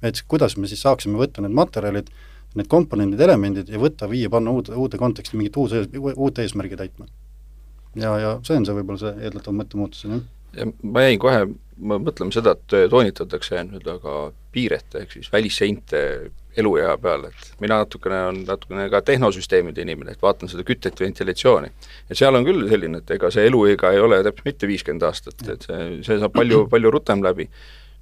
et 0.01 0.23
kuidas 0.27 0.57
me 0.57 0.69
siis 0.69 0.81
saaksime 0.81 1.19
võtta 1.19 1.43
need 1.45 1.53
materjalid, 1.53 2.07
need 2.57 2.69
komponendid, 2.69 3.21
elemendid 3.21 3.69
ja 3.69 3.81
võtta, 3.81 4.09
viia, 4.09 4.31
panna 4.33 4.53
uude, 4.53 4.73
uude 4.77 4.97
konteksti 4.97 5.37
mingit 5.37 5.57
uus, 5.57 5.75
uut 6.13 6.41
eesmärgi 6.41 6.77
täitma 6.79 7.05
ja, 7.95 8.13
ja 8.19 8.31
see 8.45 8.57
on 8.57 8.65
see 8.67 8.75
võib-olla 8.77 9.01
see 9.01 9.27
eeldatav 9.27 9.55
mõttemuutus, 9.57 10.05
jah. 10.07 10.21
ja 10.57 10.67
ma 10.81 11.05
jäin 11.05 11.19
kohe, 11.21 11.43
ma 11.77 11.99
mõtlema 12.01 12.35
seda, 12.35 12.55
et 12.57 12.77
toonitatakse 12.91 13.61
nii-öelda 13.67 13.97
ka 14.03 14.15
piirete 14.53 15.03
ehk 15.03 15.17
siis 15.17 15.31
välisseinte 15.33 16.03
eluea 16.57 16.97
peale, 17.01 17.29
et 17.33 17.61
mina 17.61 17.79
natukene, 17.81 18.19
on 18.29 18.41
natukene 18.47 18.87
ka 18.93 19.01
tehnosüsteemide 19.05 19.83
inimene, 19.83 20.13
et 20.13 20.21
vaatan 20.21 20.51
seda 20.51 20.65
kütet, 20.67 20.99
ventilatsiooni. 20.99 21.71
ja 22.09 22.17
seal 22.17 22.35
on 22.37 22.45
küll 22.45 22.67
selline, 22.69 23.01
et 23.01 23.15
ega 23.17 23.31
see 23.33 23.45
eluiga 23.49 23.93
ei 23.93 24.01
ole 24.03 24.21
täpselt 24.23 24.49
mitte 24.49 24.69
viiskümmend 24.69 25.07
aastat, 25.07 25.47
et 25.49 25.65
see, 25.67 25.87
see 26.05 26.19
saab 26.19 26.35
palju, 26.35 26.65
palju 26.71 26.91
rutem 26.93 27.23
läbi. 27.25 27.49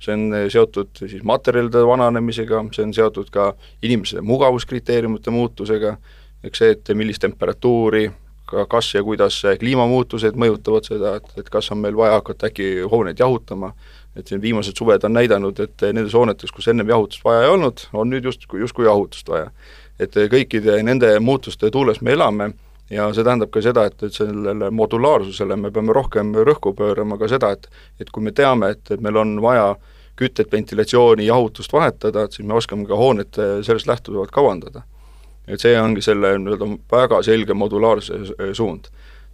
see 0.02 0.16
on 0.18 0.34
seotud 0.49 0.97
siis 0.97 1.22
materjalide 1.24 1.86
vananemisega, 1.86 2.64
see 2.76 2.88
on 2.88 2.93
seotud 2.97 3.30
ka 3.30 3.52
inimese 3.86 4.22
mugavuskriteeriumite 4.26 5.32
muutusega, 5.32 5.95
eks 6.43 6.64
see, 6.64 6.76
et 6.76 6.93
millist 6.97 7.22
temperatuuri, 7.22 8.10
ka 8.52 8.66
kas 8.66 8.89
ja 8.95 9.04
kuidas 9.06 9.38
kliimamuutused 9.60 10.36
mõjutavad 10.36 10.88
seda, 10.88 11.16
et, 11.20 11.30
et 11.39 11.49
kas 11.54 11.72
on 11.72 11.80
meil 11.84 11.95
vaja 11.95 12.18
hakata 12.20 12.49
äkki 12.49 12.72
hooneid 12.91 13.22
jahutama, 13.22 13.72
et 14.16 14.28
siin 14.28 14.41
viimased 14.41 14.78
suved 14.78 15.03
on 15.07 15.14
näidanud, 15.16 15.59
et 15.64 15.86
nendes 15.93 16.14
hoonetes, 16.18 16.51
kus 16.51 16.68
ennem 16.68 16.89
jahutust 16.89 17.24
vaja 17.24 17.45
ei 17.45 17.53
olnud, 17.53 17.86
on 17.93 18.12
nüüd 18.12 18.28
justkui, 18.28 18.59
justkui 18.59 18.86
jahutust 18.86 19.30
vaja. 19.30 19.51
et 19.99 20.16
kõikide 20.16 20.80
nende 20.84 21.14
muutuste 21.20 21.70
tuules 21.72 22.01
me 22.01 22.12
elame 22.12 22.51
ja 22.89 23.05
see 23.14 23.24
tähendab 23.24 23.51
ka 23.53 23.62
seda, 23.62 23.86
et, 23.86 24.03
et 24.03 24.14
sellele 24.14 24.72
modulaarsusele 24.74 25.55
me 25.55 25.72
peame 25.72 25.93
rohkem 25.93 26.34
rõhku 26.34 26.74
pöörama 26.76 27.18
ka 27.18 27.30
seda, 27.32 27.51
et 27.51 27.70
et 27.99 28.09
kui 28.09 28.24
me 28.24 28.32
teame, 28.32 28.72
et, 28.76 28.91
et 28.91 29.01
meil 29.01 29.18
on 29.18 29.38
vaja 29.41 29.76
kütet, 30.18 30.51
ventilatsiooni, 30.51 31.26
jahutust 31.26 31.74
vahetada, 31.74 32.26
et 32.26 32.34
siis 32.34 32.47
me 32.47 32.53
oskame 32.53 32.86
ka 32.86 32.97
hoonet 32.97 33.38
sellest 33.64 33.88
lähtuvalt 33.88 34.32
kavandada 34.32 34.84
et 35.47 35.62
see 35.62 35.78
ongi 35.80 36.03
selle 36.05 36.36
nii-öelda 36.39 36.68
väga 36.91 37.22
selge 37.26 37.55
modulaarse 37.57 38.20
suund. 38.57 38.89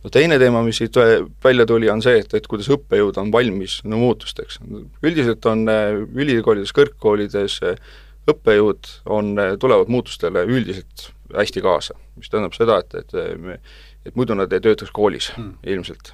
No 0.07 0.13
teine 0.13 0.39
teema, 0.39 0.63
mis 0.63 0.79
siit 0.79 0.95
välja 1.43 1.65
tuli, 1.67 1.89
on 1.91 2.01
see, 2.03 2.21
et, 2.23 2.33
et 2.37 2.47
kuidas 2.47 2.69
õppejõud 2.71 3.19
on 3.19 3.31
valmis 3.33 3.81
no 3.83 3.99
muutusteks. 3.99 4.61
üldiselt 5.03 5.45
on 5.51 5.67
äh, 5.71 5.99
ülikoolides, 6.15 6.71
kõrgkoolides 6.77 7.59
äh, 7.67 7.97
õppejõud 8.31 8.93
on, 9.17 9.35
äh, 9.41 9.55
tulevad 9.59 9.91
muutustele 9.91 10.45
üldiselt 10.47 11.09
hästi 11.35 11.63
kaasa, 11.63 11.97
mis 12.15 12.31
tähendab 12.31 12.55
seda, 12.55 12.79
et, 12.83 12.95
et 13.03 13.37
me 13.41 13.59
et 14.07 14.15
muidu 14.15 14.37
nad 14.39 14.53
ei 14.55 14.61
töötaks 14.63 14.93
koolis 14.95 15.25
hmm. 15.33 15.57
ilmselt. 15.67 16.13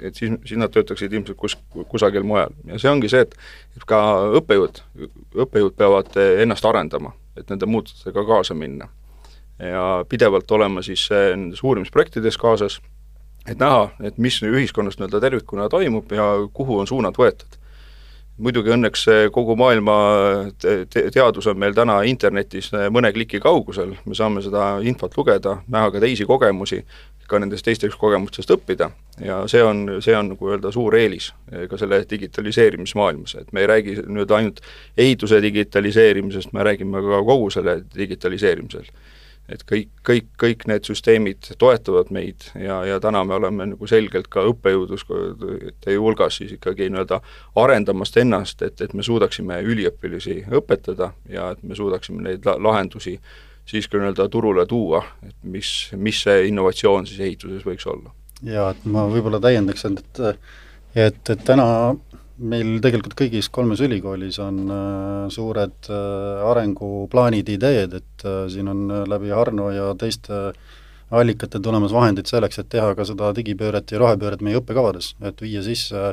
Et 0.00 0.16
siis, 0.16 0.32
siis 0.48 0.56
nad 0.56 0.72
töötaksid 0.72 1.12
ilmselt 1.12 1.36
kus, 1.36 1.58
kusagil 1.90 2.24
mujal 2.24 2.54
ja 2.64 2.78
see 2.80 2.88
ongi 2.88 3.10
see, 3.12 3.26
et 3.26 3.34
et 3.76 3.84
ka 3.88 3.98
õppejõud, 4.38 4.80
õppejõud 5.44 5.76
peavad 5.76 6.16
ennast 6.40 6.64
arendama, 6.64 7.12
et 7.36 7.52
nende 7.52 7.68
muutustega 7.68 8.24
kaasa 8.24 8.56
minna 8.56 8.88
ja 9.60 10.06
pidevalt 10.08 10.56
olema 10.56 10.80
siis 10.86 11.04
nendes 11.10 11.60
uurimisprojektides 11.66 12.40
kaasas, 12.40 12.78
et 13.48 13.58
näha, 13.60 13.88
et 14.04 14.18
mis 14.18 14.40
ühiskonnas 14.42 14.98
nii-öelda 14.98 15.20
tervikuna 15.24 15.68
toimub 15.72 16.12
ja 16.12 16.28
kuhu 16.52 16.78
on 16.82 16.86
suunad 16.86 17.16
võetud. 17.18 17.56
muidugi 18.38 18.70
õnneks 18.70 19.04
kogu 19.34 19.56
maailma 19.58 19.94
te 20.62 20.84
teadus 20.86 21.46
on 21.50 21.58
meil 21.58 21.74
täna 21.74 21.96
internetis 22.06 22.70
mõne 22.94 23.10
kliki 23.12 23.40
kaugusel, 23.42 23.96
me 24.06 24.14
saame 24.14 24.42
seda 24.42 24.78
infot 24.86 25.16
lugeda, 25.16 25.56
näha 25.66 25.90
ka 25.90 26.00
teisi 26.00 26.26
kogemusi, 26.26 26.84
ka 27.28 27.38
nendest 27.42 27.66
teistest 27.66 27.98
kogemustest 28.00 28.50
õppida 28.54 28.90
ja 29.24 29.42
see 29.50 29.62
on, 29.64 29.84
see 30.04 30.16
on 30.16 30.32
nagu 30.32 30.50
öelda 30.52 30.72
suur 30.72 30.96
eelis 30.96 31.32
äh, 31.52 31.66
ka 31.70 31.78
selle 31.80 32.00
digitaliseerimismaailmas, 32.10 33.36
et 33.40 33.52
me 33.52 33.64
ei 33.64 33.70
räägi 33.70 33.96
nüüd 34.06 34.32
ainult 34.34 34.62
ehituse 34.96 35.42
digitaliseerimisest, 35.42 36.54
me 36.56 36.64
räägime 36.64 37.02
ka 37.04 37.22
kogu 37.28 37.50
selle 37.54 37.80
digitaliseerimisel 37.96 38.88
et 39.48 39.64
kõik, 39.68 39.88
kõik, 40.04 40.28
kõik 40.40 40.66
need 40.68 40.88
süsteemid 40.88 41.50
toetavad 41.60 42.10
meid 42.14 42.50
ja, 42.58 42.82
ja 42.84 42.98
täna 43.00 43.22
me 43.24 43.38
oleme 43.38 43.70
nagu 43.72 43.88
selgelt 43.88 44.28
ka 44.32 44.44
õppejõuduste 44.50 45.96
hulgas 45.96 46.40
siis 46.40 46.52
ikkagi 46.58 46.90
nii-öelda 46.92 47.20
arendamast 47.56 48.16
ennast, 48.20 48.62
et, 48.62 48.80
et 48.84 48.94
me 48.94 49.06
suudaksime 49.06 49.60
üliõpilasi 49.64 50.42
õpetada 50.60 51.12
ja 51.32 51.52
et 51.54 51.64
me 51.64 51.78
suudaksime 51.78 52.24
neid 52.26 52.48
la 52.48 52.58
lahendusi 52.68 53.16
siis 53.68 53.88
ka 53.88 54.00
nii-öelda 54.00 54.28
turule 54.32 54.64
tuua, 54.68 55.02
et 55.24 55.36
mis, 55.42 55.72
mis 55.96 56.22
see 56.24 56.46
innovatsioon 56.48 57.08
siis 57.08 57.20
ehituses 57.20 57.64
võiks 57.66 57.88
olla. 57.88 58.12
jaa, 58.44 58.70
et 58.72 58.84
ma 58.88 59.08
võib-olla 59.08 59.40
täiendaks, 59.44 59.84
et 59.88 60.24
et, 60.98 61.30
et 61.30 61.44
täna 61.44 61.68
meil 62.38 62.78
tegelikult 62.82 63.16
kõigis 63.18 63.50
kolmes 63.52 63.82
ülikoolis 63.84 64.38
on 64.42 64.64
äh, 64.70 65.28
suured 65.34 65.90
äh, 65.90 66.48
arenguplaanid, 66.50 67.48
ideed, 67.58 67.98
et 68.00 68.26
äh, 68.26 68.44
siin 68.52 68.70
on 68.70 68.86
läbi 69.10 69.32
Harno 69.34 69.70
ja 69.74 69.90
teiste 69.98 70.52
allikatel 71.08 71.62
tulemas 71.64 71.92
vahendid 71.94 72.28
selleks, 72.28 72.58
et 72.60 72.68
teha 72.68 72.90
ka 72.92 73.04
seda 73.08 73.30
digipööret 73.32 73.88
ja 73.94 74.00
rohepööret 74.02 74.42
meie 74.44 74.58
õppekavades, 74.60 75.14
et 75.24 75.40
viia 75.40 75.62
sisse, 75.64 76.10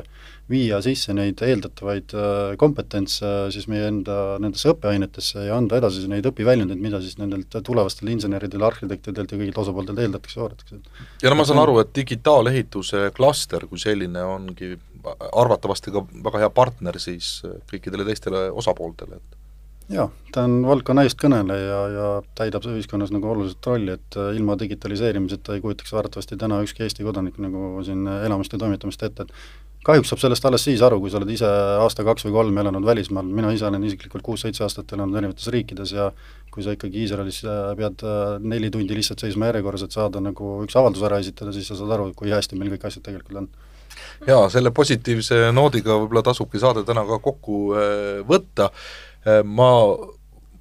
viia 0.48 0.78
sisse 0.80 1.12
neid 1.12 1.42
eeldatavaid 1.44 2.14
kompetentse 2.56 3.32
siis 3.52 3.66
meie 3.68 3.90
enda 3.90 4.38
nendesse 4.40 4.70
õppeainetesse 4.72 5.44
ja 5.50 5.58
anda 5.60 5.82
edasi 5.82 6.08
neid 6.08 6.24
õpiväljundeid, 6.32 6.80
mida 6.80 7.02
siis 7.04 7.18
nendelt 7.20 7.52
tulevastel 7.68 8.08
inseneridel, 8.14 8.64
arhitektidelt 8.64 9.36
ja 9.36 9.42
kõigilt 9.42 9.60
osapooltelt 9.66 10.00
eeldatakse, 10.00 10.40
oodatakse. 10.40 10.80
ja 11.20 11.28
no 11.34 11.42
ma 11.42 11.44
saan 11.44 11.60
aru, 11.60 11.76
et 11.84 11.92
digitaalehituse 12.00 13.10
klaster 13.20 13.68
kui 13.68 13.84
selline 13.84 14.24
ongi 14.24 14.78
arvatavasti 15.32 15.94
ka 15.94 16.04
väga 16.24 16.44
hea 16.44 16.52
partner 16.54 16.98
siis 17.02 17.40
kõikidele 17.70 18.06
teistele 18.08 18.46
osapooltele, 18.50 19.20
et 19.20 19.42
jaa, 19.92 20.06
ta 20.34 20.44
on 20.46 20.58
valdkonna 20.66 21.04
eestkõneleja 21.06 21.82
ja 21.94 22.08
täidab 22.38 22.66
ühiskonnas 22.72 23.12
nagu 23.14 23.30
oluliselt 23.30 23.68
rolli, 23.70 23.94
et 23.94 24.18
äh, 24.18 24.32
ilma 24.38 24.56
digitaliseerimiseta 24.58 25.54
ei 25.54 25.62
kujutaks 25.64 25.94
arvatavasti 25.94 26.38
täna 26.40 26.58
ükski 26.64 26.86
Eesti 26.86 27.06
kodanik 27.06 27.38
nagu 27.42 27.84
siin 27.86 28.06
elamist 28.16 28.54
ja 28.54 28.60
toimetamist 28.62 29.02
ette, 29.06 29.26
et 29.26 29.86
kahjuks 29.86 30.10
saab 30.10 30.22
sellest 30.24 30.48
alles 30.48 30.64
siis 30.66 30.82
aru, 30.82 30.98
kui 31.02 31.12
sa 31.12 31.20
oled 31.20 31.30
ise 31.30 31.46
aasta, 31.82 32.04
kaks 32.06 32.26
või 32.26 32.34
kolm 32.40 32.58
elanud 32.62 32.86
välismaal, 32.86 33.28
mina 33.38 33.52
ise 33.54 33.68
olen 33.68 33.86
isiklikult 33.86 34.24
kuus-seitse 34.26 34.64
aastat 34.66 34.96
elanud 34.96 35.14
erinevates 35.20 35.46
riikides 35.54 35.94
ja 35.94 36.10
kui 36.50 36.66
sa 36.66 36.74
ikkagi 36.74 37.04
Iisraelis 37.04 37.42
äh, 37.46 37.70
pead 37.78 38.02
äh, 38.02 38.24
neli 38.42 38.72
tundi 38.74 38.98
lihtsalt 38.98 39.22
seisma 39.22 39.52
järjekorras, 39.52 39.86
et 39.86 39.94
saada 39.94 40.22
nagu 40.24 40.56
üks 40.66 40.74
avaldus 40.78 41.06
ära 41.06 41.22
esitada, 41.22 41.54
siis 41.54 41.70
sa 41.70 41.78
saad 41.78 41.94
aru, 41.94 42.10
kui 42.18 42.34
hästi 42.34 42.58
meil 42.58 42.74
kõik 42.74 42.90
asjad 42.90 43.06
tegelikult 43.06 43.44
on 43.44 43.50
jaa, 44.26 44.46
selle 44.52 44.70
positiivse 44.74 45.50
noodiga 45.56 45.98
võib-olla 46.00 46.24
tasubki 46.26 46.60
saade 46.62 46.84
täna 46.86 47.04
ka 47.08 47.18
kokku 47.24 47.60
võtta 48.28 48.70
Äh, 49.26 49.42
ma, 49.42 49.70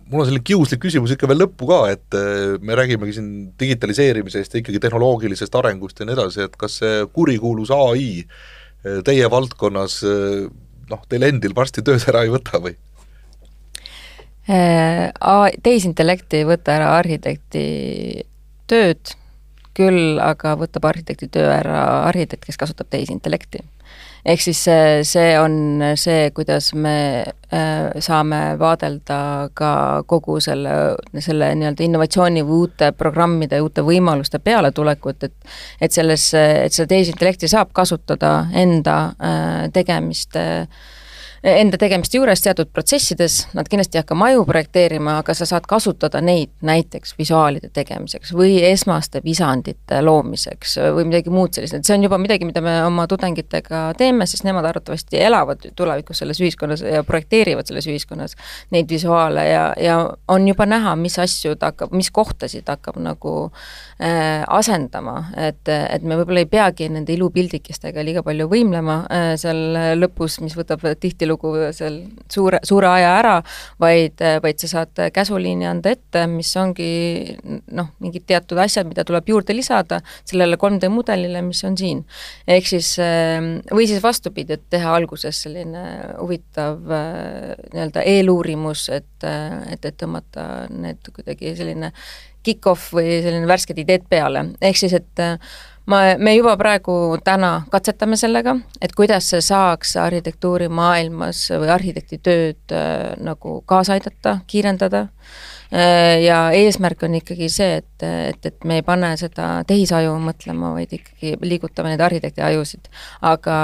mul 0.09 0.23
on 0.23 0.27
selline 0.27 0.45
kiuslik 0.45 0.81
küsimus 0.81 1.13
ikka 1.13 1.29
veel 1.29 1.43
lõppu 1.43 1.67
ka, 1.69 1.79
et 1.93 2.17
äh, 2.17 2.55
me 2.65 2.77
räägimegi 2.77 3.19
siin 3.19 3.29
digitaliseerimisest 3.61 4.55
ja 4.55 4.61
ikkagi 4.61 4.81
tehnoloogilisest 4.81 5.57
arengust 5.59 6.01
ja 6.01 6.07
nii 6.07 6.15
edasi, 6.17 6.47
et 6.47 6.57
kas 6.59 6.79
see 6.81 7.03
kurikuulus 7.13 7.73
ai 7.75 8.07
äh, 8.23 9.03
teie 9.05 9.29
valdkonnas 9.29 9.99
noh, 10.89 11.05
teil 11.09 11.27
endil 11.29 11.53
varsti 11.57 11.85
tööd 11.85 12.07
ära 12.09 12.25
ei 12.25 12.33
võta 12.33 12.61
või? 12.63 12.75
Tehisintellekt 14.45 16.35
ei 16.37 16.43
võta 16.45 16.75
ära 16.75 16.91
arhitekti 16.99 17.63
tööd, 18.69 19.15
küll 19.75 20.19
aga 20.23 20.55
võtab 20.59 20.87
arhitekti 20.89 21.29
töö 21.31 21.49
ära 21.53 21.85
arhitekt, 22.09 22.45
kes 22.47 22.59
kasutab 22.59 22.89
tehisintellekti. 22.93 23.63
Ehk 24.25 24.41
siis 24.41 24.63
see, 24.65 25.03
see 25.05 25.35
on 25.37 25.83
see, 26.01 26.31
kuidas 26.33 26.71
me 26.73 26.95
äh, 27.53 27.91
saame 28.01 28.39
vaadelda 28.57 29.19
ka 29.53 29.69
kogu 30.09 30.39
selle, 30.41 30.95
selle 31.21 31.51
nii-öelda 31.59 31.85
innovatsiooni 31.85 32.41
või 32.47 32.63
uute 32.65 32.89
programmide, 32.97 33.61
uute 33.61 33.85
võimaluste 33.85 34.41
pealetulekut, 34.41 35.29
et 35.29 35.53
et 35.77 35.93
selles, 35.93 36.25
et 36.33 36.73
seda 36.73 36.89
tehisintellekti 36.95 37.51
saab 37.51 37.69
kasutada 37.77 38.33
enda 38.57 38.97
äh, 39.13 39.69
tegemiste 39.77 40.45
äh, 40.63 40.83
enda 41.45 41.77
tegemiste 41.77 42.17
juures 42.17 42.41
teatud 42.41 42.69
protsessides, 42.73 43.37
nad 43.53 43.67
kindlasti 43.69 43.99
ei 43.99 44.01
hakka 44.01 44.15
maju 44.17 44.45
projekteerima, 44.47 45.19
aga 45.21 45.35
sa 45.37 45.45
saad 45.45 45.67
kasutada 45.69 46.21
neid 46.23 46.49
näiteks 46.65 47.13
visuaalide 47.19 47.69
tegemiseks 47.73 48.31
või 48.33 48.57
esmaste 48.65 49.21
visandite 49.23 49.99
loomiseks 50.01 50.77
või 50.95 51.05
midagi 51.11 51.33
muud 51.33 51.53
sellist, 51.53 51.77
et 51.77 51.85
see 51.85 51.97
on 51.97 52.07
juba 52.07 52.17
midagi, 52.21 52.47
mida 52.49 52.63
me 52.65 52.73
oma 52.87 53.05
tudengitega 53.09 53.83
teeme, 53.99 54.25
sest 54.29 54.47
nemad 54.47 54.65
arvatavasti 54.65 55.21
elavad 55.21 55.67
tulevikus 55.77 56.23
selles 56.23 56.41
ühiskonnas 56.41 56.81
ja 56.85 57.03
projekteerivad 57.05 57.69
selles 57.69 57.85
ühiskonnas 57.91 58.33
neid 58.73 58.89
visuaale 58.89 59.45
ja, 59.49 59.65
ja 59.77 59.99
on 60.31 60.47
juba 60.49 60.65
näha, 60.69 60.95
mis 60.97 61.19
asju 61.21 61.55
ta 61.59 61.73
hakkab, 61.73 61.93
mis 61.93 62.09
kohtasid 62.15 62.65
hakkab 62.73 62.97
nagu 63.05 63.35
äh, 64.01 64.41
asendama, 64.47 65.27
et, 65.37 65.61
et 65.69 66.01
me 66.01 66.17
võib-olla 66.17 66.41
ei 66.41 66.49
peagi 66.49 66.89
nende 66.89 67.13
ilupildikestega 67.13 68.01
liiga 68.05 68.25
palju 68.25 68.49
võimlema 68.49 68.99
äh, 69.05 69.29
seal 69.39 69.77
lõpus, 70.01 70.39
mis 70.41 70.57
võtab 70.57 70.81
tihtilugu 70.99 71.34
tihtilugu 71.35 71.71
seal 71.73 71.97
suure, 72.31 72.59
suure 72.63 72.87
aja 72.87 73.11
ära, 73.19 73.35
vaid, 73.79 74.21
vaid 74.43 74.59
sa 74.59 74.67
saad 74.67 75.11
käsuliini 75.13 75.65
anda 75.67 75.91
ette, 75.91 76.25
mis 76.27 76.55
ongi 76.57 77.35
noh, 77.71 77.91
mingid 77.99 78.25
teatud 78.27 78.57
asjad, 78.57 78.87
mida 78.87 79.03
tuleb 79.05 79.27
juurde 79.27 79.55
lisada 79.55 80.01
sellele 80.23 80.57
3D 80.57 80.89
mudelile, 80.89 81.41
mis 81.41 81.63
on 81.63 81.77
siin. 81.77 82.05
ehk 82.47 82.67
siis, 82.67 82.95
või 83.71 83.87
siis 83.87 84.01
vastupidi, 84.03 84.53
et 84.53 84.69
teha 84.69 84.95
alguses 84.95 85.43
selline 85.45 86.15
huvitav 86.19 86.79
nii-öelda 86.85 88.05
eeluurimus, 88.05 88.89
et, 88.89 89.27
et, 89.71 89.85
et 89.85 89.97
tõmmata 89.97 90.67
need 90.69 91.11
kuidagi 91.13 91.55
selline 91.55 91.91
kick-off 92.45 92.93
või 92.93 93.21
selline 93.25 93.47
värsked 93.49 93.79
ideed 93.81 94.05
peale, 94.09 94.51
ehk 94.61 94.77
siis, 94.77 94.93
et 94.93 95.23
ma, 95.91 96.01
me 96.17 96.35
juba 96.35 96.55
praegu 96.59 97.17
täna 97.23 97.65
katsetame 97.71 98.17
sellega, 98.19 98.55
et 98.81 98.95
kuidas 98.97 99.31
see 99.33 99.41
saaks 99.45 99.95
arhitektuurimaailmas 100.01 101.47
või 101.55 101.73
arhitekti 101.75 102.21
tööd 102.23 102.75
äh, 102.75 103.13
nagu 103.21 103.59
kaasa 103.69 103.97
aidata, 103.97 104.39
kiirendada 104.47 105.05
äh,, 105.05 106.21
ja 106.25 106.39
eesmärk 106.55 107.05
on 107.07 107.17
ikkagi 107.21 107.49
see, 107.53 107.79
et, 107.81 108.05
et, 108.05 108.51
et 108.51 108.67
me 108.67 108.79
ei 108.81 108.85
pane 108.85 109.13
seda 109.21 109.49
tehisaju 109.67 110.17
mõtlema, 110.25 110.73
vaid 110.77 110.93
ikkagi 110.99 111.35
liigutame 111.45 111.93
neid 111.93 112.05
arhitekti 112.05 112.45
ajusid. 112.45 112.91
aga, 113.21 113.57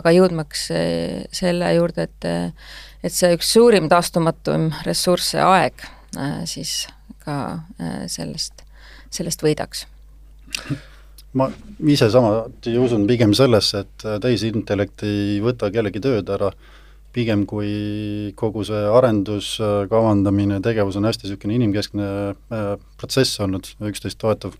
aga 0.00 0.16
jõudmaks 0.18 0.68
äh, 0.74 1.24
selle 1.34 1.74
juurde, 1.76 2.10
et 2.10 2.30
et 3.06 3.14
see 3.14 3.36
üks 3.36 3.52
suurim 3.54 3.86
taastumatum 3.92 4.70
ressurss, 4.86 5.34
see 5.34 5.42
aeg, 5.42 5.86
äh, 6.18 6.42
siis 6.48 6.86
ka 7.22 7.36
äh, 7.78 8.04
sellest, 8.10 8.64
sellest 9.14 9.46
võidaks 9.46 9.86
ma 11.36 11.50
ise 11.92 12.08
samuti 12.12 12.72
usun 12.80 13.04
pigem 13.08 13.34
sellesse, 13.36 13.84
et 13.84 14.06
tehisintellekt 14.22 15.04
ei 15.06 15.38
võta 15.44 15.68
kellegi 15.74 16.00
tööd 16.04 16.30
ära, 16.32 16.50
pigem 17.16 17.44
kui 17.48 18.32
kogu 18.36 18.64
see 18.68 18.82
arendus, 18.92 19.54
kavandamine, 19.90 20.60
tegevus 20.64 20.98
on 21.00 21.08
hästi 21.08 21.26
niisugune 21.26 21.56
inimkeskne 21.56 22.08
äh, 22.08 22.66
protsess 23.00 23.40
olnud, 23.44 23.68
üksteist 23.88 24.20
toetav, 24.20 24.56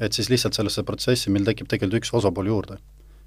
et 0.00 0.16
siis 0.16 0.30
lihtsalt 0.32 0.56
sellesse 0.56 0.84
protsessi 0.88 1.32
meil 1.32 1.44
tekib 1.48 1.68
tegelikult 1.68 2.00
üks 2.00 2.14
osapool 2.20 2.48
juurde. 2.52 2.80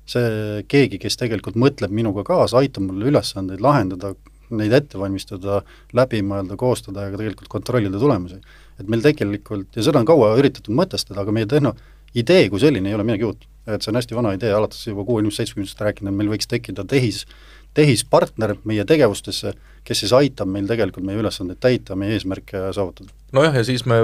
see 0.04 0.64
keegi, 0.68 0.98
kes 1.00 1.16
tegelikult 1.16 1.56
mõtleb 1.56 1.94
minuga 1.96 2.26
kaasa, 2.28 2.58
aitab 2.60 2.84
mul 2.90 3.06
ülesandeid 3.08 3.62
lahendada, 3.64 4.10
neid 4.52 4.74
ette 4.76 5.00
valmistada, 5.00 5.62
läbi 5.96 6.20
mõelda, 6.28 6.58
koostada 6.60 7.06
ja 7.06 7.14
ka 7.14 7.22
tegelikult 7.22 7.48
kontrollida 7.54 8.02
tulemusi. 8.02 8.42
et 8.82 8.90
meil 8.90 9.06
tegelikult, 9.06 9.70
ja 9.76 9.86
seda 9.86 10.02
on 10.02 10.10
kaua 10.10 10.34
üritatud 10.42 10.76
mõtestada, 10.76 11.22
aga 11.22 11.32
meie 11.32 11.48
tehno-, 11.48 11.76
idee 12.16 12.50
kui 12.50 12.62
selline 12.62 12.90
ei 12.90 12.96
ole 12.96 13.06
midagi 13.08 13.28
uut. 13.28 13.48
et 13.68 13.82
see 13.82 13.94
on 13.94 13.96
hästi 13.96 14.16
vana 14.16 14.34
idee, 14.36 14.52
alates 14.52 14.82
juba 14.88 15.06
kuuekümnendast, 15.08 15.40
seitsmekümnendast 15.40 15.82
rääkinud, 15.86 16.12
et 16.12 16.18
meil 16.20 16.32
võiks 16.34 16.50
tekkida 16.52 16.84
tehis, 16.84 17.22
tehispartner 17.74 18.58
meie 18.68 18.84
tegevustesse, 18.86 19.54
kes 19.88 20.04
siis 20.04 20.12
aitab 20.14 20.52
meil 20.52 20.68
tegelikult 20.68 21.06
meie 21.08 21.22
ülesandeid 21.22 21.62
täita, 21.64 21.96
meie 21.96 22.18
eesmärke 22.18 22.60
saavutada. 22.76 23.16
nojah, 23.32 23.56
ja 23.56 23.64
siis 23.64 23.86
me 23.88 24.02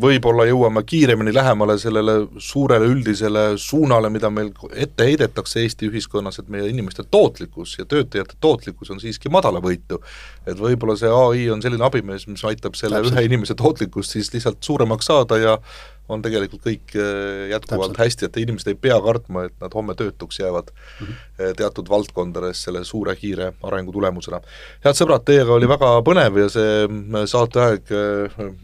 võib-olla 0.00 0.44
jõuame 0.46 0.82
kiiremini 0.86 1.32
lähemale 1.34 1.74
sellele 1.78 2.14
suurele 2.38 2.86
üldisele 2.92 3.44
suunale, 3.58 4.10
mida 4.10 4.30
meil 4.30 4.52
ette 4.70 5.06
heidetakse 5.06 5.60
Eesti 5.64 5.88
ühiskonnas, 5.90 6.38
et 6.38 6.48
meie 6.48 6.68
inimeste 6.70 7.04
tootlikkus 7.10 7.76
ja 7.78 7.84
töötajate 7.84 8.38
tootlikkus 8.40 8.90
on 8.90 9.00
siiski 9.02 9.28
madalavõitu. 9.28 10.00
et 10.46 10.58
võib-olla 10.58 10.96
see 10.96 11.10
ai 11.10 11.50
on 11.50 11.62
selline 11.62 11.84
abimees, 11.84 12.26
mis 12.26 12.44
aitab 12.44 12.74
selle 12.74 12.96
Täpselt. 12.96 13.16
ühe 13.18 13.24
inimese 13.24 13.54
tootlikkust 13.54 14.10
siis 14.10 14.32
lihtsalt 14.34 14.62
suuremaks 14.62 15.06
saada 15.06 15.38
ja 15.38 15.58
on 16.10 16.22
tegelikult 16.24 16.62
kõik 16.64 16.94
äh, 16.98 17.48
jätkuvalt 17.52 17.92
Täpselt. 17.92 18.02
hästi, 18.04 18.28
et 18.28 18.38
inimesed 18.42 18.70
ei 18.72 18.78
pea 18.78 18.98
kartma, 19.04 19.46
et 19.48 19.54
nad 19.62 19.74
homme 19.76 19.94
töötuks 19.98 20.40
jäävad 20.40 20.70
mm 20.72 21.06
-hmm. 21.06 21.54
teatud 21.56 21.88
valdkondades 21.88 22.62
selle 22.66 22.84
suure 22.84 23.16
kiire 23.16 23.52
arengu 23.62 23.92
tulemusena. 23.92 24.40
head 24.84 24.98
sõbrad, 24.98 25.24
teiega 25.24 25.54
oli 25.54 25.68
väga 25.68 25.92
põnev 26.06 26.38
ja 26.42 26.48
see 26.48 26.84
äh, 26.84 27.24
saateaeg 27.26 27.92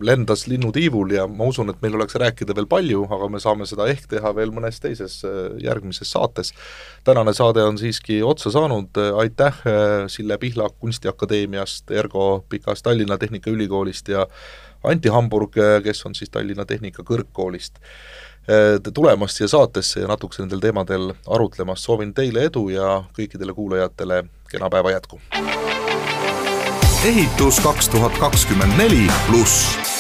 lendas 0.01 0.47
linnutiivul 0.47 1.11
ja 1.11 1.27
ma 1.27 1.45
usun, 1.45 1.71
et 1.71 1.83
meil 1.83 1.95
oleks 1.95 2.15
rääkida 2.15 2.55
veel 2.57 2.67
palju, 2.67 3.07
aga 3.11 3.29
me 3.29 3.41
saame 3.41 3.67
seda 3.67 3.87
ehk 3.87 4.07
teha 4.09 4.35
veel 4.35 4.51
mõnes 4.51 4.81
teises 4.81 5.23
järgmises 5.63 6.11
saates. 6.11 6.53
tänane 7.05 7.35
saade 7.35 7.63
on 7.63 7.79
siiski 7.79 8.23
otsa 8.23 8.51
saanud, 8.51 8.89
aitäh 9.17 9.55
Sille 10.07 10.39
Pihlak 10.39 10.75
Kunstiakadeemiast, 10.81 11.91
Ergo 11.91 12.45
Pikast 12.49 12.83
Tallinna 12.83 13.19
Tehnikaülikoolist 13.19 14.09
ja 14.09 14.27
Anti 14.87 15.11
Hamburg, 15.11 15.59
kes 15.85 16.07
on 16.07 16.15
siis 16.15 16.31
Tallinna 16.31 16.65
Tehnika 16.65 17.03
Kõrgkoolist, 17.03 17.81
tulemast 18.95 19.41
siia 19.41 19.49
saatesse 19.51 20.05
ja 20.05 20.11
natukese 20.11 20.45
nendel 20.45 20.63
teemadel 20.63 21.11
arutlemast, 21.27 21.83
soovin 21.83 22.15
teile 22.15 22.47
edu 22.47 22.69
ja 22.71 23.01
kõikidele 23.19 23.55
kuulajatele 23.57 24.23
kena 24.51 24.71
päeva 24.71 24.95
jätku! 24.95 25.21
ehitus 27.07 27.61
kaks 27.63 27.89
tuhat 27.89 28.15
kakskümmend 28.19 28.79
neli 28.79 29.05
pluss 29.27 29.96